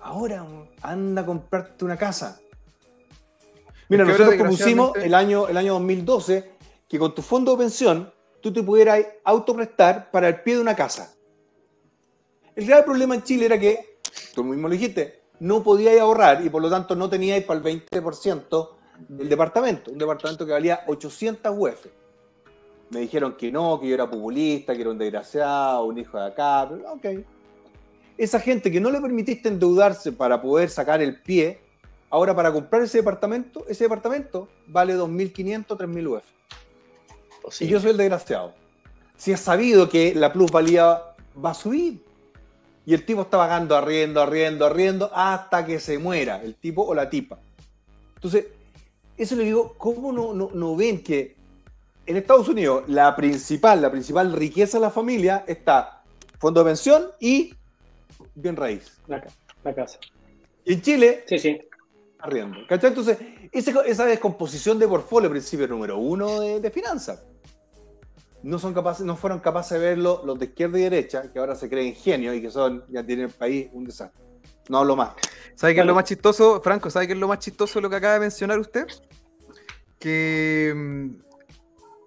[0.00, 0.46] Ahora
[0.82, 2.40] anda a comprarte una casa.
[3.88, 6.52] Mira, nosotros propusimos el año, el año 2012
[6.88, 10.74] que con tu fondo de pensión tú te pudieras autoprestar para el pie de una
[10.74, 11.14] casa.
[12.54, 13.98] El grave problema en Chile era que,
[14.34, 17.64] tú mismo lo dijiste, no podíais ahorrar y por lo tanto no teníais para el
[17.64, 18.68] 20%
[19.08, 21.86] del departamento, un departamento que valía 800 UF
[22.90, 26.26] me dijeron que no, que yo era populista, que era un desgraciado, un hijo de
[26.26, 26.66] acá.
[26.68, 27.06] Pero, ok.
[28.16, 31.60] Esa gente que no le permitiste endeudarse para poder sacar el pie,
[32.10, 37.60] ahora para comprar ese departamento, ese departamento vale 2.500, 3.000 UF.
[37.60, 38.54] Y yo soy el desgraciado.
[39.16, 41.02] Si has sabido que la plusvalía
[41.44, 42.02] va a subir.
[42.84, 46.94] Y el tipo está pagando arriendo, arriendo, arriendo, hasta que se muera, el tipo o
[46.94, 47.38] la tipa.
[48.14, 48.46] Entonces,
[49.16, 51.36] eso le digo, ¿cómo no, no, no ven que
[52.06, 56.02] en Estados Unidos, la principal, la principal riqueza de la familia está
[56.38, 57.54] fondo de pensión y
[58.34, 58.98] bien raíz.
[59.06, 59.20] La,
[59.74, 59.98] casa.
[60.64, 61.58] Y en Chile, sí, sí.
[62.18, 62.58] Arriendo.
[62.68, 62.90] ¿Cachai?
[62.90, 63.18] Entonces,
[63.52, 67.24] esa, descomposición de portfolio, principio número uno de, finanzas,
[68.42, 71.54] no, son capaces, no fueron capaces de verlo los de izquierda y derecha, que ahora
[71.54, 74.24] se creen genios y que son, ya tienen el país un desastre.
[74.68, 75.10] No hablo más.
[75.54, 76.90] ¿Sabe qué es lo más chistoso, Franco?
[76.90, 78.86] ¿Sabe qué es lo más chistoso de lo que acaba de mencionar usted?
[79.98, 81.08] Que mm,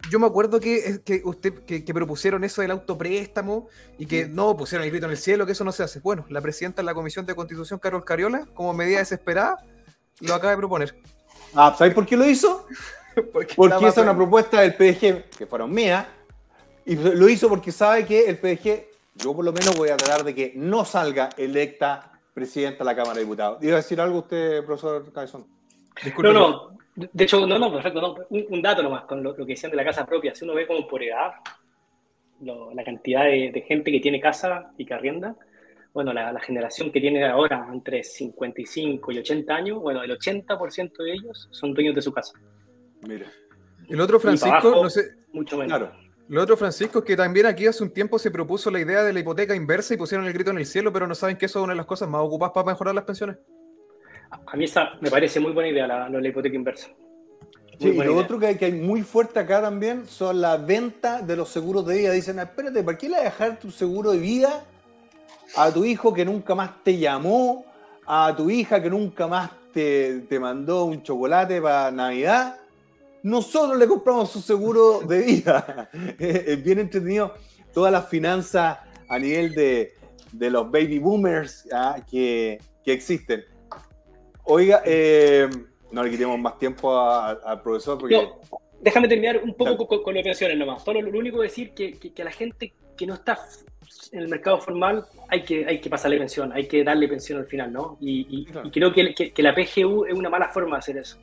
[0.09, 3.67] yo me acuerdo que, que usted que, propusieron eso del autopréstamo
[3.97, 5.99] y que no pusieron el grito en el cielo, que eso no se hace.
[5.99, 9.57] Bueno, la presidenta de la Comisión de Constitución, Carol Cariola, como medida desesperada,
[10.19, 10.95] lo acaba de proponer.
[11.55, 12.67] Ah, ¿sabes por qué lo hizo?
[13.33, 16.05] porque, porque esa es una propuesta del PDG, que fueron mías,
[16.85, 18.85] y lo hizo porque sabe que el PDG,
[19.15, 22.95] yo por lo menos voy a tratar de que no salga electa presidenta de la
[22.95, 23.63] Cámara de Diputados.
[23.63, 25.45] ¿Iba a decir algo usted, profesor Cabezón?
[26.17, 28.15] No, no, de hecho, no, no, perfecto, no.
[28.29, 30.35] Un, dato nomás con lo, que decían de la casa propia.
[30.35, 31.33] Si uno ve como por edad
[32.41, 35.35] la cantidad de, gente que tiene casa y que arrienda,
[35.93, 41.13] bueno, la, generación que tiene ahora entre 55 y 80 años, bueno, el 80% de
[41.13, 42.34] ellos son dueños de su casa.
[43.07, 43.27] Mira.
[43.89, 45.15] El otro Francisco, no sé.
[45.34, 45.77] Mucho menos.
[45.77, 45.91] Claro.
[46.30, 49.11] El otro Francisco es que también aquí hace un tiempo se propuso la idea de
[49.11, 51.59] la hipoteca inversa y pusieron el grito en el cielo, pero no saben que eso
[51.59, 53.38] es una de las cosas más ocupadas para mejorar las pensiones.
[54.45, 56.88] A mí esa me parece muy buena idea la, la hipoteca inversa.
[57.77, 61.22] sí, y lo otro que hay, que hay muy fuerte acá también son la venta
[61.22, 62.11] de los seguros de vida.
[62.13, 64.63] Dicen, espérate, ¿para qué le dejar tu seguro de vida
[65.56, 67.65] a tu hijo que nunca más te llamó?
[68.06, 72.57] A tu hija que nunca más te, te mandó un chocolate para Navidad.
[73.23, 75.90] Nosotros le compramos su seguro de vida.
[76.19, 77.34] es bien entretenido
[77.73, 79.94] todas las finanzas a nivel de,
[80.32, 81.98] de los baby boomers ¿ah?
[82.10, 83.44] que, que existen.
[84.44, 85.49] Oiga, eh,
[85.91, 87.98] no le quitemos más tiempo al profesor.
[87.98, 88.30] Porque...
[88.80, 90.84] déjame terminar un poco con, con, las pensiones nomás.
[90.84, 93.40] Solo lo, único que decir que, que, a la gente que no está
[94.11, 97.48] en el mercado formal hay que, hay que pasarle pensión, hay que darle pensión al
[97.48, 97.98] final, ¿no?
[97.99, 101.18] Y, creo que, que, la PGU es una mala forma de hacer eso.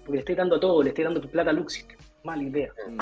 [0.00, 1.96] Porque le estoy dando todo, le estoy dando tu plata a Luxic.
[2.24, 2.70] Mala idea.
[2.86, 2.98] Mm.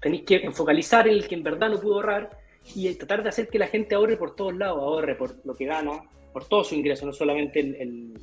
[0.00, 2.30] Tenéis que focalizar en el que en verdad no pudo ahorrar
[2.74, 5.66] y tratar de hacer que la gente ahorre por todos lados, ahorre por lo que
[5.66, 8.14] gana, por todo su ingreso, no solamente el,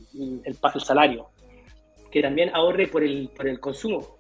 [0.44, 1.30] el, salario,
[2.10, 4.19] que también ahorre por el, por el consumo.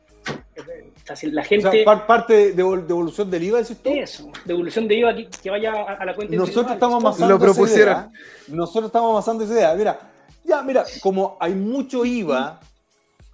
[1.31, 6.05] La gente, parte de devolución del IVA, ¿es Eso, devolución de IVA que, vaya a,
[6.05, 6.35] la cuenta.
[6.35, 8.11] Nosotros estamos amasando lo propusieron.
[8.47, 9.73] Nosotros estamos amasando esa idea.
[9.75, 9.99] Mira,
[10.43, 12.59] ya, mira, como hay mucho IVA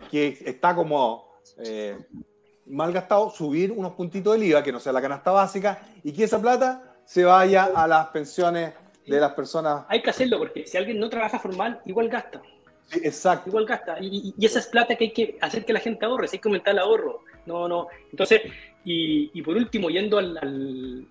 [0.10, 1.26] que está como
[1.58, 1.98] eh,
[2.68, 6.24] mal gastado, subir unos puntitos del IVA, que no sea la canasta básica, y que
[6.24, 8.74] esa plata se vaya a las pensiones
[9.06, 9.86] de las personas.
[9.88, 12.42] Hay que hacerlo porque si alguien no trabaja formal, igual gasta.
[12.88, 13.50] Sí, exacto.
[13.50, 13.98] Igual gasta.
[14.00, 16.48] Y, y, esa es plata que hay que hacer que la gente ahorre, hay que
[16.48, 17.22] aumentar el ahorro.
[17.46, 17.88] No, no.
[18.12, 18.42] Entonces,
[18.84, 21.08] y, y por último, yendo al, al,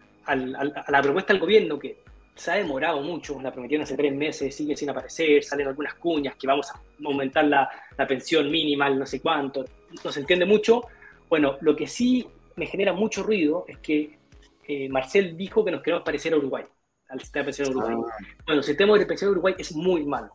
[0.57, 1.99] al, a la propuesta del gobierno, que
[2.35, 6.35] se ha demorado mucho, la prometieron hace tres meses, sigue sin aparecer, salen algunas cuñas
[6.35, 9.65] que vamos a aumentar la, la pensión mínima, no sé cuánto,
[10.05, 10.83] no se entiende mucho.
[11.29, 14.19] Bueno, lo que sí me genera mucho ruido es que
[14.67, 16.65] eh, Marcel dijo que nos queremos parecer a Uruguay,
[17.09, 17.97] al sistema de pensión de Uruguay.
[18.13, 18.27] Ah.
[18.47, 20.33] Bueno, el sistema de pensión de Uruguay es muy malo.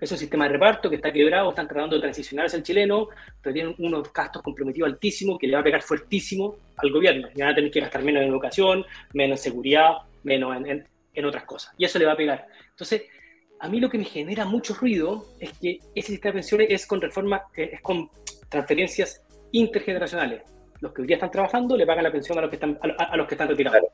[0.00, 3.08] Es un sistema de reparto que está quebrado, están tratando de transicionar hacia el chileno,
[3.40, 7.28] pero tienen unos gastos comprometidos altísimos que le va a pegar fuertísimo al gobierno.
[7.34, 9.92] Y van a tener que gastar menos en educación, menos en seguridad,
[10.22, 11.74] menos en, en otras cosas.
[11.78, 12.46] Y eso le va a pegar.
[12.70, 13.02] Entonces,
[13.60, 16.86] a mí lo que me genera mucho ruido es que ese sistema de pensiones es
[16.86, 18.10] con reforma, eh, es con
[18.48, 20.42] transferencias intergeneracionales.
[20.80, 23.16] Los que hoy día están trabajando le pagan la pensión a los que están, a,
[23.16, 23.90] los que están retirados,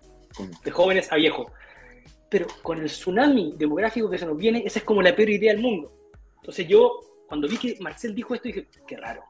[0.65, 1.51] de jóvenes a viejos.
[2.29, 5.53] Pero con el tsunami demográfico que se nos viene, esa es como la peor idea
[5.53, 5.93] del mundo.
[6.37, 9.25] Entonces yo, cuando vi que Marcel dijo esto, dije, qué raro.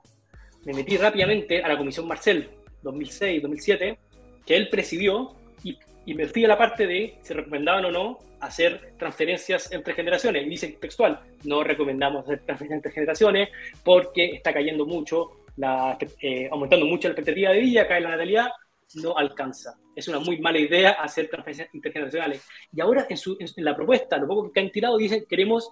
[0.65, 2.49] Me metí rápidamente a la Comisión Marcel
[2.83, 3.99] 2006-2007,
[4.45, 8.19] que él presidió, y y me fui a la parte de si recomendaban o no
[8.41, 10.47] hacer transferencias entre generaciones.
[10.47, 13.49] Y dice textual, no recomendamos hacer transferencias entre generaciones
[13.85, 18.47] porque está cayendo mucho, la, eh, aumentando mucho la expectativa de vida, cae la natalidad,
[18.95, 19.79] no alcanza.
[19.95, 22.43] Es una muy mala idea hacer transferencias intergeneracionales.
[22.73, 25.71] Y ahora en, su, en la propuesta, lo poco que han tirado, dicen queremos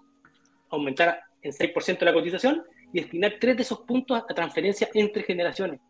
[0.70, 5.80] aumentar en 6% la cotización y destinar tres de esos puntos a transferencias entre generaciones.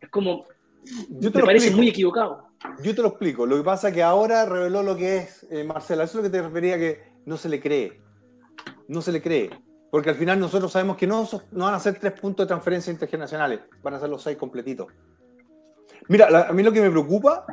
[0.00, 0.46] Es como,
[1.08, 2.50] me parece muy equivocado.
[2.82, 3.46] Yo te lo explico.
[3.46, 6.04] Lo que pasa es que ahora reveló lo que es eh, Marcela.
[6.04, 8.00] Eso es lo que te refería que no se le cree.
[8.88, 9.50] No se le cree.
[9.90, 12.92] Porque al final nosotros sabemos que no, no van a ser tres puntos de transferencia
[12.92, 13.60] intergeneracionales.
[13.82, 14.88] Van a ser los seis completitos.
[16.08, 17.46] Mira, a mí lo que me preocupa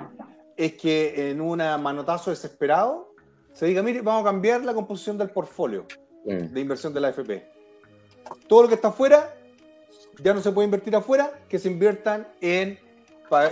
[0.56, 3.14] es que en un manotazo desesperado
[3.54, 5.86] se diga, mire, vamos a cambiar la composición del portfolio
[6.26, 6.54] mm.
[6.54, 7.48] de inversión de la AFP.
[8.48, 9.36] Todo lo que está afuera,
[10.20, 12.80] ya no se puede invertir afuera, que se inviertan en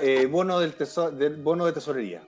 [0.02, 0.74] eh, bono, del
[1.18, 2.22] del bono de tesorería.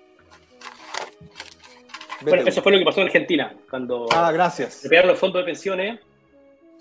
[2.21, 4.73] Bueno, eso fue lo que pasó en Argentina, cuando ah, gracias.
[4.73, 5.99] se pegaron los fondos de pensiones,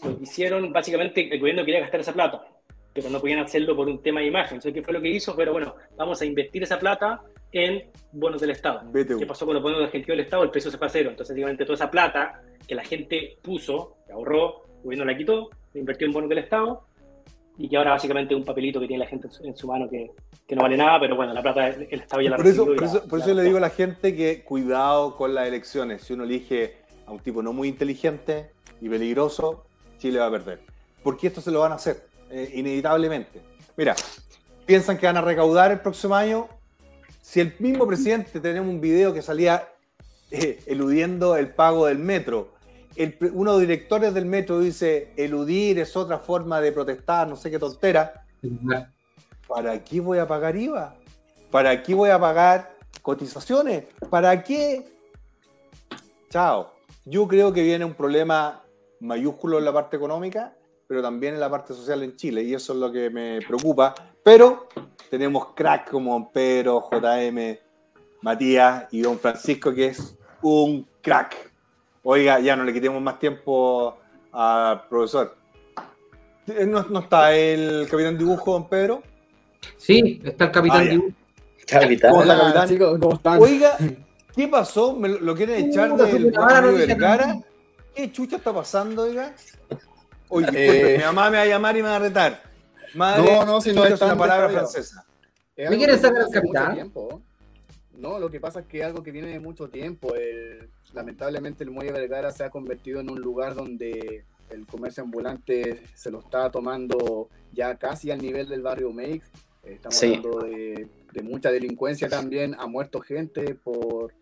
[0.03, 2.47] lo hicieron, básicamente el gobierno quería gastar esa plata,
[2.97, 4.55] pero no podían hacerlo por un tema de imagen.
[4.55, 5.36] Entonces, ¿qué fue lo que hizo?
[5.36, 8.81] Pero bueno, vamos a invertir esa plata en bonos del Estado.
[8.93, 10.43] ¿Qué pasó con los bonos de Argentina del Estado?
[10.43, 11.10] El precio se fue a cero.
[11.10, 15.51] Entonces, básicamente toda esa plata que la gente puso, que ahorró, el gobierno la quitó,
[15.74, 16.86] la invirtió en bonos del Estado,
[17.59, 20.10] y que ahora básicamente es un papelito que tiene la gente en su, mano que,
[20.47, 22.85] que, no vale nada, pero bueno, la plata el Estado ya la por eso, por
[22.85, 26.02] eso, por eso le digo a la gente que cuidado con las elecciones.
[26.02, 28.51] Si uno elige a un tipo no muy inteligente
[28.81, 29.64] y peligroso,
[29.98, 30.60] Chile va a perder.
[31.02, 33.43] Porque esto se lo van a hacer, eh, inevitablemente.
[33.77, 33.94] Mira,
[34.65, 36.48] piensan que van a recaudar el próximo año.
[37.20, 39.69] Si el mismo presidente tenemos un video que salía
[40.31, 42.57] eh, eludiendo el pago del metro,
[43.32, 47.51] uno de los directores del metro dice, eludir es otra forma de protestar, no sé
[47.51, 48.24] qué tontera.
[49.47, 50.97] ¿Para qué voy a pagar IVA?
[51.51, 53.85] ¿Para qué voy a pagar cotizaciones?
[54.11, 54.85] ¿Para qué?
[56.31, 56.73] Chao.
[57.05, 58.65] Yo creo que viene un problema
[58.98, 60.56] mayúsculo en la parte económica,
[60.87, 63.95] pero también en la parte social en Chile, y eso es lo que me preocupa.
[64.23, 64.69] Pero
[65.11, 67.59] tenemos crack como Pedro, JM,
[68.23, 71.53] Matías y Don Francisco, que es un crack.
[72.03, 73.99] Oiga, ya no le quitemos más tiempo
[74.33, 75.37] al profesor.
[76.47, 79.03] Eh, ¿No, está el capitán dibujo, don Pedro?
[79.77, 81.15] Sí, está el capitán ah, dibujo.
[81.67, 82.13] Capitán.
[83.01, 83.43] ¿Cómo están?
[83.43, 83.77] Oiga,
[84.35, 84.95] ¿qué pasó?
[84.95, 87.41] ¿Me lo, quieren uh, echar del barrio Vergara?
[87.93, 89.35] ¿Qué chucha está pasando, oiga?
[90.28, 92.43] Oye, eh, mi mamá me va a llamar y me va a retar.
[92.94, 95.05] Madre, no, no, si no es una palabra francesa.
[95.57, 96.93] ¿Me quieren sacar al capitán?
[97.97, 100.15] No, lo que pasa es que es algo que viene de mucho tiempo.
[100.15, 105.82] El, lamentablemente el Muelle Vergara se ha convertido en un lugar donde el comercio ambulante
[105.94, 109.24] se lo está tomando ya casi al nivel del barrio Meix.
[109.62, 110.89] Estamos hablando de,
[111.23, 112.55] mucha delincuencia también.
[112.59, 114.12] Ha muerto gente por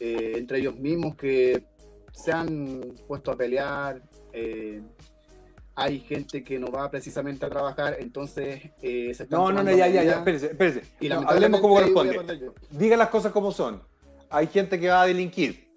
[0.00, 1.64] eh, entre ellos mismos que
[2.12, 4.02] se han puesto a pelear.
[4.32, 4.80] Eh,
[5.82, 9.88] hay gente que no va precisamente a trabajar, entonces eh, se No, no, no, ya,
[9.88, 10.82] ya, ya, espérese, espérese.
[11.00, 12.50] Y hablemos como corresponde.
[12.70, 13.82] Diga las cosas como son.
[14.30, 15.68] Hay gente que va a delinquir.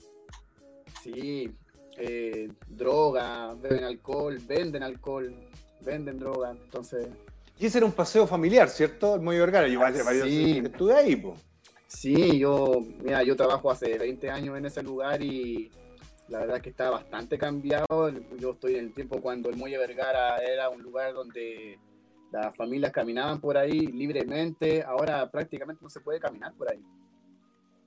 [1.04, 1.52] Sí,
[1.98, 5.34] eh, droga, beben alcohol, venden alcohol,
[5.82, 7.08] venden droga, entonces...
[7.58, 9.16] Y ese era un paseo familiar, ¿cierto?
[9.16, 9.80] El Muelle Vergara, yo
[10.26, 10.62] sí.
[10.64, 11.36] estuve ahí, po.
[11.88, 15.72] Sí, yo, mira, yo trabajo hace 20 años en ese lugar y
[16.28, 18.10] la verdad que está bastante cambiado.
[18.38, 21.80] Yo estoy en el tiempo cuando el Muelle Vergara era un lugar donde
[22.32, 26.84] las familias caminaban por ahí libremente, ahora prácticamente no se puede caminar por ahí.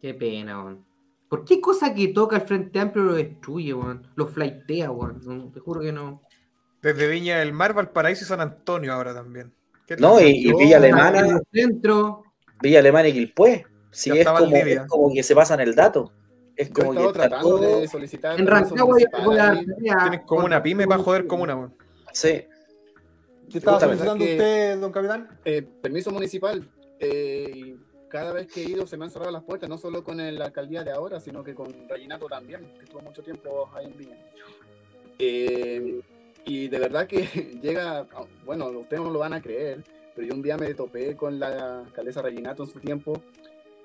[0.00, 0.84] Qué pena, weón.
[1.28, 4.06] ¿Por qué cosa que toca el Frente Amplio lo destruye, weón?
[4.14, 5.20] Lo flightea, weón.
[5.24, 6.22] No, te juro que no.
[6.80, 9.52] Desde Viña del Mar, Valparaíso y San Antonio ahora también.
[9.98, 12.22] No, y, y Villa Alemana, centro.
[12.62, 13.66] Villa Alemana y Quilpué.
[13.90, 16.12] Sí, es como, es como que se pasan el dato.
[16.58, 18.96] Es Yo he como que estado está tratando todo- de solicitar En Rancagua.
[18.98, 21.74] Tienes como una pyme para joder comuna, weón.
[22.12, 22.42] Sí.
[23.50, 25.28] ¿Qué estaba solicitando Que- usted, don capitán?
[25.44, 26.68] Eh, permiso municipal.
[27.00, 27.76] eh, y
[28.08, 30.36] cada vez que he ido se me han cerrado las puertas, no solo con el-
[30.36, 33.96] la alcaldía de ahora, sino que con Rayinato también, que estuvo mucho tiempo ahí en
[33.96, 34.16] Viña.
[35.18, 36.00] Eh,
[36.44, 37.20] y de verdad que
[37.62, 38.06] llega,
[38.44, 41.80] bueno, ustedes no lo van a creer, pero yo un día me topé con la
[41.82, 43.22] alcaldesa Rayinato en su tiempo,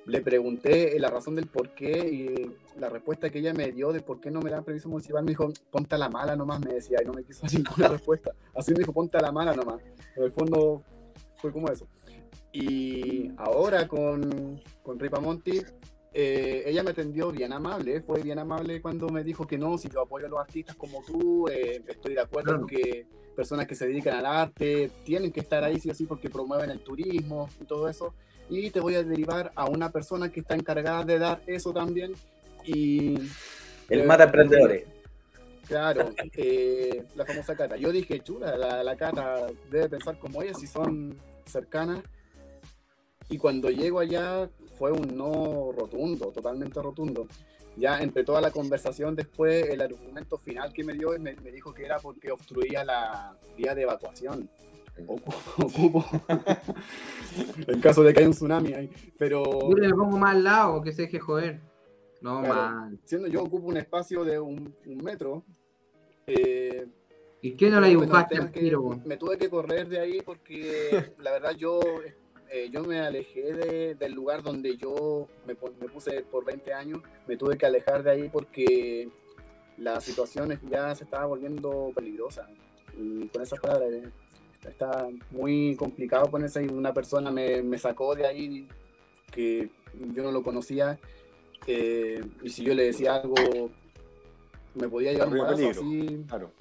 [0.06, 4.02] le pregunté la razón del por qué y la respuesta que ella me dio de
[4.02, 6.74] por qué no me dan permiso municipal me dijo, ponte a la mala nomás, me
[6.74, 8.32] decía, y no me quiso dar ninguna respuesta.
[8.56, 9.82] Así me dijo, ponte a la mala nomás.
[10.16, 10.84] En el fondo
[11.38, 11.88] fue como eso.
[12.52, 15.62] Y ahora con, con Ripamonti,
[16.14, 19.90] eh, ella me atendió bien amable, fue bien amable cuando me dijo que no, si
[19.90, 22.62] yo apoyo a los artistas como tú, eh, estoy de acuerdo Claro.
[22.62, 26.06] en que personas que se dedican al arte tienen que estar ahí sí o sí
[26.06, 28.14] porque promueven el turismo y todo eso.
[28.56, 32.14] Y te voy a derivar a una persona que está encargada de dar eso también.
[32.64, 33.16] Y
[33.90, 34.86] El eh, mata emprendedores.
[35.68, 37.78] Claro, eh, la famosa Cata.
[37.78, 41.16] Yo dije, chula, la, la Cata debe pensar como ella, si son
[41.46, 42.04] cercanas.
[43.28, 44.48] Y cuando llego allá
[44.78, 47.28] fue un no rotundo, totalmente rotundo.
[47.76, 51.74] Ya entre toda la conversación después, el argumento final que me dio, me, me dijo
[51.74, 54.48] que era porque obstruía la vía de evacuación.
[55.08, 56.06] Ocupo,
[57.68, 58.90] en caso de que haya un tsunami ahí.
[59.18, 61.60] Pero Yo le pongo más al lado que se deje joder.
[62.22, 62.92] No, Claro.
[63.04, 65.44] siendo yo ocupo un espacio de un, un metro,
[66.28, 66.88] eh,
[67.42, 69.02] ¿Y qué no la dibujaste al tiro?
[69.04, 71.82] Me tuve que correr de ahí porque la verdad yo,
[72.50, 77.02] eh, yo me alejé de- del lugar donde yo me, me puse por 20 años.
[77.28, 79.10] Me tuve que alejar de ahí porque
[79.78, 82.48] la situación ya se estaba volviendo peligrosa.
[82.98, 84.10] Y con esas palabras eh,
[84.70, 86.68] está muy complicado ponerse ahí.
[86.68, 88.68] Una persona me, me sacó de ahí
[89.32, 89.70] que
[90.14, 90.98] yo no lo conocía.
[91.68, 93.36] eh, y si yo le decía algo,
[94.76, 95.70] me podía llevar un peligro.
[95.82, 96.26] así.
[96.28, 96.52] Claro.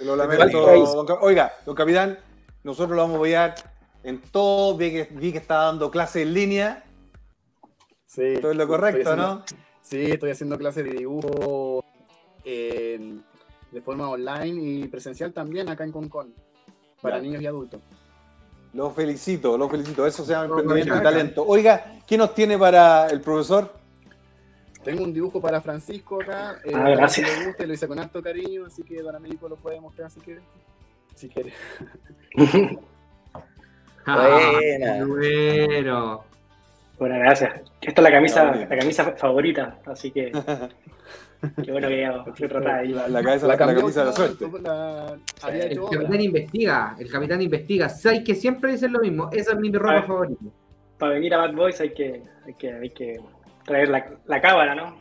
[0.00, 0.60] Lo lamento,
[1.04, 2.18] don Oiga, don capitán,
[2.62, 3.54] nosotros lo vamos a apoyar
[4.02, 4.76] en todo.
[4.76, 6.84] Vi que, vi que está dando clases en línea.
[8.06, 9.44] Sí, Todo es lo correcto, haciendo- ¿no?
[9.82, 11.84] Sí, estoy haciendo clases de dibujo
[12.44, 13.18] eh,
[13.70, 16.32] de forma online y presencial también acá en Concon,
[17.04, 17.82] para niños y adultos.
[18.72, 20.06] Lo felicito, lo felicito.
[20.06, 21.44] Eso se llama emprendimiento y talento.
[21.46, 23.70] Oiga, ¿qué nos tiene para el profesor?
[24.82, 27.28] Tengo un dibujo para Francisco acá, eh, Ah, gracias.
[27.30, 30.10] que le guste, lo hice con harto cariño, así que Don Américo lo puede mostrar
[30.10, 30.40] si quiere.
[31.14, 31.52] Si quiere.
[34.06, 34.52] Ah,
[35.06, 36.24] bueno.
[36.98, 37.54] Bueno, gracias.
[37.80, 40.30] Esta es la camisa, la camisa favorita, así que
[41.64, 42.88] qué bueno que fui tratada ahí.
[42.92, 44.46] La, la cabeza, la, camisa de la suerte.
[44.62, 47.88] la- había El capitán investiga, el capitán investiga.
[47.88, 49.28] Sabes que siempre dicen lo mismo.
[49.32, 50.44] Esa es mi ropa favorita.
[50.98, 53.20] Para venir a Bad Boys hay que, hay que, hay que
[53.64, 54.96] traer la, la cámara, ¿no?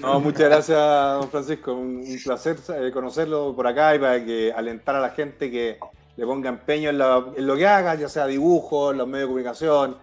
[0.00, 1.72] No, muchas gracias, don Francisco.
[1.72, 5.78] Un, un placer eh, conocerlo por acá y para que alentar a la gente que
[6.16, 9.22] le ponga empeño en, la- en lo que haga, ya sea dibujo, en los medios
[9.22, 9.96] de comunicación,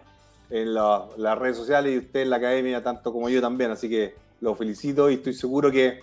[0.49, 3.71] en la- las redes sociales y usted en la academia, tanto como yo también.
[3.71, 5.99] Así que lo felicito y estoy seguro que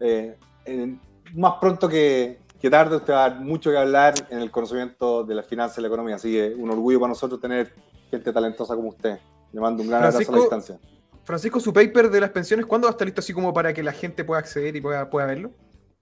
[0.00, 0.34] eh,
[0.64, 0.98] en-
[1.34, 5.22] más pronto que, que tarde usted va a dar mucho que hablar en el conocimiento
[5.24, 6.16] de las finanzas y la economía.
[6.16, 7.72] Así que un orgullo para nosotros tener
[8.10, 9.18] gente talentosa como usted.
[9.52, 10.78] Le mando un gran abrazo a la Francisco, distancia.
[11.24, 13.82] Francisco, su paper de las pensiones, ¿cuándo va a estar listo así como para que
[13.82, 15.50] la gente pueda acceder y pueda, pueda verlo?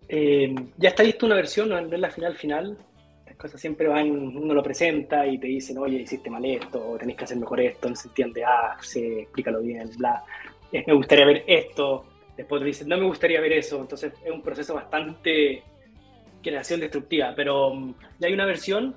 [0.09, 2.79] Eh, ya está lista una versión, no no es la final final.
[3.27, 6.97] Las cosas siempre van, uno lo presenta y te dicen, oye, hiciste mal esto, o
[6.97, 10.23] tenés que hacer mejor esto, no se entiende, ah, sí, explícalo bien, bla.
[10.73, 12.05] Eh, me gustaría ver esto.
[12.37, 13.81] Después te dicen, no me gustaría ver eso.
[13.81, 15.63] Entonces es un proceso bastante
[16.43, 17.33] creación destructiva.
[17.35, 18.95] Pero mm, ya hay una versión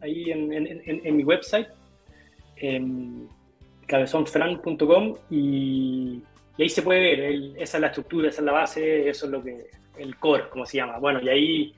[0.00, 1.68] ahí en, en- en- en mi website,
[2.56, 3.28] en
[3.86, 6.22] cabezonfran.com, y,
[6.56, 9.26] y ahí se puede ver, el- esa es la estructura, esa es la base, eso
[9.26, 9.66] es lo que,
[9.98, 10.98] el core, como se llama.
[10.98, 11.74] Bueno, y ahí,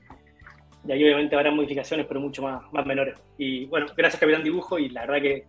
[0.87, 3.17] y ahí obviamente habrá modificaciones, pero mucho más, más menores.
[3.37, 5.45] Y bueno, gracias Capitán Dibujo, y la verdad que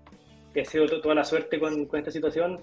[0.54, 2.60] deseo to- toda la suerte con, con esta situación.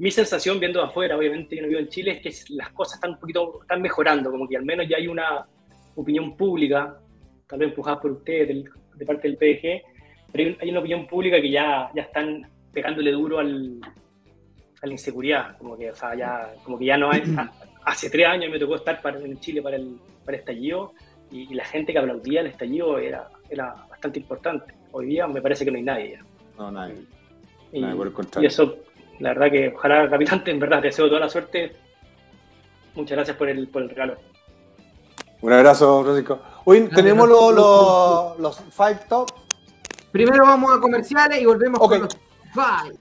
[0.00, 2.94] Mi sensación viendo de afuera, obviamente yo no vivo en Chile, es que las cosas
[2.94, 5.46] están un poquito, están mejorando, como que al menos ya hay una
[5.94, 6.96] opinión pública,
[7.46, 9.82] tal vez empujada por ustedes del- de parte del PDG,
[10.32, 13.78] pero hay, hay una opinión pública que ya, ya están pegándole duro al,
[14.82, 17.52] a la inseguridad, como que, o sea, ya, como que ya no hay, ha-
[17.84, 20.94] hace tres años me tocó estar para- en Chile para el, para el estallido
[21.30, 24.72] y, y la gente que aplaudía el estallido era, era bastante importante.
[24.92, 26.24] Hoy día me parece que no hay nadie ya.
[26.56, 26.94] No, nadie.
[27.72, 28.48] Y, Nadie, por el y contrario.
[28.48, 28.78] eso,
[29.20, 31.76] la verdad que ojalá, capitán, en verdad, te deseo toda la suerte.
[32.94, 34.16] Muchas gracias por el, por el regalo.
[35.42, 36.40] Un abrazo, Francisco.
[36.64, 39.30] Hoy tenemos los, los, los five top.
[40.12, 42.18] Primero vamos a comerciales y volvemos con los
[42.52, 42.98] five.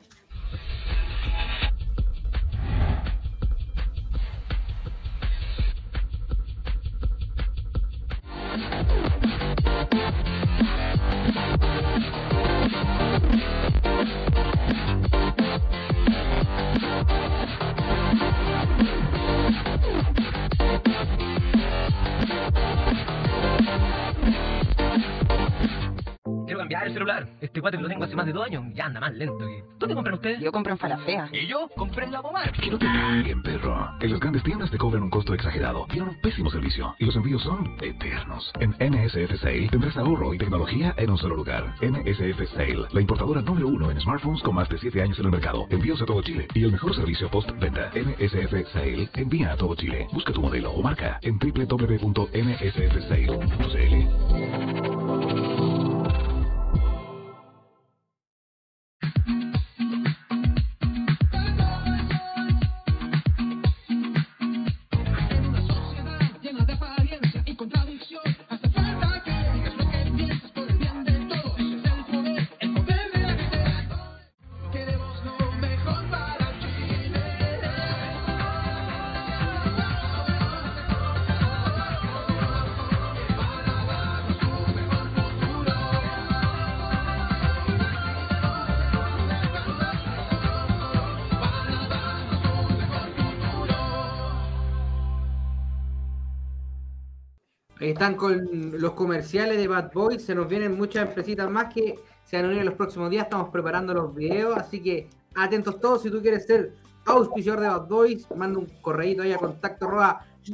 [27.60, 28.64] y lo tengo hace más de dos años.
[28.74, 29.38] Ya anda más lento.
[29.38, 29.64] Que...
[29.78, 30.40] ¿Dónde compran ustedes?
[30.40, 31.30] Yo compro en Falafea.
[31.32, 31.70] ¿Y yo?
[31.76, 32.52] Compré en La Pomar.
[32.54, 32.88] Quiero que
[33.24, 33.90] bien, perro.
[34.00, 35.86] En las grandes tiendas te cobran un costo exagerado.
[35.90, 36.96] Tienen un pésimo servicio.
[37.00, 38.52] Y los envíos son eternos.
[38.60, 41.76] En NSF Sale tendrás ahorro y tecnología en un solo lugar.
[41.82, 45.32] NSF Sale, la importadora número uno en smartphones con más de siete años en el
[45.32, 45.68] mercado.
[45.70, 47.92] Envíos a todo Chile y el mejor servicio post-venta.
[47.94, 50.08] NSF Sale envía a todo Chile.
[50.14, 52.30] Busca tu modelo o marca en www.nsfsale.cl.
[97.80, 100.24] Están con los comerciales de Bad Boys.
[100.24, 103.24] Se nos vienen muchas empresitas más que se van a unir en los próximos días.
[103.24, 106.02] Estamos preparando los videos, así que atentos todos.
[106.02, 106.74] Si tú quieres ser
[107.06, 110.26] auspiciador de Bad Boys, manda un correíto ahí a contacto arroba.
[110.44, 110.52] Te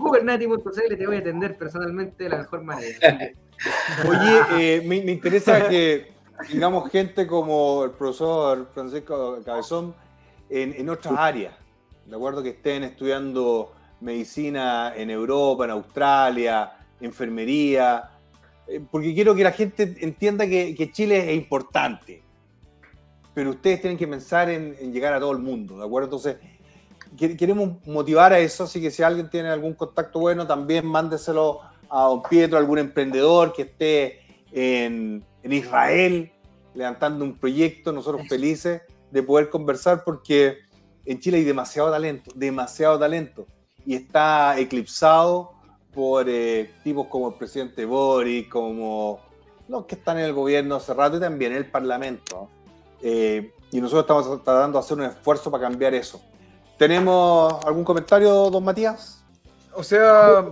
[1.07, 2.97] voy a atender personalmente de la mejor manera.
[4.07, 6.14] Oye, eh, me, me interesa que
[6.49, 9.95] tengamos gente como el profesor Francisco Cabezón
[10.49, 11.56] en, en otras áreas.
[12.06, 13.72] De acuerdo que estén estudiando
[14.02, 16.72] medicina en Europa, en Australia,
[17.06, 18.11] enfermería,
[18.68, 22.23] eh, porque quiero que la gente entienda que, que Chile es importante.
[23.34, 26.07] Pero ustedes tienen que pensar en, en llegar a todo el mundo, ¿de acuerdo?
[26.07, 26.38] Entonces,
[27.18, 31.60] que- queremos motivar a eso, así que si alguien tiene algún contacto bueno, también mándeselo
[31.90, 34.19] a don Pietro, algún emprendedor que esté
[34.52, 36.32] en, en Israel
[36.73, 40.57] levantando un proyecto, nosotros felices de poder conversar porque
[41.06, 43.45] en Chile hay demasiado talento, demasiado talento,
[43.86, 45.52] y está eclipsado
[45.96, 49.22] por eh, tipos como el presidente Boris, como
[49.70, 52.50] los que están en el gobierno hace rato y también en el Parlamento.
[53.02, 56.22] Eh, y nosotros estamos tratando de hacer un esfuerzo para cambiar eso.
[56.78, 59.24] ¿Tenemos algún comentario, don Matías?
[59.74, 60.46] O sea,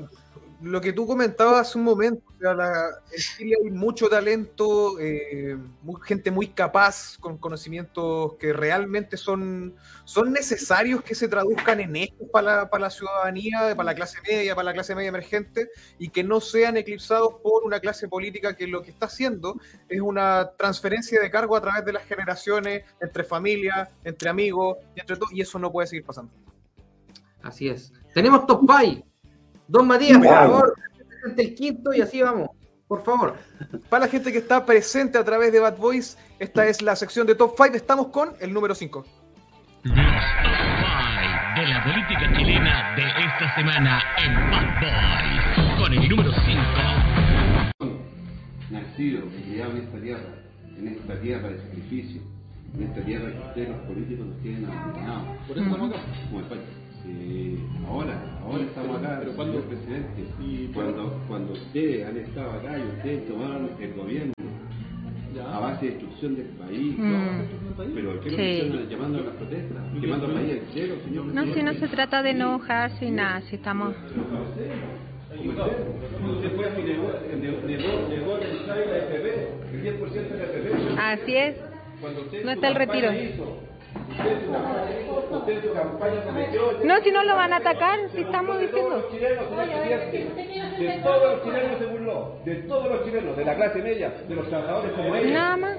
[0.61, 5.57] lo que tú comentabas hace un momento, sea, la- en Chile hay mucho talento, eh,
[6.03, 12.27] gente muy capaz, con conocimientos que realmente son, son necesarios que se traduzcan en hechos
[12.31, 16.09] para la, para la ciudadanía, para la clase media, para la clase media emergente, y
[16.09, 20.51] que no sean eclipsados por una clase política que lo que está haciendo es una
[20.57, 25.29] transferencia de cargo a través de las generaciones, entre familias, entre amigos, y entre todo,
[25.31, 26.31] y eso no puede seguir pasando.
[27.41, 27.91] así es.
[28.13, 29.05] Tenemos Top 5.
[29.67, 30.75] Don Matías, por favor,
[31.23, 32.49] presente el quinto y así vamos.
[32.87, 33.35] Por favor.
[33.89, 37.25] Para la gente que está presente a través de Bad Boys, esta es la sección
[37.25, 37.75] de Top 5.
[37.75, 39.05] Estamos con el número 5.
[39.83, 45.79] Los top five de la política chilena de esta semana en Bad Boys.
[45.79, 46.43] Con el número 5.
[48.69, 50.35] nacido y criado en esta tierra,
[50.77, 52.21] en esta tierra de sacrificio,
[52.75, 55.37] en esta tierra que ustedes los políticos nos tienen abandonados.
[55.47, 56.01] Por eso estamos acá.
[56.29, 56.82] Como el país.
[57.03, 60.23] Sí, ahora, ahora estamos acá, pero cuando el presidente,
[60.73, 64.33] cuando, cuando ustedes han estado acá y ustedes tomaron el gobierno
[65.45, 66.95] a base de destrucción del país,
[67.93, 68.61] pero ¿qué es lo que Sí.
[68.61, 69.83] están llamando a las protestas?
[69.99, 73.55] Quemando el país entero, señor No, si no se trata de enojarse y nada, si
[73.55, 73.95] estamos...
[75.33, 77.11] Usted fue y negó,
[77.41, 79.27] negó, negó, negó el ensayo de la FP,
[79.73, 80.99] el 10% de la FP.
[80.99, 81.55] Así es.
[81.99, 83.09] Cuando usted No está el retiro.
[85.31, 88.83] Usted su campaña- cometió- No, si no lo van a atacar, si estamos de todos
[88.83, 88.95] diciendo.
[88.97, 90.79] los chilenos.
[90.79, 94.35] De todos los chilenos se burló, de todos los chilenos, de la clase media, de
[94.35, 95.31] los trabajadores como ella.
[95.33, 95.77] Nada más.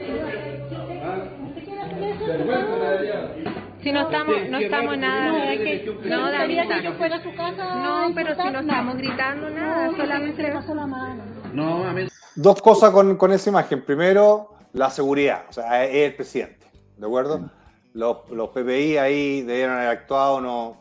[3.82, 6.61] Si no estamos, no estamos nada, que, no, David,
[6.97, 7.74] fuera a su casa.
[7.77, 11.23] no, pero si no estamos gritando nada, solamente pasó la mano.
[11.53, 13.82] No, a mí Dos cosas con, con esa imagen.
[13.85, 15.45] Primero, la seguridad.
[15.49, 16.66] O sea, es el presidente.
[16.97, 17.49] ¿De acuerdo?
[17.94, 20.40] Los, los PPI ahí debieron haber actuado.
[20.40, 20.80] No,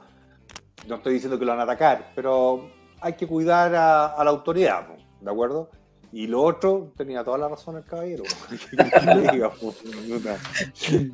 [0.88, 2.70] no estoy diciendo que lo van a atacar, pero
[3.02, 4.88] hay que cuidar a, a la autoridad.
[5.22, 5.70] ¿De acuerdo?
[6.12, 8.24] Y lo otro, tenía toda la razón el caballero.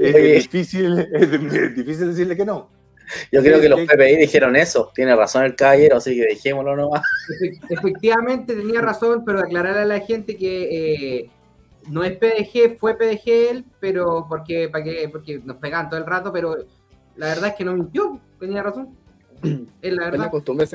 [0.00, 1.30] Es, difícil, es,
[1.74, 2.68] difícil decirle que no.
[3.30, 3.80] Yo creo que los.
[3.80, 4.90] PPI dijeron eso.
[4.94, 7.02] Tiene razón el caballero, así que dejémoslo nomás.
[7.40, 11.30] Efe- Efectivamente tenía razón, pero aclararle a la gente que eh,
[11.88, 16.06] no es PDG, fue PDG él, pero porque, para que, porque nos pegaban todo el
[16.06, 16.56] rato, pero
[17.16, 18.88] la verdad es que no mintió, tenía razón.
[19.42, 20.30] Es la Es la verdad.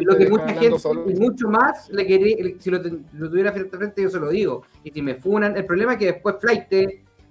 [0.06, 1.10] lo que mucha gente, solo.
[1.10, 2.80] y mucho más, le quería, le- si lo,
[3.14, 4.64] lo tuviera frente a frente, yo se lo digo.
[4.84, 6.66] Y si me funan, el problema es que después Flight,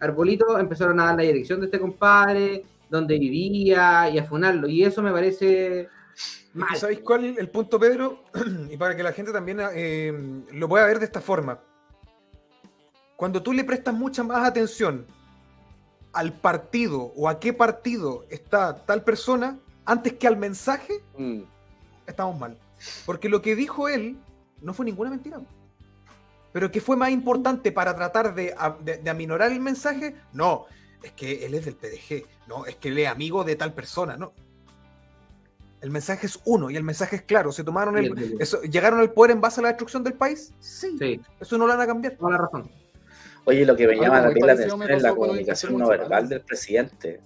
[0.01, 4.66] Arbolito, empezaron a dar la dirección de este compadre, donde vivía y a funarlo.
[4.69, 5.89] Y eso me parece
[6.55, 6.77] mal.
[6.77, 8.24] ¿Sabéis cuál es el punto, Pedro?
[8.70, 11.61] y para que la gente también eh, lo pueda ver de esta forma.
[13.21, 15.05] Cuando tú le prestas mucha más atención
[16.15, 21.43] al partido o a qué partido está tal persona, antes que al mensaje, Mm.
[22.07, 22.57] estamos mal.
[23.05, 24.17] Porque lo que dijo él
[24.63, 25.39] no fue ninguna mentira.
[26.51, 30.65] Pero que fue más importante para tratar de, a- de- de aminorar el mensaje, no,
[31.03, 34.17] es que él es del PDG, no, es que él es amigo de tal persona,
[34.17, 34.33] no.
[35.83, 37.53] El mensaje es uno y el mensaje es claro.
[37.53, 40.55] ¿Se tomaron el, eso, ¿Llegaron al poder en base a la destrucción del país?
[40.59, 40.97] Sí.
[40.99, 42.17] Sí, Eso no lo van a cambiar.
[42.17, 42.80] toda la razón.
[43.45, 47.21] Oye, lo que me llama también la atención es la comunicación no verbal del presidente.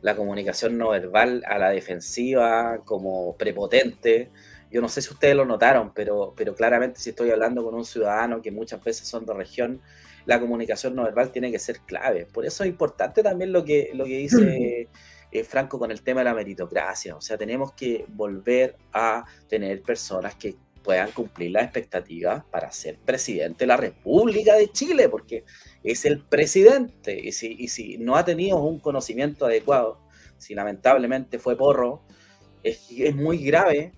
[0.00, 4.30] La comunicación no verbal a la defensiva, como prepotente.
[4.70, 7.84] Yo no sé si ustedes lo notaron, pero, pero claramente si estoy hablando con un
[7.84, 9.82] ciudadano que muchas veces son de región,
[10.26, 12.26] la comunicación no verbal tiene que ser clave.
[12.26, 14.88] Por eso es importante también lo que, lo que dice
[15.32, 17.16] eh, Franco con el tema de la meritocracia.
[17.16, 22.98] O sea, tenemos que volver a tener personas que puedan cumplir las expectativas para ser
[22.98, 25.44] presidente de la República de Chile, porque
[25.84, 27.18] es el presidente.
[27.22, 30.00] Y si, y si no ha tenido un conocimiento adecuado,
[30.38, 32.02] si lamentablemente fue porro,
[32.62, 33.92] es, es muy grave,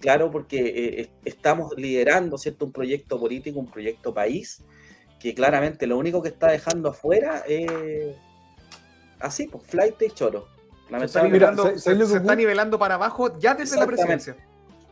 [0.00, 2.64] claro, porque eh, es- estamos liderando ¿cierto?
[2.66, 4.64] un proyecto político, un proyecto país,
[5.20, 8.16] que claramente lo único que está dejando afuera es
[9.20, 10.46] así, pues, flight y choro.
[10.48, 14.36] Se está, Lamentablemente, Mira, nivelando, ¿sabes- se- está nivelando para abajo ya desde la presidencia.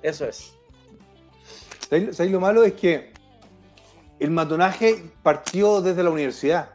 [0.02, 0.55] eso es.
[1.89, 2.65] ¿Sabéis sabéis lo malo?
[2.65, 3.12] Es que
[4.19, 6.70] el matonaje partió desde la universidad.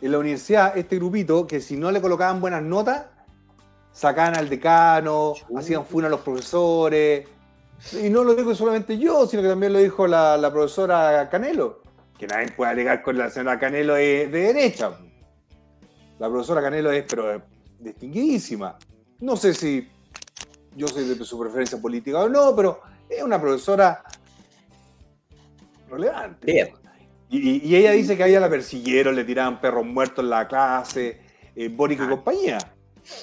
[0.00, 3.06] En la universidad, este grupito, que si no le colocaban buenas notas,
[3.92, 7.26] sacaban al decano, hacían funa a los profesores.
[7.92, 11.82] Y no lo digo solamente yo, sino que también lo dijo la, la profesora Canelo.
[12.18, 14.92] Que nadie puede alegar con la señora Canelo de, de derecha.
[16.18, 17.42] La profesora Canelo es, pero
[17.78, 18.76] distinguidísima.
[19.20, 19.88] No sé si
[20.76, 22.80] yo soy de su preferencia política o no, pero
[23.10, 24.02] es una profesora
[25.90, 26.52] relevante.
[26.52, 26.68] Bien.
[27.32, 31.20] Y, ella dice que a ella la persiguieron, le tiraban perros muertos en la clase,
[31.54, 32.58] eh, Bórico y compañía.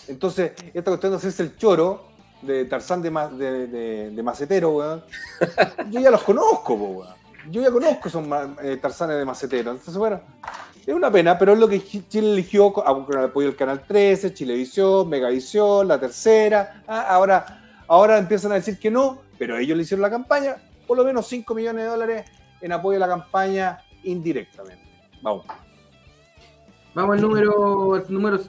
[0.07, 2.05] Entonces, esta cuestión de hacerse el choro
[2.41, 5.03] de Tarzán de, Ma- de, de- de Macetero, weón,
[5.91, 7.15] yo ya los conozco, weón.
[7.49, 8.26] Yo ya conozco esos
[8.61, 9.72] eh, Tarzanes de Macetero.
[9.72, 10.19] Entonces, bueno,
[10.85, 13.55] es una pena, pero es lo que Chi- Chile eligió con con el apoyo del
[13.57, 16.84] Canal 13, Chilevisión, Megavisión, La Tercera.
[16.88, 20.55] Ah, ahora, ahora empiezan a decir que no, pero ellos le hicieron la campaña,
[20.88, 22.31] por lo menos 5 millones de dólares
[22.61, 24.84] en apoyo a la campaña indirectamente.
[25.22, 25.45] Vamos.
[26.93, 28.39] Vamos al número, número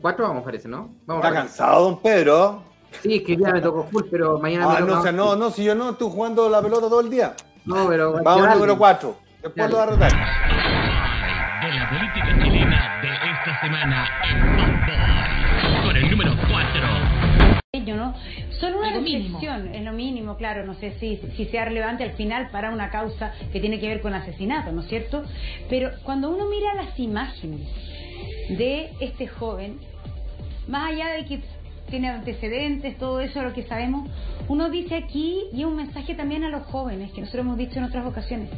[0.00, 0.90] 4, vamos, parece, ¿no?
[1.06, 1.40] Vamos Está a ver.
[1.40, 2.62] cansado, don Pedro.
[3.02, 5.34] Sí, es que ya me tocó full, pero mañana Ah, me no, o sea, no,
[5.36, 7.34] no, si yo no estoy jugando la pelota todo el día.
[7.64, 8.22] No, pero.
[8.22, 9.16] Vamos al número 4.
[9.42, 9.72] Después Dale.
[9.72, 10.12] lo va a retar.
[11.62, 15.82] de la política chilena de esta semana en.
[15.84, 17.60] Con el número 4.
[17.72, 18.14] pequeño, ¿no?
[18.60, 22.48] Solo una reflexión, es lo mínimo, claro, no sé si, si sea relevante al final
[22.50, 25.24] para una causa que tiene que ver con asesinato, ¿no es cierto?
[25.68, 27.60] Pero cuando uno mira las imágenes
[28.48, 29.78] de este joven,
[30.68, 31.40] más allá de que
[31.90, 34.08] tiene antecedentes, todo eso, lo que sabemos,
[34.48, 37.84] uno dice aquí, y un mensaje también a los jóvenes, que nosotros hemos dicho en
[37.84, 38.50] otras ocasiones,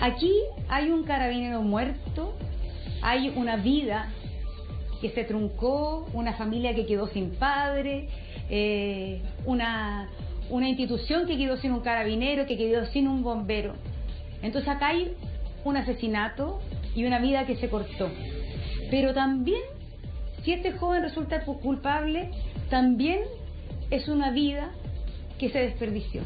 [0.00, 0.32] aquí
[0.68, 2.34] hay un carabinero muerto,
[3.02, 4.08] hay una vida
[5.00, 8.08] que se truncó, una familia que quedó sin padre,
[8.56, 10.08] eh, una,
[10.48, 13.74] una institución que quedó sin un carabinero, que quedó sin un bombero.
[14.42, 15.16] Entonces acá hay
[15.64, 16.60] un asesinato
[16.94, 18.08] y una vida que se cortó.
[18.92, 19.60] Pero también,
[20.44, 22.30] si este joven resulta culpable,
[22.70, 23.22] también
[23.90, 24.70] es una vida
[25.40, 26.22] que se desperdició.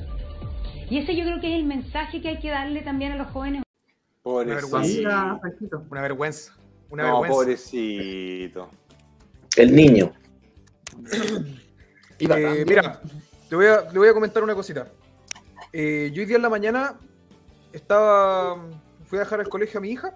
[0.90, 3.28] Y ese yo creo que es el mensaje que hay que darle también a los
[3.28, 3.62] jóvenes.
[4.22, 4.80] Pobrecito.
[4.80, 5.82] Mira, Franquito.
[5.90, 6.54] Una vergüenza.
[6.90, 7.34] Una No, vergüenza.
[7.34, 8.68] pobrecito.
[9.56, 10.12] El niño.
[12.38, 13.00] Eh, mira,
[13.48, 14.88] te voy, a, le voy a comentar una cosita.
[15.72, 16.98] Eh, yo hoy día en la mañana
[17.72, 18.56] estaba.
[19.06, 20.14] Fui a dejar al colegio a mi hija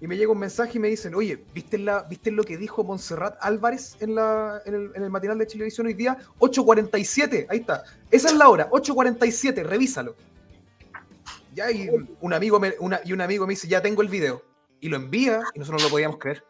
[0.00, 2.82] y me llega un mensaje y me dicen, oye, ¿viste, la, ¿viste lo que dijo
[2.84, 6.16] Montserrat Álvarez en, la, en, el, en el matinal de Chilevisión hoy día?
[6.40, 7.84] 8.47, ahí está.
[8.10, 10.16] Esa es la hora, 8.47, revísalo.
[11.54, 11.88] Ya, y
[12.20, 14.42] un amigo me, una- y un amigo me dice, ya tengo el video.
[14.80, 16.44] Y lo envía y nosotros no lo podíamos creer.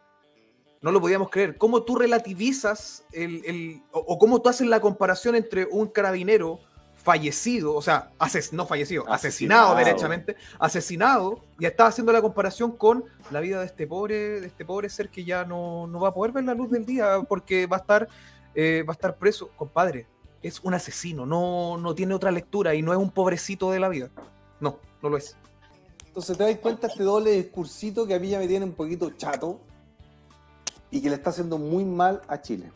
[0.81, 1.57] No lo podíamos creer.
[1.57, 6.59] ¿Cómo tú relativizas el, el- o, o cómo tú haces la comparación entre un carabinero
[6.95, 9.75] fallecido, o sea, ases- no fallecido, asesinado, Asesinado.
[9.77, 14.65] derechamente, asesinado, y estaba haciendo la comparación con la vida de este pobre, de este
[14.65, 17.67] pobre ser que ya no, no va a poder ver la luz del día porque
[17.67, 18.07] va a estar,
[18.53, 20.07] eh, va a estar preso, compadre.
[20.41, 23.89] Es un asesino, no, no tiene otra lectura y no es un pobrecito de la
[23.89, 24.09] vida.
[24.59, 25.35] No, no lo es.
[26.07, 29.09] Entonces te das cuenta este doble discursito que a mí ya me tiene un poquito
[29.11, 29.59] chato
[30.91, 32.71] y que le está haciendo muy mal a Chile.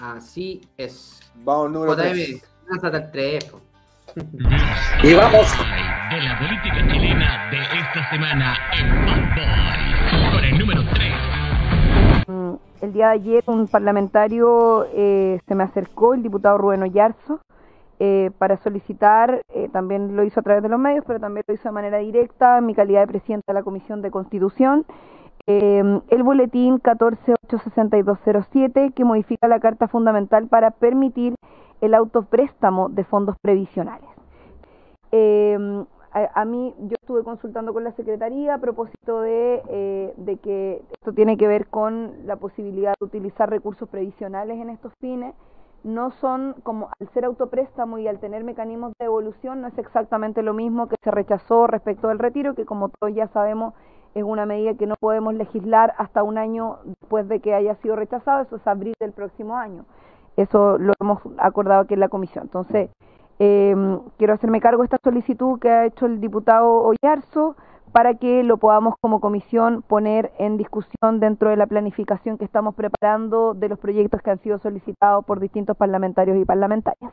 [0.00, 1.20] Así es.
[1.44, 2.42] Vamos, número JM, 3.
[2.68, 3.44] lánzate al 3.
[3.44, 3.60] po.
[5.02, 5.46] Y vamos.
[6.10, 9.04] De la política chilena de esta semana en
[9.34, 10.32] Bad.
[10.32, 11.12] Con el número 3.
[12.28, 17.40] Mm, El día de ayer un parlamentario eh, se me acercó, el diputado Rubén Oyarzo,
[17.98, 21.54] eh, para solicitar, eh, también lo hizo a través de los medios, pero también lo
[21.54, 24.84] hizo de manera directa, en mi calidad de presidenta de la Comisión de Constitución,
[25.46, 31.34] eh, el boletín 14.86207, que modifica la Carta Fundamental para permitir
[31.80, 34.08] el autopréstamo de fondos previsionales.
[35.12, 40.38] Eh, a, a mí, yo estuve consultando con la Secretaría a propósito de, eh, de
[40.38, 45.34] que esto tiene que ver con la posibilidad de utilizar recursos previsionales en estos fines.
[45.84, 50.42] No son como al ser autopréstamo y al tener mecanismos de devolución, no es exactamente
[50.42, 53.74] lo mismo que se rechazó respecto del retiro, que como todos ya sabemos
[54.16, 57.96] es una medida que no podemos legislar hasta un año después de que haya sido
[57.96, 59.84] rechazado, eso es abril del próximo año.
[60.38, 62.44] Eso lo hemos acordado aquí en la comisión.
[62.44, 62.88] Entonces,
[63.38, 63.74] eh,
[64.16, 67.56] quiero hacerme cargo de esta solicitud que ha hecho el diputado Oyarzo
[67.92, 72.74] para que lo podamos como comisión poner en discusión dentro de la planificación que estamos
[72.74, 77.12] preparando de los proyectos que han sido solicitados por distintos parlamentarios y parlamentarias.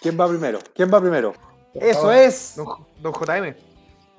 [0.00, 0.60] ¿Quién va primero?
[0.72, 1.32] ¿Quién va primero?
[1.74, 2.54] Eso es.
[2.56, 2.66] Don,
[3.02, 3.73] don JM.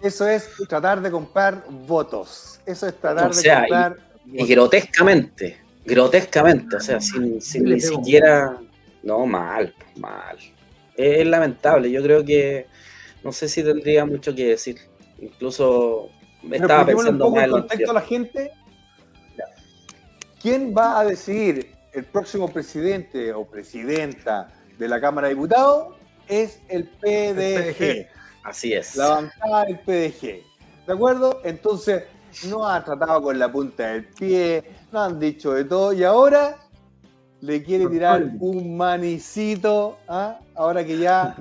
[0.05, 2.59] Eso es tratar de comprar votos.
[2.63, 3.97] Eso es tratar O sea, de comprar.
[4.31, 8.61] Y grotescamente, grotescamente, o sea, sin, sin Le ni siquiera.
[9.01, 10.37] No, mal, mal.
[10.95, 12.67] Es, es lamentable, yo creo que
[13.23, 14.77] no sé si tendría mucho que decir.
[15.19, 16.09] Incluso
[16.43, 18.51] me Pero estaba un pensando poco el en contexto a la gente.
[20.39, 25.95] ¿Quién va a decidir el próximo presidente o presidenta de la Cámara de Diputados?
[26.27, 28.14] Es el PDG.
[28.45, 28.95] Así es.
[28.95, 30.43] La bancada del PDG.
[30.85, 31.41] ¿De acuerdo?
[31.43, 32.03] Entonces,
[32.47, 36.57] no ha tratado con la punta del pie, no han dicho de todo y ahora
[37.41, 40.39] le quiere tirar un manicito, ¿ah?
[40.55, 41.35] ahora que ya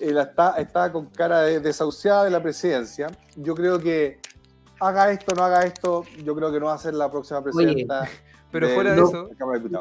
[0.00, 3.08] él está, está con cara de desahuciada de la presidencia.
[3.36, 4.20] Yo creo que
[4.80, 8.06] haga esto, no haga esto, yo creo que no va a ser la próxima presidenta.
[8.50, 9.30] pero fuera de eso-.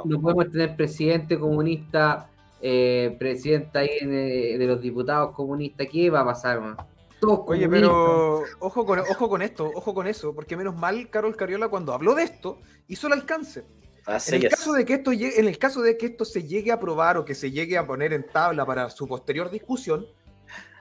[0.05, 2.29] No podemos tener presidente comunista,
[2.61, 5.87] eh, presidenta ahí en, eh, de los diputados comunistas.
[5.91, 6.77] ¿Qué va a pasar, man?
[7.19, 11.35] Todos Oye, pero ojo con, ojo con esto, ojo con eso, porque menos mal Carol
[11.35, 13.65] Cariola cuando habló de esto hizo el alcance.
[14.05, 14.55] Así en, el es.
[14.55, 17.17] caso de que esto llegue, en el caso de que esto se llegue a aprobar
[17.17, 20.05] o que se llegue a poner en tabla para su posterior discusión,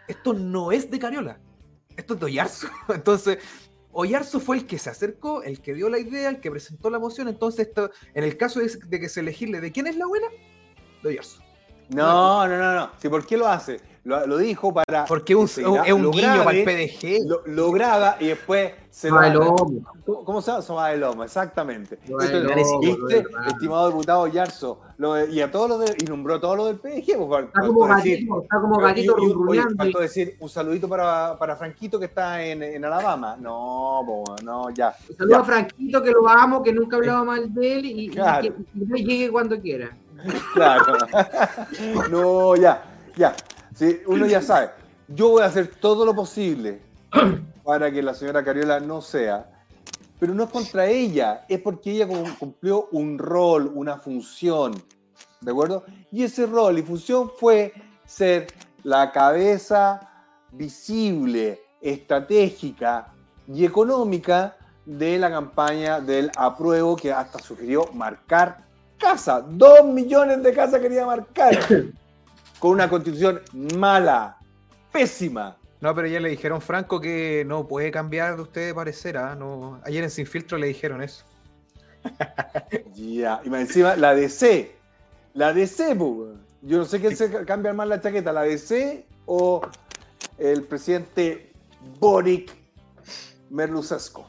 [0.06, 1.40] esto no es de Cariola,
[1.96, 2.68] esto es de Oyarzo.
[2.88, 3.38] Entonces,
[3.90, 6.98] Oyarzo fue el que se acercó, el que dio la idea, el que presentó la
[6.98, 7.28] moción.
[7.28, 10.26] Entonces, esto, en el caso de, de que se elegirle de quién es la buena,
[11.02, 11.45] de Oyarzo.
[11.90, 12.90] No, no, no, no.
[12.98, 13.80] ¿Sí, ¿Por qué lo hace?
[14.04, 15.04] Lo, lo dijo para.
[15.06, 17.26] Porque un- es un- un lo guiño para el PDG.
[17.26, 19.20] Lo, lo graba y después se lo.
[19.30, 19.56] lomo.
[20.04, 20.62] ¿Cómo, cómo se llama?
[20.62, 21.98] Soba de lomo, exactamente.
[22.06, 24.80] ¿Viste, lo estimado diputado Yarzo?
[25.32, 27.16] Y a todos los de- y nombró todo lo del PDG.
[27.18, 30.48] pues, Está como faltó decir- gatito, está como y- gatito y- oye, faltó decir un
[30.48, 33.36] saludito para, para Franquito que está en, en Alabama.
[33.40, 34.94] No, po, no, ya.
[35.18, 35.38] Saludos ya.
[35.40, 38.42] a Franquito, que lo amo, que nunca hablaba mal de él y, y Claro.
[38.42, 39.90] que y que llegue cuando quiera.
[40.54, 40.96] Claro.
[42.10, 42.82] no, ya,
[43.16, 43.34] ya.
[43.74, 44.70] Sí, uno ya sabe.
[45.08, 46.80] Yo voy a hacer todo lo posible
[47.64, 49.50] para que la señora Cariola no sea.
[50.18, 54.74] Pero no es contra ella, es porque ella cum- cumplió un rol, una función.
[55.42, 55.84] ¿De acuerdo?
[56.10, 57.72] Y ese rol y función fue
[58.06, 58.46] ser
[58.82, 60.00] la cabeza
[60.52, 63.12] visible, estratégica
[63.46, 64.56] y económica
[64.86, 68.64] de la campaña del apruebo que hasta sugirió marcar
[68.98, 69.40] casa.
[69.46, 71.58] Dos millones de casas quería marcar.
[72.58, 73.40] Con una constitución
[73.76, 74.38] mala,
[74.92, 75.56] pésima.
[75.80, 79.18] No, pero ya le dijeron Franco que no puede cambiar de usted de parecer.
[79.18, 79.34] ¿ah?
[79.34, 81.24] No, ayer en Sin Filtro le dijeron eso.
[82.94, 84.74] Ya, y más encima la DC.
[85.34, 86.46] La DC, po, weón.
[86.62, 89.60] Yo no sé quién se ca- cambia más la chaqueta, la DC o
[90.38, 91.52] el presidente
[92.00, 92.52] Boric
[93.50, 94.26] Merlusesco?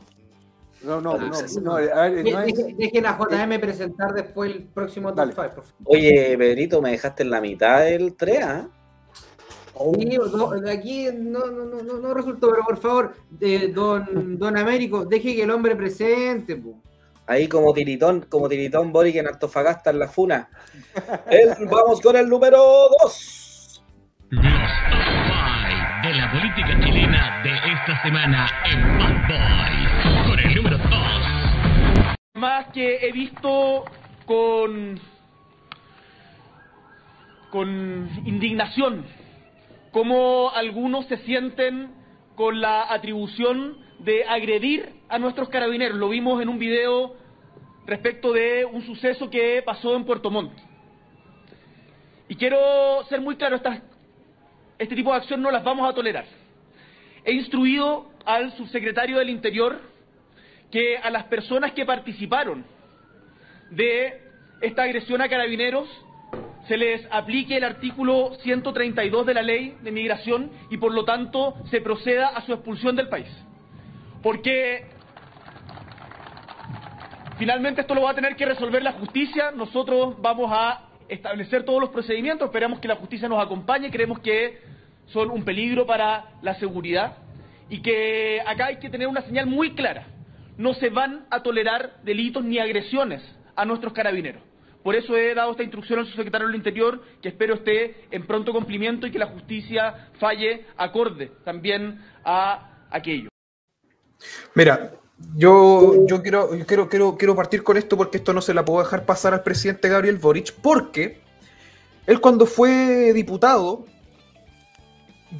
[0.88, 1.30] No, no, no,
[1.62, 5.50] no, a ver, no es- Dejen a JM presentar después el próximo top 5, por
[5.50, 5.66] favor.
[5.86, 8.70] Oye, Pedrito, me dejaste en la mitad del TREA.
[10.00, 13.14] Sí, no, aquí no, no, no, no, no resultó, pero por favor,
[13.76, 16.56] don, don Américo, deje que el hombre presente.
[16.56, 16.82] po.
[17.28, 20.50] Ahí como tiritón, como tiritón Boric en Antofagasta en la funa.
[21.30, 22.58] El- vamos con el número
[23.02, 23.84] 2.
[24.30, 24.54] Los top
[26.02, 29.87] 5 de la política chilena de esta semana en Bad Boys.
[32.38, 33.84] Más que he visto
[34.28, 35.00] con,
[37.50, 39.06] con indignación
[39.92, 41.90] cómo algunos se sienten
[42.36, 45.98] con la atribución de agredir a nuestros carabineros.
[45.98, 47.16] Lo vimos en un video
[47.88, 50.54] respecto de un suceso que pasó en Puerto Montt.
[52.30, 53.82] Y quiero ser muy claro, estas,
[54.78, 56.26] este tipo de acción no las vamos a tolerar.
[57.26, 59.97] He instruido al subsecretario del Interior
[60.72, 62.66] que a las personas que participaron
[63.72, 64.22] de
[64.62, 65.88] esta agresión a carabineros
[66.68, 71.56] se les aplique el artículo 132 de la ley de migración y por lo tanto
[71.70, 73.30] se proceda a su expulsión del país.
[74.22, 74.86] Porque
[77.38, 81.80] finalmente esto lo va a tener que resolver la justicia, nosotros vamos a establecer todos
[81.80, 84.60] los procedimientos, esperamos que la justicia nos acompañe, creemos que
[85.06, 87.18] son un peligro para la seguridad
[87.70, 90.17] y que acá hay que tener una señal muy clara.
[90.58, 93.22] No se van a tolerar delitos ni agresiones
[93.56, 94.42] a nuestros carabineros.
[94.84, 98.54] Por eso he dado esta instrucción al subsecretario del Interior, que espero esté en pronto
[98.54, 103.30] cumplimiento y que la justicia falle acorde también a aquello.
[104.56, 104.94] Mira,
[105.36, 108.64] yo, yo quiero, yo quiero, quiero, quiero partir con esto porque esto no se la
[108.64, 111.20] puedo dejar pasar al presidente Gabriel Boric, porque
[112.06, 113.86] él cuando fue diputado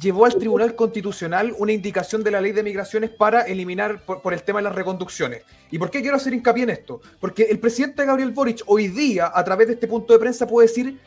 [0.00, 4.42] llevó al Tribunal Constitucional una indicación de la ley de migraciones para eliminar por, el
[4.42, 5.42] tema de las reconducciones.
[5.70, 7.00] ¿Y por qué quiero hacer hincapié en esto?
[7.20, 10.68] Porque el presidente Gabriel Boric hoy día, a través de este punto de prensa, puede
[10.68, 11.00] decir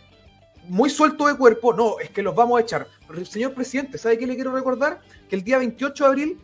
[0.67, 2.87] muy suelto de cuerpo, no, es que los vamos a echar.
[3.29, 5.01] Señor presidente, ¿sabe qué le quiero recordar?
[5.29, 6.39] Que el día 28 de abril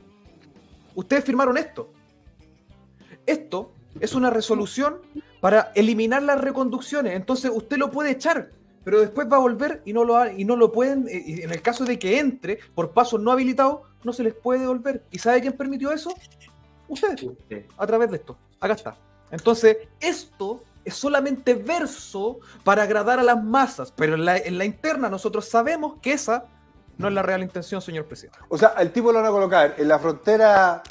[0.95, 1.91] ustedes firmaron esto.
[3.25, 4.97] Esto es una resolución
[5.39, 7.13] para eliminar las reconducciones.
[7.13, 8.51] Entonces usted lo puede echar,
[8.87, 11.51] pero después va a volver y no lo, y no lo pueden, eh, y en
[11.51, 15.03] el caso de que entre por pasos no habilitados, no se les puede devolver.
[15.11, 16.13] ¿Y sabe quién permitió eso?
[16.87, 17.25] Ustedes,
[17.77, 18.37] a través de esto.
[18.61, 18.95] Acá está.
[19.29, 24.63] Entonces, esto es solamente verso para agradar a las masas, pero en la, en la
[24.63, 26.45] interna nosotros sabemos que esa
[26.97, 28.39] no es la real intención, señor presidente.
[28.47, 30.81] O sea, el tipo lo van a colocar en la frontera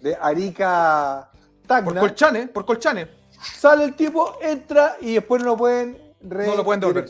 [0.00, 1.30] de Arica
[1.68, 1.92] Tacna.
[1.92, 3.08] Por Colchane, por Colchane.
[3.30, 7.06] Sale el tipo, entra y después no lo pueden No lo pueden devolver.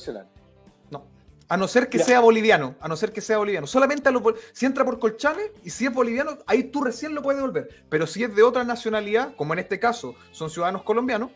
[0.90, 1.04] No.
[1.48, 2.04] A no ser que Ya.
[2.04, 2.76] sea boliviano.
[2.80, 3.66] A no ser que sea boliviano.
[3.66, 7.14] Solamente a lo bol- si entra por Colchane y si es boliviano, ahí tú recién
[7.14, 7.68] lo puedes devolver.
[7.88, 11.30] Pero si es de otra nacionalidad, como en este caso son ciudadanos colombianos,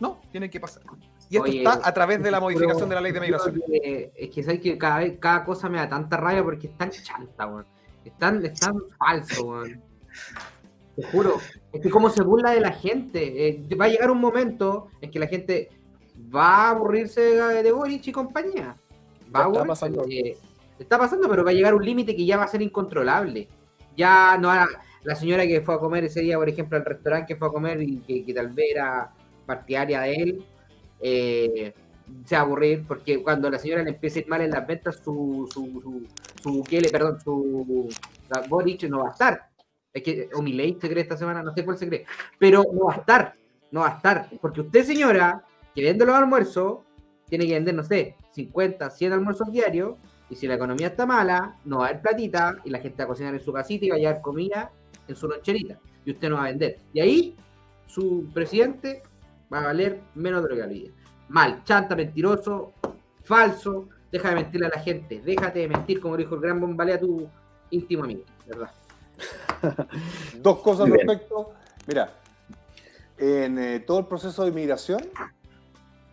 [0.00, 0.82] no, tienen que pasar.
[1.30, 3.62] Y esto Oye, está a través de la pero modificación de la ley de migración.
[3.66, 6.76] que- es que sabes que cada vez, cada cosa me da tanta rabia porque es
[6.76, 7.66] tan chanta, weón.
[8.04, 9.82] Es tan, es tan falso, weón.
[10.96, 11.38] Te juro.
[11.72, 13.48] Es que como se burla de la gente.
[13.48, 15.70] eh, va a llegar un momento en que la gente
[16.34, 18.76] va a aburrirse de, Boric y compañía.
[19.34, 20.04] Va a está pasando.
[20.08, 20.36] eh,
[20.78, 23.48] está pasando, pero va a llegar un límite que ya va a ser incontrolable.
[23.96, 24.68] Ya no va-
[25.02, 27.52] la señora que fue a comer ese día, por ejemplo, al restaurante que fue a
[27.52, 29.12] comer y que, que tal vez era
[29.46, 30.44] partidaria de él,
[31.00, 31.74] eh,
[32.24, 34.66] se va a aburrir porque cuando la señora le empiece a ir mal en las
[34.66, 36.06] ventas, su, su,
[36.42, 37.88] su, su perdón, su
[38.28, 39.48] la Boric no va a estar.
[39.92, 42.04] Es que, o Milei se cree esta semana, no sé cuál se cree,
[42.38, 43.34] pero no va a estar,
[43.70, 45.44] no va a estar, porque usted, señora,
[45.74, 46.78] que vende los almuerzos,
[47.28, 49.96] tiene que vender, no sé, 50, 100 almuerzos diarios,
[50.30, 53.04] y si la economía está mala, no va a haber platita, y la gente va
[53.04, 54.70] a cocinar en su casita y va a llevar comida
[55.08, 56.78] en su loncherita, y usted no va a vender.
[56.92, 57.36] Y ahí,
[57.86, 59.02] su presidente
[59.52, 60.90] va a valer menos de lo que valía.
[61.28, 62.72] Mal, chanta, mentiroso,
[63.22, 67.00] falso, deja de mentirle a la gente, déjate de mentir, como dijo el gran bombalea
[67.00, 67.28] tu
[67.70, 68.70] íntimo amigo, ¿verdad?
[70.40, 71.08] Dos cosas al Muy bien.
[71.08, 71.52] respecto.
[71.86, 72.12] Mira,
[73.18, 75.00] en eh, todo el proceso de inmigración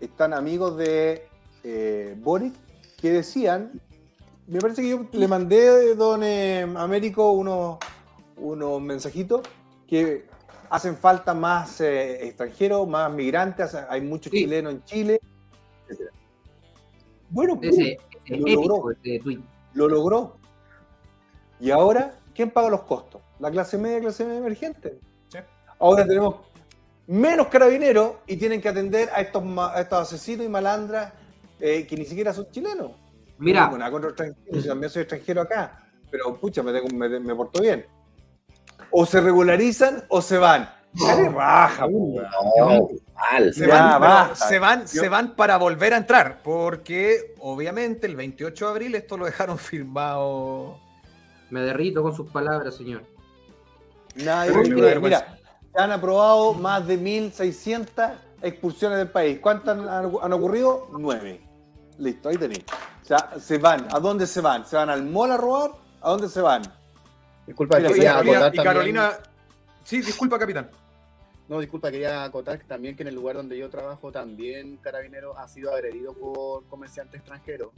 [0.01, 1.27] están amigos de
[1.63, 2.53] eh, Boric
[2.97, 3.79] que decían,
[4.47, 7.77] me parece que yo le mandé, don eh, Américo, unos,
[8.37, 9.41] unos mensajitos
[9.87, 10.25] que
[10.69, 15.21] hacen falta más eh, extranjeros, más migrantes, hay muchos chilenos en Chile.
[17.29, 18.95] Bueno, Ese, ese lo logró.
[19.73, 20.37] Lo logró.
[21.59, 23.21] Y ahora, ¿quién paga los costos?
[23.39, 24.99] La clase media, clase media emergente.
[25.79, 26.35] Ahora tenemos
[27.11, 31.11] menos carabineros y tienen que atender a estos, a estos asesinos y malandras
[31.59, 32.91] eh, que ni siquiera son chilenos.
[33.37, 33.61] Mira.
[33.61, 35.87] No tengo nada contra los extranjeros, yo también soy extranjero acá.
[36.09, 37.85] Pero pucha, me, tengo- me, me porto bien.
[38.91, 40.69] O se regularizan o se van.
[40.93, 41.87] Dale baja.
[41.87, 43.53] No, mal.
[43.53, 48.15] Se Ya, van, se, van, Yo- se van para volver a entrar, porque obviamente el
[48.15, 50.77] 28 de abril esto lo dejaron firmado.
[51.49, 53.03] Me derrito con sus palabras, señor.
[54.15, 54.99] Nadie vergüenza.
[55.01, 55.37] Mira,
[55.73, 59.39] se han aprobado más de 1.600 expulsiones del país.
[59.41, 60.87] ¿Cuántas han, han ocurrido?
[60.97, 61.41] Nueve.
[61.97, 62.63] Listo, ahí tenéis.
[63.01, 63.87] O sea, se van.
[63.91, 64.65] ¿A dónde se van?
[64.65, 65.71] ¿Se van al mall a robar?
[66.01, 66.61] ¿A dónde se van?
[67.45, 69.11] Disculpa, Mira, quería Carolina- acotar y también- Carolina.
[69.83, 70.69] Sí, disculpa, capitán.
[71.47, 75.37] No, disculpa, quería acotar que también que en el lugar donde yo trabajo también Carabinero
[75.37, 77.71] ha sido agredido por comerciantes extranjeros.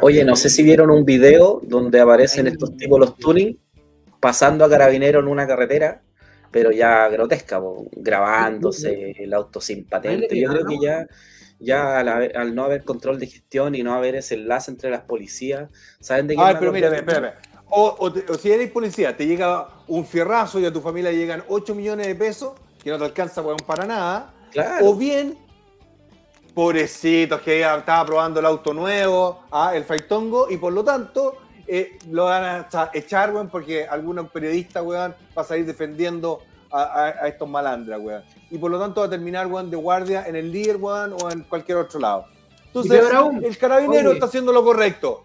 [0.00, 3.58] Oye, no sé si vieron un video donde aparecen estos tipos los tuning
[4.26, 6.02] pasando a carabinero en una carretera,
[6.50, 10.36] pero ya grotesca, po, grabándose el auto sin patente.
[10.36, 11.06] Yo creo que ya,
[11.60, 14.90] ya al, haber- al no haber control de gestión y no haber ese enlace entre
[14.90, 15.70] las policías,
[16.00, 16.40] ¿saben de qué?
[16.42, 17.40] A ver, pero mira, espera, espera.
[17.68, 21.72] O, o si eres policía, te llega un fierrazo y a tu familia llegan 8
[21.72, 24.34] millones de pesos, que no te alcanza weón, para nada.
[24.50, 24.86] Claro.
[24.86, 25.38] O bien,
[26.52, 31.36] pobrecitos que estaba probando el auto nuevo, ah, el Faitongo, y por lo tanto
[31.68, 36.40] eh, lo van a echa- echar, weón, porque algún periodista, weón, va a salir defendiendo
[36.70, 38.22] a, a- a estos malandras, weón.
[38.50, 41.30] Y por lo tanto va a terminar, weón, de guardia en el líder, weón, o
[41.30, 42.26] en cualquier otro lado.
[42.66, 44.14] Entonces, aún, el carabinero oye.
[44.18, 45.24] está haciendo lo correcto.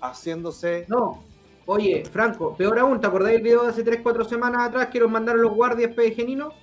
[0.00, 0.84] Haciéndose...
[0.88, 1.22] No.
[1.66, 5.10] Oye, Franco, peor aún, ¿te acordáis del video de hace 3-4 semanas atrás que los
[5.10, 6.54] mandaron los guardias pegeninos?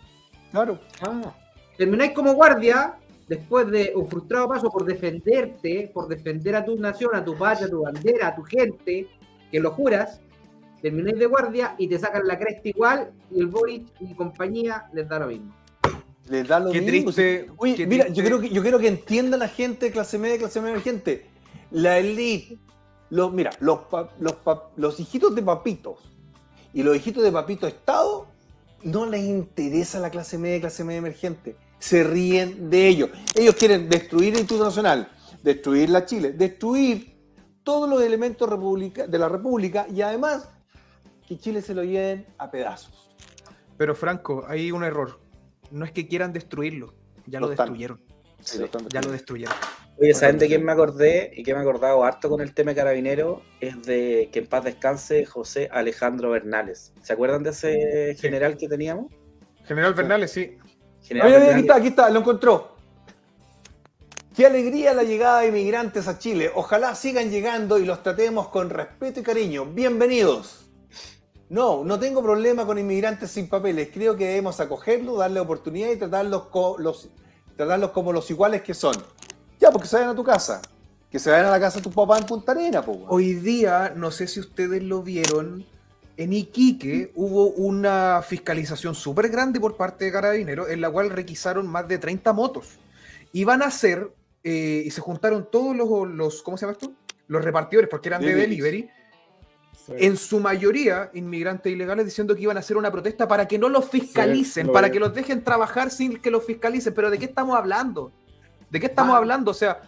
[0.52, 0.80] Claro.
[1.02, 1.34] Ah.
[1.78, 2.96] Termináis como guardia
[3.28, 7.68] después de un frustrado paso por defenderte, por defender a tu nación, a tu patria,
[7.68, 9.08] a tu bandera, a tu gente,
[9.52, 10.20] que lo juras,
[10.82, 15.08] termináis de guardia y te sacan la cresta igual y el Boric y compañía les
[15.08, 15.54] da lo mismo.
[16.30, 17.12] Les da lo Qué mismo.
[17.12, 18.14] triste, qué mira, triste.
[18.22, 21.26] yo creo que yo quiero que entienda la gente de clase media, clase media gente.
[21.72, 22.58] La elite,
[23.10, 26.00] los, mira, los, pa- los, pa- los hijitos de papitos
[26.74, 28.28] y los hijitos de papito Estado
[28.84, 31.56] no les interesa la clase media, clase media emergente.
[31.84, 33.10] Se ríen de ellos.
[33.36, 35.10] Ellos quieren destruir el Instituto Nacional,
[35.44, 37.14] destruir la Chile, destruir
[37.62, 40.50] todos los elementos de la República y además
[41.28, 43.14] que Chile se lo lleven a pedazos.
[43.76, 45.20] Pero Franco, hay un error.
[45.72, 46.94] No es que quieran destruirlo,
[47.26, 48.00] ya lo, destruyeron.
[48.40, 49.54] Sí, lo están ya lo destruyeron.
[50.00, 52.72] Oye, ¿saben de quién me acordé y que me he acordado harto con el tema
[52.72, 53.42] de carabinero?
[53.60, 56.94] Es de que en paz descanse José Alejandro Bernales.
[57.02, 59.12] ¿Se acuerdan de ese general que teníamos?
[59.66, 60.58] General Bernales, sí.
[61.10, 62.74] Oye, oye, aquí está, aquí está, lo encontró.
[64.36, 66.52] Qué alegría la llegada de inmigrantes a Chile.
[66.56, 69.66] Ojalá sigan llegando y los tratemos con respeto y cariño.
[69.66, 70.66] Bienvenidos.
[71.50, 73.90] No, no tengo problema con inmigrantes sin papeles.
[73.94, 77.10] Creo que debemos acogerlos, darle oportunidad y tratarlos, co- los,
[77.56, 78.96] tratarlos como los iguales que son.
[79.60, 80.62] Ya, porque se vayan a tu casa.
[81.12, 82.94] Que se vayan a la casa de tu papá en Punta Arena, po.
[82.94, 83.06] weón.
[83.10, 85.64] Hoy día, no sé si ustedes lo vieron,
[86.18, 91.68] en Iquique hubo una fiscalización súper grande por parte de Carabineros, en la cual requisaron
[91.68, 92.78] más de 30 motos.
[93.32, 94.12] Iban a hacer,
[94.44, 96.94] eh, y se juntaron todos los, los, ¿cómo se llama esto?
[97.28, 98.90] Los repartidores, porque eran de delivery,
[99.90, 103.68] en su mayoría inmigrantes ilegales, diciendo que iban a hacer una protesta para que no
[103.70, 106.94] los fiscalicen, lo para que los dejen trabajar sin que los fiscalicen.
[106.94, 108.12] Pero ¿de qué estamos hablando?
[108.70, 109.18] ¿De qué estamos Ah.
[109.18, 109.52] hablando?
[109.52, 109.82] O sea,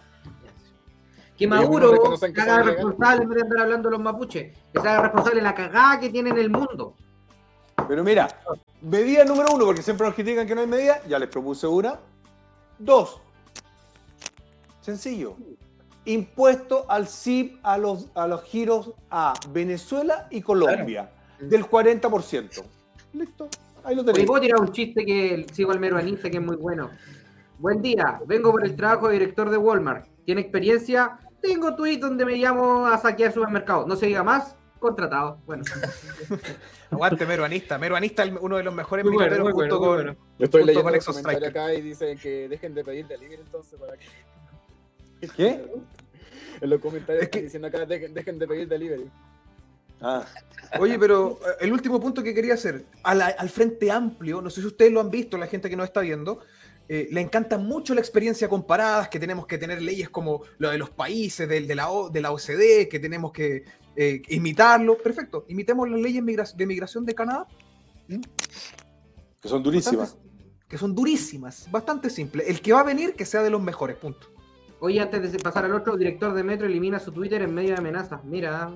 [1.36, 2.66] Que Maduro que se haga ilegales.
[2.74, 5.54] responsable en vez de andar hablando de los mapuches, que se haga responsable de la
[5.54, 6.94] cagada que tiene en el mundo.
[7.88, 8.28] Pero mira,
[8.80, 11.98] medida número uno, porque siempre nos critican que no hay medida, ya les propuse una.
[12.78, 13.20] Dos,
[14.80, 15.36] sencillo,
[16.04, 22.64] impuesto al CIP a los, a los giros a Venezuela y Colombia, del 40%.
[23.12, 23.48] Listo,
[23.84, 24.26] ahí lo tenéis.
[24.26, 26.90] puedo tirar un chiste que sigo al meruanista que es muy bueno.
[27.58, 30.06] Buen día, vengo por el trabajo de director de Walmart.
[30.24, 31.18] ¿Tiene experiencia?
[31.46, 33.86] Tengo tweet donde me llamo a saquear supermercados.
[33.86, 35.38] No se diga más, contratado.
[35.46, 35.64] Bueno.
[36.90, 37.78] aguante Meruanista.
[37.78, 40.16] Meruanista, el- uno de los mejores Muy bueno, muy junto bueno, con, bueno.
[40.38, 43.78] Yo estoy junto leyendo con Exo acá y dicen que dejen de pedir delivery entonces
[43.78, 45.28] para que...
[45.36, 45.64] ¿Qué?
[46.58, 49.10] En los comentarios Es que- están diciendo acá dejen, dejen de pedir delivery.
[50.00, 50.24] Ah,
[50.78, 54.48] Oye, pero eh, el último punto que quería hacer, a la- al Frente Amplio, no
[54.50, 56.40] sé si ustedes lo han visto, la gente que nos está viendo,
[56.88, 60.78] eh, le encanta mucho la experiencia comparadas, que tenemos que tener leyes como lo de
[60.78, 63.64] los países, de, la, O- de la OCDE, que tenemos que
[63.96, 64.96] eh, imitarlo.
[64.98, 66.22] Perfecto, imitemos las leyes
[66.56, 67.46] de migración de Canadá,
[69.40, 70.12] que son durísimas.
[70.14, 70.26] Bastante-
[70.68, 72.42] que son durísimas, bastante simple.
[72.48, 74.28] El que va a venir, que sea de los mejores, punto.
[74.80, 77.70] Oye, antes de pasar al otro, el director de Metro elimina su Twitter en medio
[77.70, 78.24] de amenazas.
[78.24, 78.70] Mira,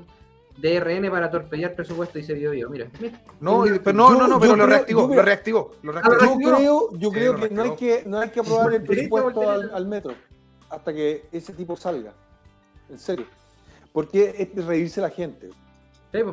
[0.61, 2.69] DRN para torpedear presupuesto, dice Bio Bio.
[2.71, 2.89] Mira.
[3.01, 3.21] mira.
[3.41, 6.41] No, pero no, Yo- no, no, pero lo reactivó, lo creo- reactivó, lo Ah, reactivó.
[6.41, 8.83] Yo creo, yo Sí, creo lo que no hay que, no hay que aprobar el
[8.85, 10.15] presupuesto al, al metro.
[10.69, 12.13] hasta que ese tipo salga.
[12.89, 13.27] En serio.
[13.93, 15.51] Porque es reírse la gente.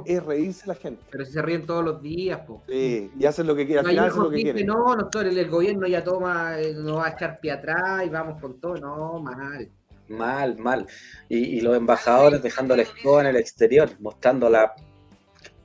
[0.06, 1.04] Es reírse la gente.
[1.12, 2.64] Pero si se ríen todos los días, po.
[2.68, 3.80] Sí, y hacen lo que quieren.
[3.80, 4.68] Al No, final hay hacen lo que dice, quieren.
[4.68, 8.10] No, nosotros, el, el gobierno ya toma, eh, nos va a echar pie atrás y
[8.10, 8.76] vamos con todo.
[8.78, 9.70] No, mal.
[10.09, 10.85] Mal, mal.
[11.29, 14.73] Y, y los embajadores dejando la escoba en el exterior, mostrando la.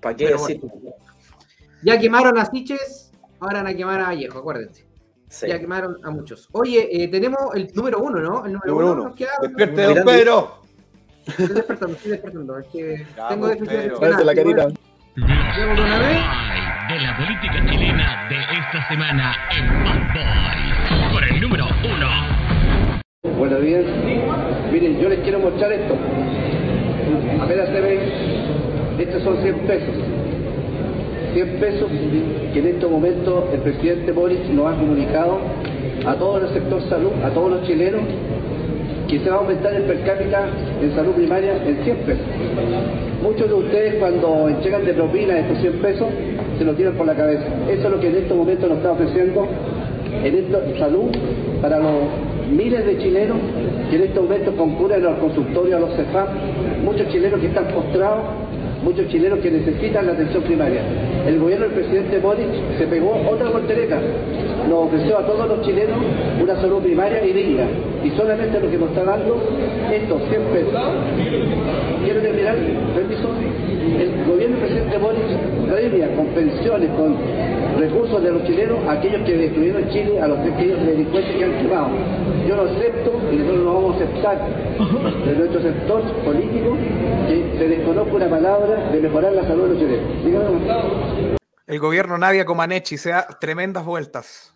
[0.00, 0.60] ¿Para qué decir?
[1.82, 4.86] Ya quemaron a Siches, ahora van a quemar a Vallejo, acuérdense.
[5.28, 5.46] Sí.
[5.48, 6.48] Ya quemaron a muchos.
[6.52, 8.44] Oye, eh, tenemos el número uno, ¿no?
[8.44, 9.02] El número, Número uno.
[9.04, 9.14] uno.
[9.42, 10.62] Despierte, don Pedro.
[11.26, 12.58] Estoy despertando, estoy despertando.
[12.58, 14.24] Es que Ya, tengo Pedro.
[14.24, 14.66] la carita.
[15.16, 16.18] Una vez.
[16.88, 21.12] de la política chilena de esta semana en Bad Boys.
[21.14, 23.38] Con el número uno.
[23.38, 23.84] Buenos días.
[25.42, 25.94] Mostrar esto.
[27.42, 27.98] Apenas se ven,
[28.98, 29.94] estos son 100 pesos.
[31.34, 31.90] 100 pesos
[32.52, 35.38] que en estos momentos el presidente Boris nos ha comunicado
[36.06, 38.02] a todo el sector salud, a todos los chilenos,
[39.08, 40.46] que se va a aumentar el per cápita
[40.80, 42.26] en salud primaria en 100 pesos.
[43.22, 46.08] Muchos de ustedes cuando entregan de propina estos 100 pesos,
[46.56, 47.44] se los tiran por la cabeza.
[47.68, 49.48] Eso es lo que en estos momentos nos está ofreciendo
[50.22, 51.10] en esto, salud
[51.60, 51.92] para los
[52.50, 53.38] miles de chilenos
[53.96, 56.26] en estos momentos concurren los consultorios, a los CEFAM,
[56.84, 58.24] muchos chilenos que están postrados,
[58.82, 60.82] muchos chilenos que necesitan la atención primaria.
[61.26, 62.48] El gobierno del presidente Boric
[62.78, 64.00] se pegó otra voltereta,
[64.68, 65.98] nos ofreció a todos los chilenos
[66.40, 67.64] una salud primaria y digna,
[68.04, 69.40] y solamente lo que nos está dando
[69.92, 70.80] estos 100 pesos.
[72.04, 72.56] Quiero terminar,
[72.94, 77.16] permiso, el gobierno del presidente Boric premia con pensiones, con
[77.78, 81.52] recursos de los chilenos a aquellos que destruyeron Chile, a los aquellos delincuentes que han
[81.62, 81.88] quemado.
[82.48, 84.38] Yo lo acepto y nosotros no vamos a aceptar
[85.24, 86.76] de nuestro sector político
[87.28, 90.24] que se desconozca una palabra de mejorar la salud de los chilenos.
[90.24, 90.84] Dígame nomás.
[91.66, 94.51] El gobierno Nadia Comaneci se da tremendas vueltas.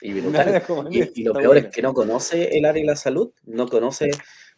[0.00, 0.62] Y, brutal.
[0.90, 4.10] Y- y lo peor es que no conoce el área de la salud, no conoce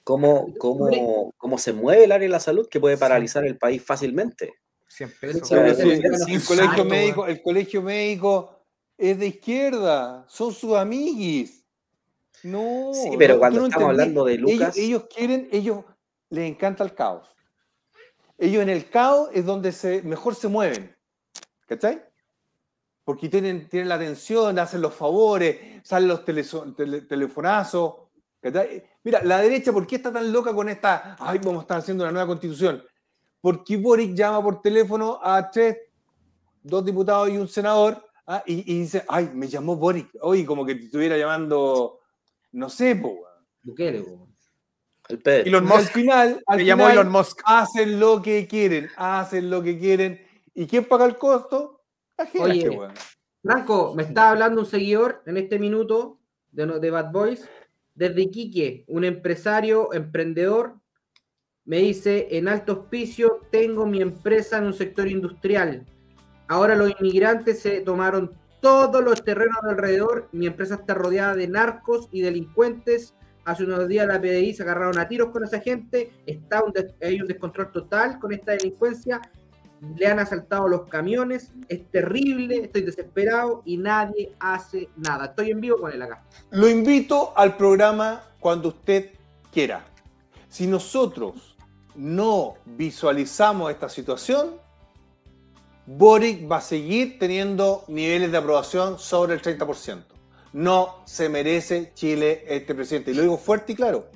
[0.04, 3.82] cómo, cómo, cómo se mueve el área de la salud, que puede paralizar el país
[3.84, 4.54] fácilmente.
[4.88, 5.48] 100 pesos.
[5.48, 8.60] Pero Sí, si- sí, sí, el, colegio médico, el colegio médico
[8.98, 11.64] es de izquierda, son sus amiguis.
[12.42, 12.90] No.
[12.92, 14.00] Sí, pero no, cuando no estamos entendí.
[14.02, 15.84] hablando de Ellos- Lucas- Ellos, quieren, ellos
[16.30, 17.28] les encanta el caos.
[18.38, 20.94] Ellos en el caos es donde se, mejor se mueven.
[21.66, 22.02] ¿Cachai?
[23.10, 27.94] Porque tienen, tienen la atención, hacen los favores, salen los tele- telefonazos.
[29.02, 31.16] Mira, la derecha, ¿por qué está tan loca con esta?
[31.18, 32.84] Ay, vamos a estar haciendo una nueva constitución.
[33.40, 35.76] Porque Boric llama por teléfono a tres,
[36.62, 40.08] dos diputados y un senador, ah, y, y dice, ay, me llamó Boric.
[40.20, 41.98] Oye, como que te estuviera llamando,
[42.52, 43.26] no sé, po.
[43.64, 44.28] Bukele, po.
[45.08, 45.48] El Pedro.
[45.48, 45.80] Elon Y Musk.
[45.80, 47.40] Al final, al Me llamó final, Elon Musk.
[47.44, 50.24] hacen lo que quieren, hacen lo que quieren.
[50.54, 51.79] ¿Y quién paga el costo?
[52.40, 52.92] Oye, weón.
[53.42, 56.18] Franco, me está hablando un seguidor en este minuto
[56.52, 57.48] de, de Bad Boys,
[57.94, 60.76] desde Iquique, un empresario, emprendedor,
[61.64, 65.86] me dice, en alto hospicio tengo mi empresa en un sector industrial.
[66.48, 71.48] Ahora los inmigrantes se tomaron todos los terrenos de alrededor, mi empresa está rodeada de
[71.48, 73.14] narcos y delincuentes.
[73.44, 77.20] Hace unos días la PDI se agarraron a tiros con esa gente, está un hay
[77.20, 79.20] un descontrol total con esta delincuencia
[79.96, 85.26] le han asaltado los camiones, es terrible, estoy desesperado y nadie hace nada.
[85.26, 86.22] Estoy en vivo con él acá.
[86.50, 89.10] Lo invito al programa cuando usted
[89.52, 89.84] quiera.
[90.48, 91.56] Si nosotros
[91.94, 94.56] no visualizamos esta situación,
[95.86, 100.04] Boric va a seguir teniendo niveles de aprobación sobre el 30%.
[100.52, 103.12] No se merece Chile este presidente.
[103.12, 104.08] Y lo digo fuerte y claro.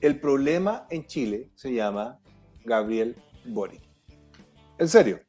[0.00, 2.20] El problema en Chile se llama
[2.64, 3.16] Gabriel
[3.46, 3.85] Boric.
[4.78, 5.20] En serio.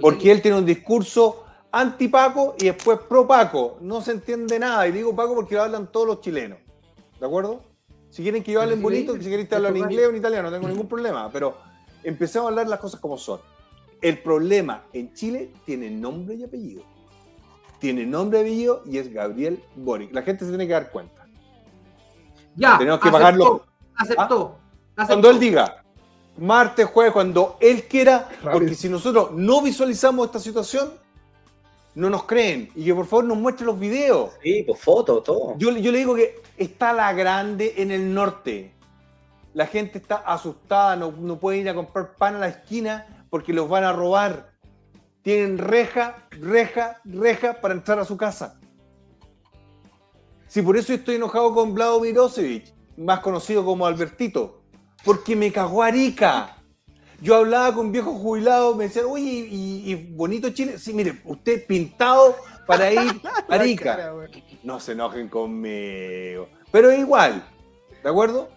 [0.00, 3.78] Porque él tiene un discurso anti-Paco y después pro-Paco.
[3.80, 4.86] No se entiende nada.
[4.86, 6.58] Y digo Paco porque lo hablan todos los chilenos.
[7.18, 7.62] ¿De acuerdo?
[8.10, 10.16] Si quieren que yo hable en bonito, si quieren que hablen en inglés o en
[10.16, 11.30] italiano, no tengo ningún problema.
[11.32, 11.56] Pero
[12.02, 13.40] empecemos a hablar las cosas como son.
[14.00, 16.84] El problema en Chile tiene nombre y apellido.
[17.80, 20.12] Tiene nombre y apellido y es Gabriel Boric.
[20.12, 21.26] La gente se tiene que dar cuenta.
[22.54, 23.64] Ya, Tenemos que aceptó, pagarlo.
[23.96, 24.58] Aceptó.
[24.96, 25.06] aceptó.
[25.06, 25.84] Cuando él diga,
[26.38, 30.92] martes, jueves, cuando él quiera, porque si nosotros no visualizamos esta situación,
[31.94, 32.70] no nos creen.
[32.74, 34.30] Y que por favor nos muestre los videos.
[34.42, 35.56] Sí, pues fotos, todo.
[35.58, 38.72] Yo, le- yo le digo que está la grande en el norte.
[39.54, 43.52] La gente está asustada, no, no puede ir a comprar pan a la esquina porque
[43.52, 44.52] los van a robar.
[45.22, 48.60] Tienen reja, reja, reja para entrar a su casa.
[50.46, 54.57] Si por eso estoy enojado con Vlado Mirosevic, más conocido como Albertito,
[55.04, 56.56] porque me cagó Arica.
[57.20, 60.78] Yo hablaba con viejos jubilados, me decían, oye, y, y bonito Chile.
[60.78, 64.12] Sí, mire, usted pintado para ir a Arica.
[64.62, 66.48] No se enojen conmigo.
[66.70, 67.42] Pero igual,
[68.02, 68.48] ¿De acuerdo?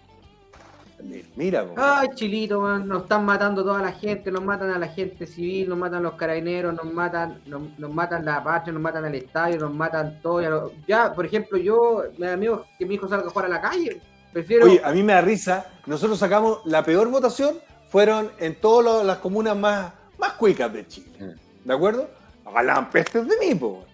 [1.35, 1.73] Mira, po.
[1.77, 5.67] Ay, chilito, weón, nos están matando toda la gente, nos matan a la gente civil,
[5.69, 9.57] nos matan los carabineros, nos matan, nos, nos matan la patria, nos matan el estadio,
[9.59, 10.71] nos matan todo.
[10.87, 13.61] Ya, por ejemplo, yo me da miedo que mi hijo salga a jugar a la
[13.61, 13.99] calle.
[14.33, 14.65] Prefiero.
[14.65, 15.67] Oye, a mí me da risa.
[15.85, 17.59] Nosotros sacamos la peor votación,
[17.89, 21.35] fueron en todas las comunas más, más cuicas de Chile.
[21.63, 22.09] ¿De acuerdo?
[22.45, 23.85] Hablaban pestes de mí, po.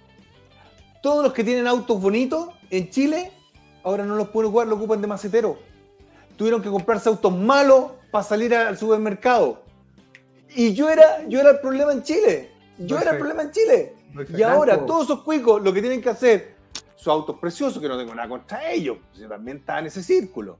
[1.01, 3.31] Todos los que tienen autos bonitos en Chile,
[3.83, 5.57] ahora no los pueden jugar, lo ocupan de macetero.
[6.35, 9.63] Tuvieron que comprarse autos malos para salir al supermercado.
[10.55, 12.51] Y yo era, yo era el problema en Chile.
[12.77, 13.93] Yo era el problema en Chile.
[14.35, 16.55] Y ahora todos esos cuicos lo que tienen que hacer,
[17.07, 20.03] sus autos preciosos, que no tengo nada contra ellos, pues, yo también está en ese
[20.03, 20.59] círculo.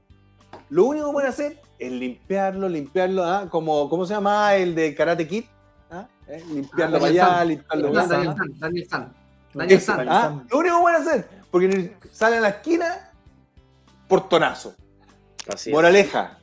[0.70, 3.48] Lo único que pueden hacer es limpiarlo, limpiarlo, ¿ah?
[3.50, 5.44] como, ¿cómo se llama el de Karate Kid?
[5.90, 6.06] ¿Ah?
[6.26, 6.42] ¿Eh?
[6.50, 7.48] Limpiarlo Ah, para allá, San.
[7.48, 8.44] limpiarlo Daniel para San, acá.
[8.58, 9.14] Daniel San,
[9.54, 10.08] Daniel Eso, San.
[10.08, 10.44] ¿ah?
[10.50, 13.12] Lo único que pueden hacer, porque salen a la esquina,
[14.08, 14.74] portonazo.
[15.52, 15.70] Así.
[15.70, 16.38] Moraleja,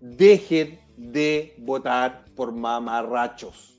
[0.00, 3.74] dejen de votar por mamarrachos.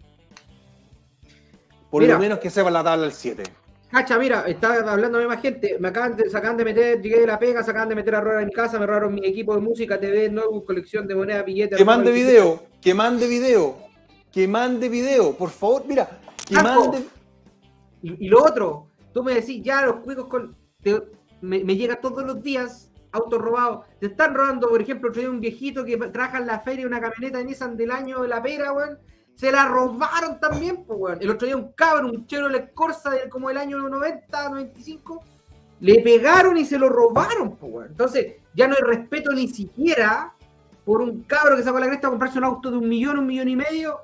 [1.89, 2.13] Por Mira.
[2.13, 3.43] lo menos que sepan la tabla del 7.
[3.89, 5.77] Cacha, mira, estaba hablando de más gente.
[5.79, 8.15] Me acaban de, se acaban de meter, llegué de la pega, se acaban de meter
[8.15, 11.15] a robar en mi casa, me robaron mi equipo de música, TV, notebook, colección de
[11.15, 11.77] monedas, billetes.
[11.77, 13.77] Que mande video, que mande video,
[14.31, 16.09] que mande video, por favor, mira,
[16.45, 17.03] que mande.
[18.03, 20.55] Y, y lo otro, tú me decís, ya los cuicos con.
[20.81, 21.01] te-
[21.41, 23.85] me, me llega todos los días autos robados.
[23.99, 26.99] Te están robando, por ejemplo, otro día un viejito que trabaja en la feria una
[26.99, 28.97] camioneta Nissan del año de la pera, weón.
[29.37, 31.19] Se la robaron también, pues, weón.
[31.21, 35.23] El otro día un cabrón, un Chevrolet Corsa de como el año 90, 95,
[35.79, 37.87] le pegaron y se lo robaron, pues, weón.
[37.91, 40.33] Entonces, ya no hay respeto ni siquiera
[40.83, 43.27] por un cabro que sacó la cresta a comprarse un auto de un millón, un
[43.27, 43.99] millón y medio.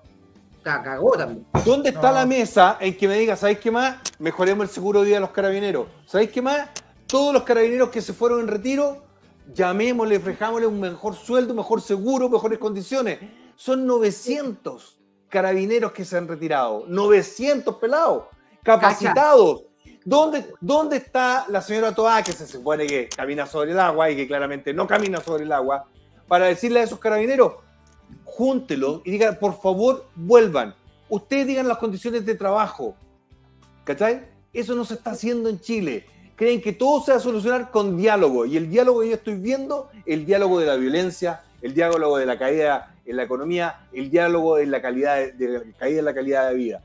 [0.63, 1.47] La cagó también.
[1.65, 3.97] ¿Dónde está la mesa en que me diga, ¿sabéis qué más?
[4.19, 5.87] Mejoremos el seguro de vida de los carabineros.
[6.05, 6.69] ¿Sabéis qué más?
[7.07, 9.03] Todos los carabineros que se fueron en retiro,
[9.51, 13.17] llamémosle, ofrejámosle un mejor sueldo, mejor seguro, mejores condiciones.
[13.55, 14.99] Son 900
[15.33, 16.85] carabineros que se han retirado.
[16.87, 18.25] 900 pelados,
[18.61, 19.63] capacitados.
[20.05, 24.15] ¿Dónde, ¿Dónde está la señora Toá, que se supone que camina sobre el agua y
[24.15, 25.85] que claramente no camina sobre el agua,
[26.27, 27.53] para decirle a esos carabineros,
[28.23, 30.75] júntelos y digan, por favor, vuelvan.
[31.09, 32.95] Ustedes digan las condiciones de trabajo.
[33.85, 34.27] ¿Cachai?
[34.53, 36.05] Eso no se está haciendo en Chile.
[36.35, 38.45] Creen que todo se va a solucionar con diálogo.
[38.45, 42.27] Y el diálogo que yo estoy viendo, el diálogo de la violencia, el diálogo de
[42.27, 46.49] la caída en la economía, el diálogo de la calidad de, caída en la calidad
[46.49, 46.83] de vida.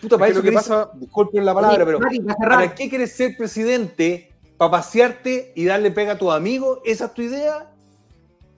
[0.00, 2.36] Puta, Es para que eso lo que pasa- disculpen la palabra, Oye, pero para cerrar.
[2.60, 4.32] ¿para qué quieres ser presidente?
[4.56, 6.80] ¿Para pasearte y darle pega a tus amigos?
[6.84, 7.70] ¿Esa es tu idea?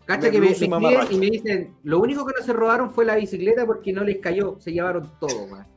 [0.06, 3.16] Cacha que me, me y me dicen, lo único que no se robaron fue la
[3.16, 5.66] bicicleta porque no les cayó, se llevaron todo, weón.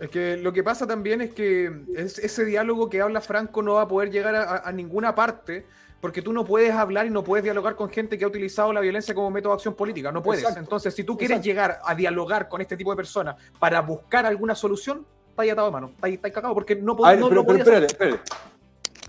[0.00, 3.74] Es que lo que pasa también es que es- ese diálogo que habla Franco no
[3.74, 5.66] va a poder llegar a ninguna parte
[6.00, 8.80] porque tú no puedes hablar y no puedes dialogar con gente que ha utilizado la
[8.80, 10.12] violencia como método de acción política.
[10.12, 10.42] No puedes.
[10.42, 10.60] Exacto.
[10.60, 11.46] Entonces, si tú quieres Exacto.
[11.46, 15.66] llegar a dialogar con este tipo de personas para buscar alguna solución, está ahí atado
[15.68, 15.90] de mano.
[15.94, 17.66] Está ahí, está ahí cagado porque no, pod- A ver, no pero, lo pero podías
[17.84, 18.32] espérate, espérate.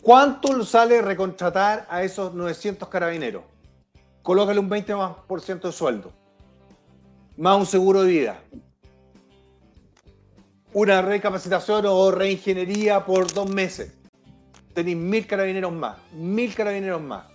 [0.01, 3.43] ¿Cuánto sale recontratar a esos 900 carabineros?
[4.23, 6.11] Colócale un 20% más por ciento de sueldo.
[7.37, 8.41] Más un seguro de vida.
[10.73, 13.93] Una recapacitación o reingeniería por dos meses.
[14.73, 15.97] Tenéis mil carabineros más.
[16.13, 17.25] Mil carabineros más.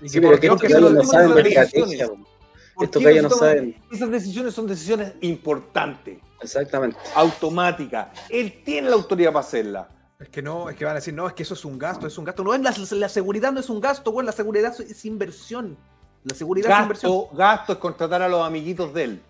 [0.00, 1.92] Y Sí, que pero que estos gallos lo no saben esas de decisiones.
[1.92, 2.08] estrategia.
[2.08, 2.26] po.
[2.74, 3.82] ¿Por Estos qué gallos se no toman- saben.
[3.92, 6.96] Esas decisiones son decisiones importantes, Exactamente.
[7.14, 8.08] automáticas.
[8.28, 9.88] Él tiene la autoridad para hacerla.
[10.18, 12.06] Es que no, es que van a decir, no, es que eso es un gasto,
[12.06, 12.42] es un gasto.
[12.44, 15.76] No, es la, la seguridad no es un gasto, güey, la seguridad es inversión.
[16.24, 17.12] La seguridad es inversión.
[17.12, 19.22] Gasto, gasto es contratar a los amiguitos de él.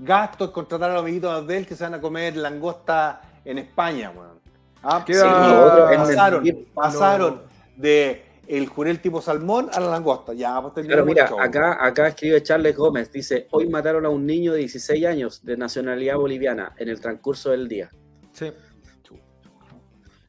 [0.00, 3.58] Gasto es contratar a los amiguitos de él que se van a comer langosta en
[3.58, 4.37] España, weón.
[4.82, 6.44] Ah, sí, pasaron,
[6.74, 7.42] pasaron
[7.76, 10.32] de el jurel tipo salmón a la langosta.
[10.32, 14.52] Ya, pues Claro, mira, acá, acá escribe Charles Gómez, dice, hoy mataron a un niño
[14.52, 17.90] de 16 años de nacionalidad boliviana en el transcurso del día.
[18.32, 18.52] Sí.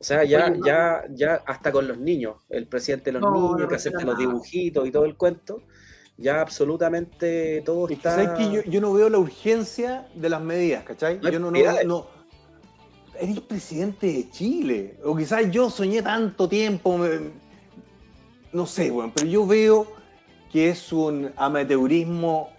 [0.02, 3.60] O sea, ya, ya, ya hasta con los niños, el presidente de los No, niños
[3.62, 5.64] no que acepta los dibujitos y todo el cuento,
[6.18, 8.36] ya absolutamente todo Es que, está...
[8.50, 11.20] Yo, yo no veo la urgencia de las medidas, ¿cachai?
[11.22, 11.86] No yo no, no, prioridades.
[11.86, 12.19] no-
[13.20, 14.98] Eres presidente de Chile.
[15.04, 16.98] O quizás yo soñé tanto tiempo.
[16.98, 17.32] me-
[18.54, 19.88] no sé, weón, pero yo veo
[20.52, 22.50] que es un amateurismo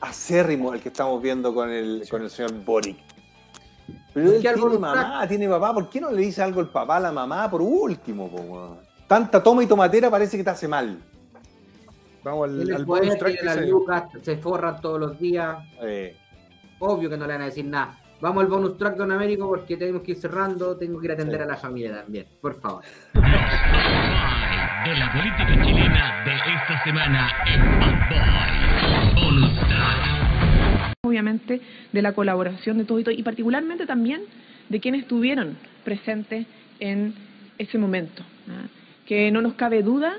[0.00, 2.96] acérrimo el que estamos viendo con el, con el señor Boric.
[4.12, 5.74] Pero él algo tiene mamá, tiene papá.
[5.74, 8.28] ¿Por qué no le dice algo el papá a la mamá por último?
[8.28, 8.78] po?
[9.08, 10.98] Tanta toma y tomatera parece que te hace mal.
[12.22, 15.58] Vamos al, al bonus track que se- lucas, se forran todos los días.
[15.82, 16.16] Eh,
[16.78, 17.98] Obvio que no le van a decir nada.
[18.20, 20.76] Vamos al bonus track, don Américo, porque tenemos que ir cerrando.
[20.76, 22.82] Tengo que ir a atender a la familia también, por favor.
[23.14, 23.20] de
[24.96, 27.84] la política chilena de esta semana en.
[29.14, 30.94] Bonus track.
[31.02, 31.60] obviamente
[31.92, 34.22] de la colaboración de todos y todos, y particularmente también
[34.68, 36.46] de quienes estuvieron presentes
[36.80, 37.14] en
[37.58, 38.22] ese momento.
[38.48, 38.66] ¿ah?
[39.06, 40.14] Que no nos cabe duda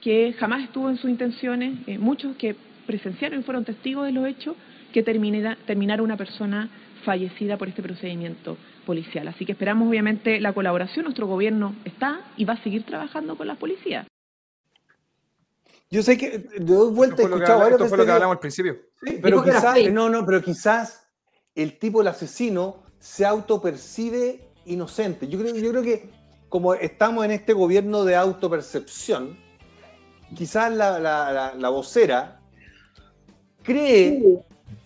[0.00, 2.54] que jamás estuvo en sus intenciones, eh, muchos que
[2.86, 4.54] presenciaron y fueron testigos de los hechos,
[4.92, 6.68] que terminara, terminara una persona
[7.04, 8.56] fallecida por este procedimiento
[8.86, 9.28] policial.
[9.28, 13.46] Así que esperamos obviamente la colaboración, nuestro gobierno está y va a seguir trabajando con
[13.46, 14.06] la policía.
[15.90, 17.98] Yo sé que de dos vueltas he Esto fue lo que escuchado varios esto fue
[17.98, 18.76] lo que hablamos al principio.
[19.04, 21.06] Sí, pero quizás, no, no, pero quizás
[21.54, 25.28] el tipo, el asesino, se autopercibe inocente.
[25.28, 26.08] Yo creo, yo creo que
[26.48, 29.36] como estamos en este gobierno de autopercepción,
[30.34, 32.40] quizás la, la- la- la vocera
[33.62, 34.22] cree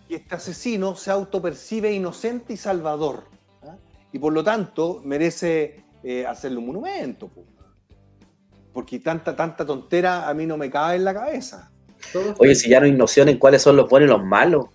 [0.09, 3.25] que este asesino se autopercibe inocente y salvador.
[3.63, 3.77] ¿ah?
[4.13, 7.29] Y por lo tanto merece eh, hacerle un monumento.
[7.29, 7.45] po.
[8.73, 11.71] Porque tanta, tanta tontera a mí no me cabe en la cabeza.
[12.39, 14.67] Oye, si ya no hay noción en cuáles son los buenos y los malos.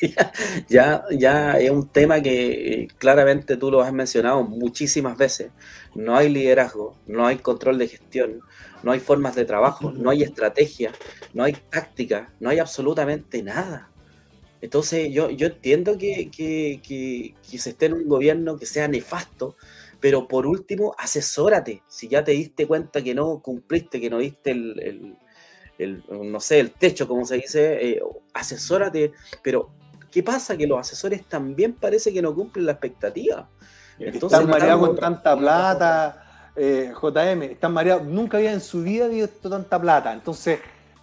[0.68, 5.52] Ya, ya es un tema que eh, claramente tú lo has mencionado muchísimas veces.
[5.94, 8.40] No hay liderazgo, no hay control de gestión,
[8.82, 10.90] no hay formas de trabajo, no hay estrategia,
[11.34, 13.88] no hay táctica, no hay absolutamente nada.
[14.60, 18.88] Entonces yo, yo entiendo que, que, que- que se esté en un gobierno que sea
[18.88, 19.56] nefasto,
[20.00, 21.82] pero por último, asesórate.
[21.88, 25.18] Si ya te diste cuenta que no cumpliste, que no diste el, el-
[25.78, 28.00] el, no sé, el techo, como se dice, eh,
[28.32, 29.12] asesórate,
[29.42, 29.70] pero
[30.10, 30.56] ¿qué pasa?
[30.56, 33.50] Que los asesores también parece que no cumplen la expectativa.
[33.98, 39.06] Entonces, están mareados con tanta plata, eh, JM, están mareados, nunca había en su vida
[39.08, 40.12] visto tanta plata.
[40.14, 40.60] Entonces,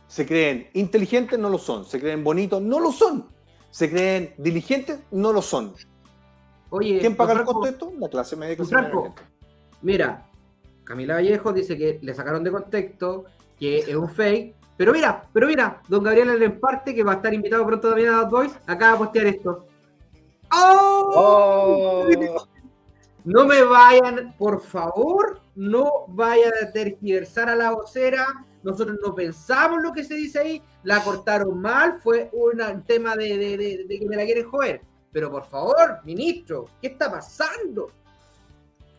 [0.08, 1.86] se creen inteligentes, no lo son.
[1.86, 3.28] Se creen bonitos, no lo son.
[3.74, 5.74] Se creen diligentes, no lo son.
[6.70, 7.92] Oye, ¿Quién paga el costo de esto?
[7.98, 9.16] La clase media que se Franco,
[9.82, 10.30] Mira,
[10.84, 13.26] Camila Vallejo dice que le sacaron de contexto,
[13.58, 14.54] que es un fake.
[14.78, 18.22] Pero mira, pero mira, don Gabriel Lemparte, que va a estar invitado pronto también a
[18.22, 19.66] Bad Boys, acaba de postear esto.
[20.52, 22.06] ¡Oh!
[23.24, 28.28] No me vayan, por favor, no vayan a tergiversar a la vocera.
[28.64, 33.16] Nosotros no pensamos lo que se dice ahí, la cortaron mal, fue una- un tema
[33.16, 34.82] de, de- de- de que me la quieren joder.
[35.12, 37.92] Pero por favor, ministro, ¿qué está pasando?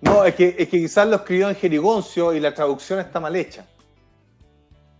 [0.03, 3.35] No, es que, es que quizás lo escribió en jerigoncio y la traducción está mal
[3.35, 3.67] hecha.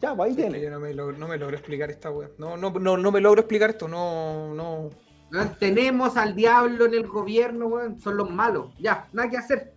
[0.01, 0.61] Ya, pues ahí tiene.
[0.61, 2.29] yo no me, logro, no me logro explicar esta wea.
[2.39, 3.87] No, no, no, no me logro explicar esto.
[3.89, 4.91] No, no.
[5.59, 8.01] Tenemos al diablo en el gobierno, weón.
[8.01, 8.73] Son los malos.
[8.79, 9.73] Ya, nada que hacer.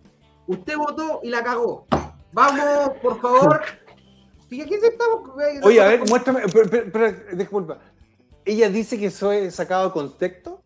[0.46, 1.86] Usted votó y la cagó.
[2.32, 3.62] Vamos, por favor.
[4.50, 5.30] ¿Y aquí estamos?
[5.62, 6.40] Oye, a ver, muéstrame.
[6.52, 7.78] Pero, pero- pero, disculpa.
[8.44, 10.62] Ella dice que eso es sacado de contexto.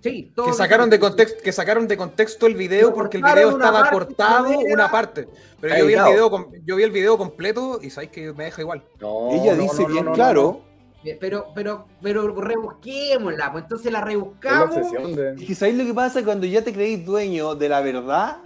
[0.00, 3.80] Sí, Que sacaron, de contexto, que sacaron de contexto el video porque el video estaba
[3.80, 5.28] parte, cortado una parte.
[5.60, 8.62] Pero yo vi, el video, yo vi el video completo y sabéis que me deja
[8.62, 8.84] igual.
[9.32, 10.62] Ella dice bien claro.
[11.04, 14.76] Eh, Pero, pero, pero rebusquémosla, pues entonces la rebuscamos.
[14.76, 18.38] Es que sabéis lo que pasa cuando ya te creéis dueño de la verdad,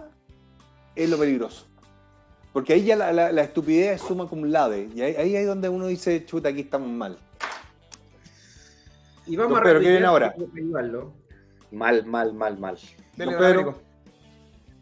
[0.94, 1.66] es lo peligroso.
[2.52, 4.88] Porque ahí ya la, la- la estupidez suma como un lave.
[4.94, 7.16] Y ahí, ahí es donde uno dice, chuta, aquí estamos mal.
[9.26, 10.34] Y vamos Don a Pedro, ¿qué viene ahora?
[11.70, 12.76] Mal, mal, mal, mal.
[13.16, 13.60] Dele, Don don Pedro.
[13.62, 13.82] Américo.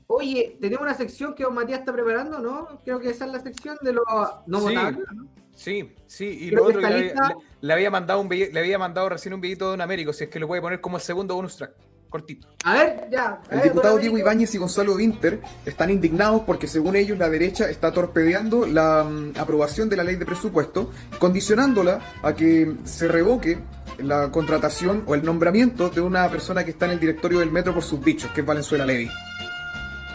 [0.07, 2.81] Oye, tenemos una sección que don Matías está preparando, ¿no?
[2.85, 4.05] Creo que esa es la sección de los
[4.47, 4.65] no Sí.
[4.75, 5.29] votables, ¿no?
[5.53, 8.59] Sí, sí, y Creo lo otro que le, había- le- le había mandado un le
[8.59, 10.97] había mandado recién un videito de un Américo, si es que lo puede poner como
[10.97, 11.73] el segundo bonus track,
[12.11, 12.49] cortito.
[12.65, 13.41] A ver, ya.
[13.49, 14.19] a El ver, diputado Diego.
[14.19, 19.39] Ibáñez y Gonzalo Winter están indignados porque según ellos la derecha está torpedeando la mm,
[19.39, 23.59] aprobación de la ley de presupuesto, condicionándola a que se revoque
[23.99, 27.73] la contratación o el nombramiento de una persona que está en el directorio del metro
[27.73, 29.09] por sus bichos, que es Valenzuela Levy.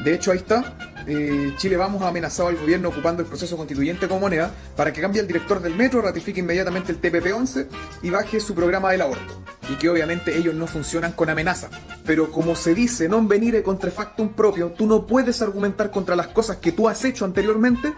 [0.04, 0.76] De hecho, ahí está.
[1.08, 5.02] eh, Chile Vamos ha amenazado al gobierno ocupando el proceso constituyente como moneda para que
[5.02, 7.68] cambie el director del metro, ratifique inmediatamente el TPP-11
[8.02, 9.42] y baje su programa del aborto.
[9.70, 11.70] Y que obviamente ellos no funcionan con amenaza.
[12.06, 16.28] Pero como se dice, non venire contra factum propio, tú no puedes argumentar contra las
[16.28, 17.94] cosas que tú has hecho anteriormente.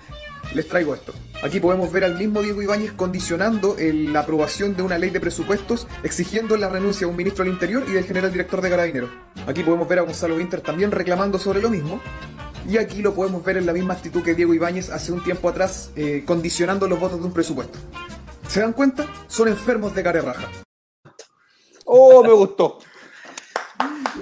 [0.53, 1.13] Les traigo esto.
[1.43, 5.19] Aquí podemos ver al mismo Diego Ibáñez condicionando el- la aprobación de una ley de
[5.19, 9.09] presupuestos, exigiendo la renuncia de un ministro del Interior y del general director de Carabineros.
[9.45, 12.01] Aquí podemos ver a Gonzalo Winter también reclamando sobre lo mismo.
[12.67, 15.47] Y aquí lo podemos ver en la misma actitud que Diego Ibáñez hace un tiempo
[15.47, 17.77] atrás, eh, condicionando los votos de un presupuesto.
[18.47, 19.05] ¿Se dan cuenta?
[19.27, 20.49] Son enfermos de cara raja.
[21.85, 22.79] Oh, me gustó.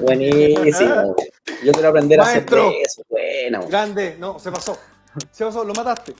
[0.02, 1.16] Buenísimo.
[1.64, 2.46] Yo quiero aprender a hacer
[2.84, 3.02] eso.
[3.10, 3.66] Bueno.
[3.68, 4.78] Grande, no, se pasó.
[5.32, 6.14] Se pasó, lo mataste.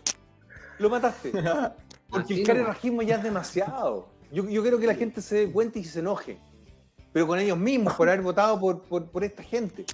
[0.80, 1.32] Lo mataste.
[2.10, 4.08] Porque Así el carerrajismo ya es demasiado.
[4.32, 6.38] Yo, yo quiero que la gente se dé cuenta y se enoje.
[7.12, 9.86] pero con ellos mismos por haber votado por, por, por esta gente.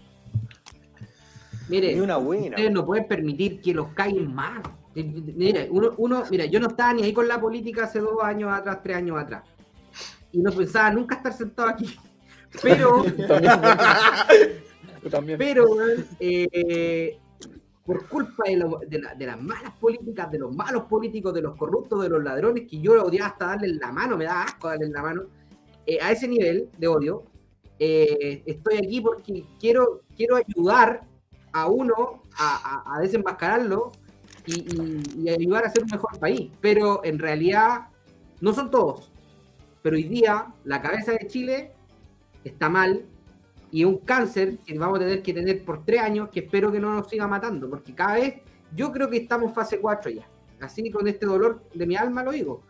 [1.70, 2.50] Mire, Ni una buena.
[2.56, 4.62] ustedes no pueden permitir que los caigan más.
[4.94, 8.52] Mira, uno, uno, mira, yo no estaba ni ahí con la política hace dos años
[8.52, 9.44] atrás, tres años atrás.
[10.34, 11.96] Y no pensaba nunca estar sentado aquí.
[12.62, 13.06] Pero,
[15.04, 15.38] Yo también.
[15.40, 15.66] pero,
[16.20, 17.18] eh,
[17.92, 21.42] por culpa de, lo- de la- de las malas políticas, de los malos políticos, de
[21.42, 24.70] los corruptos, de los ladrones, que yo odiaba hasta darle la mano, me da asco
[24.70, 25.24] darle la mano,
[25.86, 27.24] eh, a ese nivel de odio,
[27.80, 31.02] eh, estoy aquí porque quiero, ayudar
[31.52, 33.92] a uno a, a- desenmascararlo
[34.46, 34.54] y,
[35.26, 36.50] y- ayudar a ser un mejor país.
[36.62, 37.88] Pero en realidad
[38.40, 39.12] no son todos.
[39.82, 41.72] Pero hoy día la cabeza de Chile
[42.46, 43.04] está mal
[43.72, 46.80] y un cáncer que vamos a tener que tener por tres años que espero que
[46.80, 48.42] no nos siga matando, porque cada vez
[48.76, 50.28] yo creo que estamos fase 4 ya.
[50.60, 52.64] Así con este dolor de mi alma lo digo.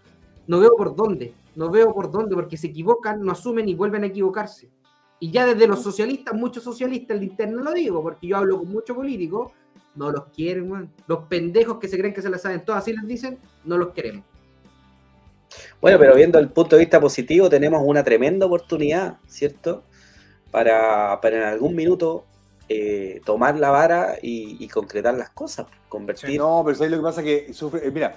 [0.48, 4.04] No veo por dónde, no veo por dónde, porque se equivocan, no asumen y vuelven
[4.04, 4.70] a equivocarse.
[5.20, 8.70] Y ya desde los socialistas, muchos socialistas, el interno lo digo, porque yo hablo con
[8.70, 9.52] muchos políticos,
[9.96, 10.92] no los quieren, weón.
[11.08, 13.90] Los pendejos que se creen que se las saben todas, así les dicen, no los
[13.90, 14.24] queremos.
[15.82, 19.84] Bueno, pero viendo el punto de vista positivo, tenemos una tremenda oportunidad, ¿cierto?
[20.52, 22.26] Para, para en algún minuto
[22.70, 26.38] eh, tomar la vara y, y concretar las cosas, convertir.
[26.40, 27.24] No, pero ¿sabes lo que pasa?
[27.24, 28.16] Que sufre, eh, mira,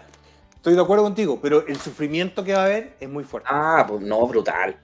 [0.56, 3.48] estoy de acuerdo contigo, pero el sufrimiento que va a haber es muy fuerte.
[3.52, 4.76] Ah, pues no, brutal.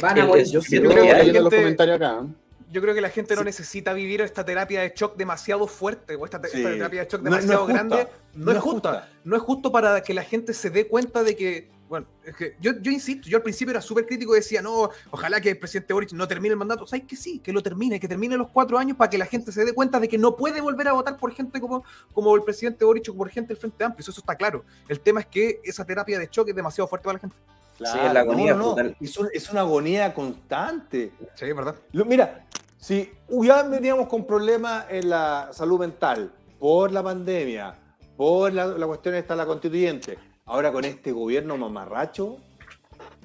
[0.00, 2.20] Van a el- Yo creo que hay- los gente- comentarios acá.
[2.24, 2.28] ¿eh?
[2.72, 6.24] Yo creo que la gente no necesita vivir esta terapia de shock demasiado fuerte o
[6.24, 6.56] esta, te- Sí.
[6.58, 8.08] esta terapia de shock No- no es demasiado grande.
[8.34, 9.08] No, es justa.
[9.22, 12.56] No es justo para que la gente se dé cuenta de que, bueno, es que
[12.60, 15.58] yo, yo insisto, yo al principio era súper crítico y decía, no, ojalá que el
[15.58, 16.86] presidente Boric no termine el mandato.
[16.86, 17.38] ¿Sabes que sí?
[17.40, 20.00] Que lo termine, que termine los cuatro años para que la gente se dé cuenta
[20.00, 23.14] de que no puede volver a votar por gente como, como el presidente Boric o
[23.14, 24.00] por gente del Frente Amplio.
[24.00, 24.64] Eso, eso está claro.
[24.88, 27.36] El tema es que esa terapia de shock es demasiado fuerte para la gente.
[27.76, 28.74] Sí, es la agonía no, no, no.
[28.74, 28.96] brutal.
[29.00, 31.12] Es, un- es una agonía constante.
[31.34, 31.74] Sí, ¿verdad?
[31.92, 32.46] Lo- mira,
[32.78, 37.76] si ya veníamos con problemas en la salud mental por la pandemia,
[38.16, 40.16] por la, la cuestión esta de la constituyente,
[40.46, 42.36] ahora con este gobierno mamarracho,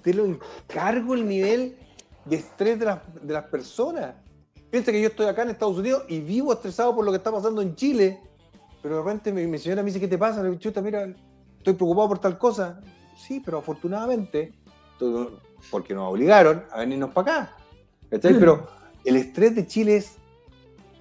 [0.02, 1.78] te lo encargo el nivel
[2.26, 4.16] de estrés de las, de las personas.
[4.70, 7.32] Piensa que yo estoy acá en Estados Unidos y vivo estresado por lo que está
[7.32, 8.22] pasando en Chile,
[8.82, 10.42] pero de repente mi, mi señora me dice, ¿qué te pasa?
[10.44, 11.04] Le digo, Chuta, mira,
[11.58, 12.80] estoy preocupado por tal cosa.
[13.18, 14.54] Sí, pero afortunadamente,
[14.98, 15.42] todo-
[15.72, 17.56] porque nos obligaron a venirnos para acá.
[18.10, 18.34] ¿Cachai?
[18.40, 18.68] Pero
[19.04, 20.18] el estrés de Chile es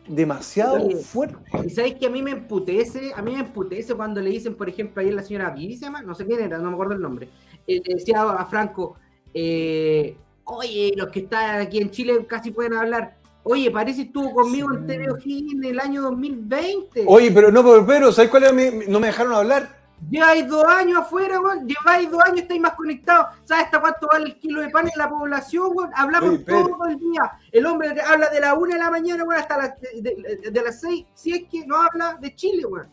[0.09, 1.37] demasiado fuerte.
[1.65, 4.69] Y sabéis que a mí me emputece, a mí me emputece cuando le dicen, por
[4.69, 7.01] ejemplo, ayer la señora Vivi se llama, no sé quién era, no me acuerdo el
[7.01, 7.29] nombre,
[7.67, 8.97] eh, le decía a Franco,
[9.35, 13.17] eh, oye, los que están aquí en Chile casi pueden hablar.
[13.45, 17.05] Oye, parece estuvo conmigo en TV en el año 2020.
[17.07, 19.78] Oye, pero no, pero, pero ¿sabes cuál mi- mi- no me dejaron hablar.
[20.11, 21.67] Lleváis dos años afuera, weón.
[21.67, 23.27] Lleváis dos años, estáis más conectados.
[23.45, 25.91] ¿Sabes hasta cuánto vale el kilo de pan en la población, weón?
[25.95, 27.33] Hablamos Oye, todo el día.
[27.53, 30.01] El hombre habla de la una de la mañana, weón, hasta las de,
[30.43, 31.05] de- de las seis.
[31.15, 32.89] Si es que no habla de Chile, weón.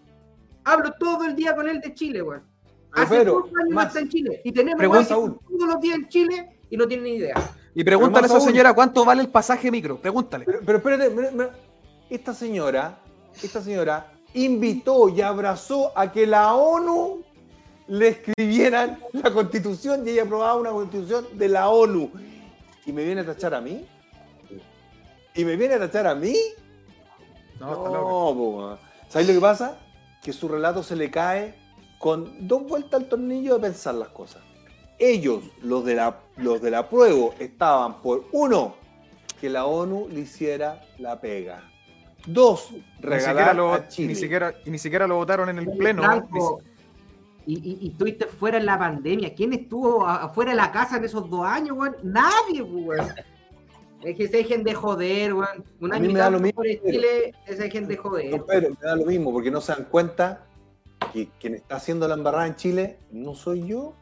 [0.63, 2.43] Hablo todo el día con él de Chile, weón.
[2.91, 3.87] Hace dos años no más.
[3.87, 4.41] está en Chile.
[4.43, 7.35] Y tenemos Pregunta weón, todos los días en Chile y no tienen ni idea.
[7.73, 9.97] Y pregúntale a esa aún- señora cuánto vale el pasaje micro.
[10.01, 10.45] Pregúntale.
[10.45, 11.51] Pero, pero espérate,
[12.09, 12.97] esta señora,
[13.43, 17.23] esta señora invitó y abrazó a que la ONU
[17.87, 22.11] le escribieran la constitución y ella aprobaba una constitución de la ONU.
[22.85, 23.85] ¿Y me viene a tachar a mí?
[25.33, 26.35] ¿Y me viene a tachar a mí?
[27.59, 28.77] No, No, po.
[29.09, 29.77] ¿Sabes lo que pasa?
[30.21, 31.55] Que su relato se le cae
[31.99, 34.41] con dos vueltas al tornillo de pensar las cosas.
[34.97, 38.75] Ellos, los de la, los de la prueba, estaban por uno,
[39.39, 41.63] que la ONU le hiciera la pega.
[42.25, 44.07] Dos, Ni siquiera, regalar lo, a Chile.
[44.09, 46.03] ni, siquiera, y ni siquiera lo votaron en el pleno.
[46.03, 46.61] Franco,
[47.45, 49.33] y, y, y estuviste fuera en la pandemia.
[49.35, 51.95] ¿Quién estuvo afuera de la casa en esos dos años, weón?
[52.03, 53.07] Nadie, weón.
[54.01, 55.63] Es que se dejen de joder, weón.
[55.79, 58.31] Un año mí y me da lo tanto mismo, por Chile, se dejen de joder.
[58.31, 60.45] No, Pedro, me da lo mismo, porque no se dan cuenta
[61.13, 63.93] que quien está haciendo la embarrada en Chile no soy yo,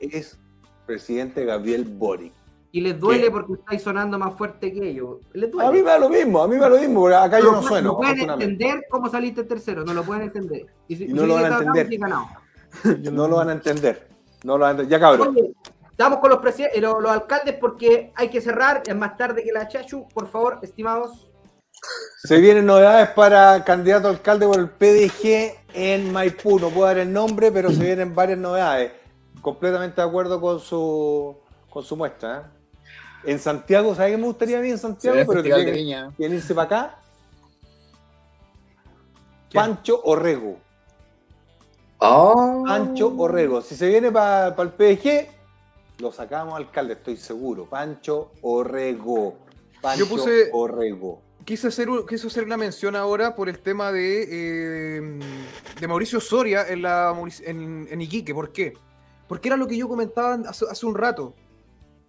[0.00, 0.38] es
[0.86, 2.32] presidente Gabriel Boric.
[2.74, 3.30] Y les duele ¿Qué?
[3.30, 5.18] porque estáis sonando más fuerte que ellos.
[5.34, 5.68] Les duele.
[5.68, 7.52] A mí me da lo mismo, a mí me da lo mismo, porque acá yo
[7.52, 7.90] no sueno.
[7.90, 10.66] No pueden entender cómo saliste tercero, no lo pueden entender.
[10.88, 12.00] Y, si- Y no si lo van a entender.
[13.12, 14.08] No lo van a entender.
[14.44, 14.90] No lo van a entender.
[14.90, 15.28] Ya cabrón.
[15.36, 15.52] Oye,
[15.90, 18.82] estamos con los, eh, los, los alcaldes porque hay que cerrar.
[18.86, 20.08] Es más tarde que la Chachu.
[20.08, 21.28] Por favor, estimados.
[22.24, 26.58] Se vienen novedades para candidato a alcalde por el PDG en Maipú.
[26.58, 28.92] No puedo dar el nombre, pero se vienen varias novedades.
[29.42, 31.36] Completamente de acuerdo con su,
[31.68, 32.38] con su muestra.
[32.38, 32.61] ¿eh?
[33.24, 35.16] En Santiago, ¿sabes qué me gustaría a mí en Santiago?
[35.18, 36.98] Sí, pero que que irse para acá.
[39.52, 40.58] Pancho Orrego.
[41.98, 42.64] Oh.
[42.66, 43.60] Pancho Orrego.
[43.60, 45.28] Si se viene para el PDG,
[45.98, 47.66] lo sacamos alcalde, estoy seguro.
[47.66, 49.36] Pancho Orrego.
[49.80, 51.20] Pancho Yo puse- Orrego.
[51.44, 55.20] Quise hacer, un- quise hacer una mención ahora por el tema de, eh,
[55.80, 57.12] de Mauricio Soria en, la,
[57.44, 58.32] en, en Iquique.
[58.32, 58.74] ¿Por qué?
[59.26, 61.34] Porque era lo que yo comentaba hace, hace un rato,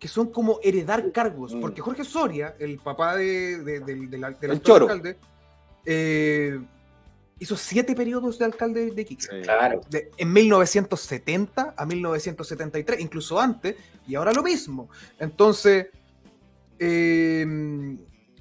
[0.04, 1.56] que son como heredar cargos.
[1.62, 4.84] Porque Jorge Soria, el papá de, de- del- Choro.
[4.84, 5.18] alcalde,
[5.86, 6.60] eh,
[7.40, 9.28] hizo siete periodos de alcalde de Iquique.
[9.44, 9.80] Claro.
[9.90, 14.90] De- en 1970 a 1973, incluso antes, y ahora lo mismo.
[15.20, 15.88] Entonces,
[16.80, 17.98] eh,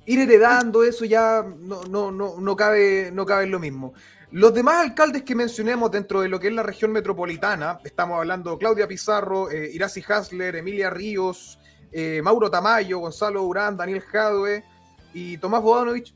[0.06, 3.94] ir heredando eso ya no, no, no, no, cabe, no cabe en lo mismo.
[4.32, 8.56] Los demás alcaldes que mencionemos dentro de lo que es la región metropolitana, estamos hablando
[8.58, 11.58] Claudia Pizarro, eh, Iracy Hasler, Emilia Ríos,
[11.92, 14.64] eh, Mauro Tamayo, Gonzalo Urán, Daniel Jadwe
[15.12, 16.14] y Tomás Bodanovich,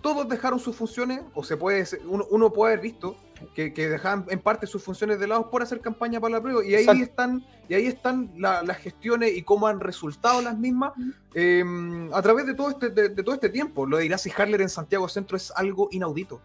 [0.00, 3.16] todos dejaron sus funciones, o se puede, uno, uno puede haber visto
[3.52, 6.64] que, que dejaban en parte sus funciones de lado por hacer campaña para la prueba.
[6.64, 7.02] Y ahí Exacto.
[7.02, 10.92] están, y ahí están la- las gestiones y cómo han resultado las mismas
[11.34, 11.64] eh,
[12.12, 13.86] a través de todo este, de, de todo este tiempo.
[13.86, 16.40] Lo de Iracy Harler en Santiago Centro es algo inaudito.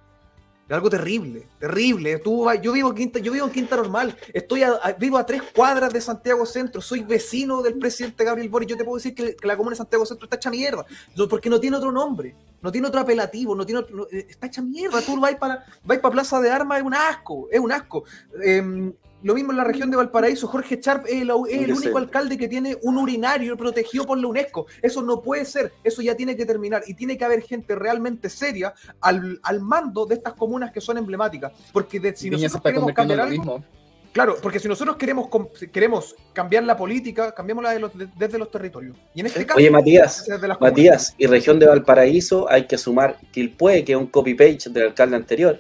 [0.68, 2.20] Es algo terrible, terrible.
[2.20, 5.42] Tú yo, vivo en Quinta, yo vivo en Quinta Normal, estoy a- vivo a tres
[5.54, 8.70] cuadras de Santiago Centro, soy vecino del presidente Gabriel Boric.
[8.70, 10.86] Yo te puedo decir que, la comuna de Santiago Centro está hecha mierda,
[11.18, 14.48] no- porque no tiene otro nombre, no tiene otro apelativo, no tiene otro- eh, está
[14.48, 15.02] hecha mierda.
[15.02, 18.06] Tú vas para, vais para Plaza de Armas, es un asco, es un asco.
[18.42, 18.94] Em,
[19.24, 21.98] lo mismo en la región de Valparaíso, Jorge Charp es el, es el Yo único
[21.98, 24.68] alcalde que tiene un urinario protegido por la UNESCO.
[24.82, 28.30] Eso no puede ser, eso ya tiene que terminar y tiene que haber gente realmente
[28.30, 31.52] seria al, al mando de estas comunas que son emblemáticas.
[31.72, 33.64] Porque de- si nosotros queremos cambiar algo, mismo.
[34.12, 35.28] claro, porque si nosotros queremos,
[35.72, 38.98] queremos cambiar la política, cambiémosla de los- de- desde los territorios.
[39.16, 40.72] Y en este caso, Oye, Matías, desde las comunas.
[40.74, 45.16] Matías, y región de Valparaíso hay que sumar Quilpué, que es un copy-page del alcalde
[45.16, 45.60] anterior,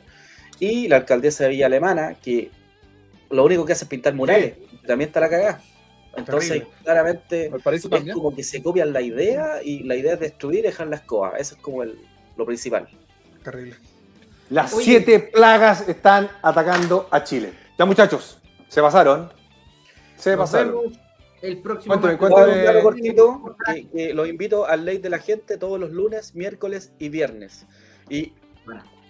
[0.60, 2.52] y la alcaldesa de Villa Alemana, que
[3.34, 4.55] lo único que hace es pintar murales,
[4.85, 5.61] también está la cagada.
[6.15, 6.69] Entonces, Terrible.
[6.84, 8.15] claramente, es también.
[8.15, 11.34] como que se copian la idea, y la idea es destruir y dejar la escoba.
[11.39, 11.97] Eso es como el-
[12.38, 12.88] lo principal.
[13.43, 13.76] Terrible.
[14.49, 14.85] Las Oye.
[14.85, 17.51] siete plagas están atacando a Chile.
[17.80, 19.31] Ya, muchachos, se pasaron.
[20.15, 20.93] Se Nos pasaron.
[21.41, 22.81] el próximo Cuéntame, cuéntame.
[22.81, 27.10] Cortito, que, que los invito al Ley de la Gente todos los lunes, miércoles y
[27.10, 27.65] viernes.
[28.10, 28.34] Y,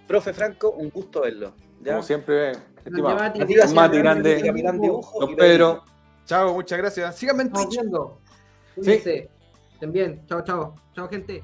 [0.07, 1.53] profe Franco, un gusto verlo.
[1.83, 1.91] ¿ya?
[1.93, 2.53] Como siempre,
[2.85, 3.15] estimado.
[3.73, 5.83] Mati, Grande, Capitán Dibujo Don Pedro.
[6.25, 7.15] Chao, muchas gracias.
[7.15, 7.79] Síganme en Twitch.
[9.91, 10.25] bien.
[10.27, 10.75] Chao, chao.
[10.95, 11.41] Chao, gente.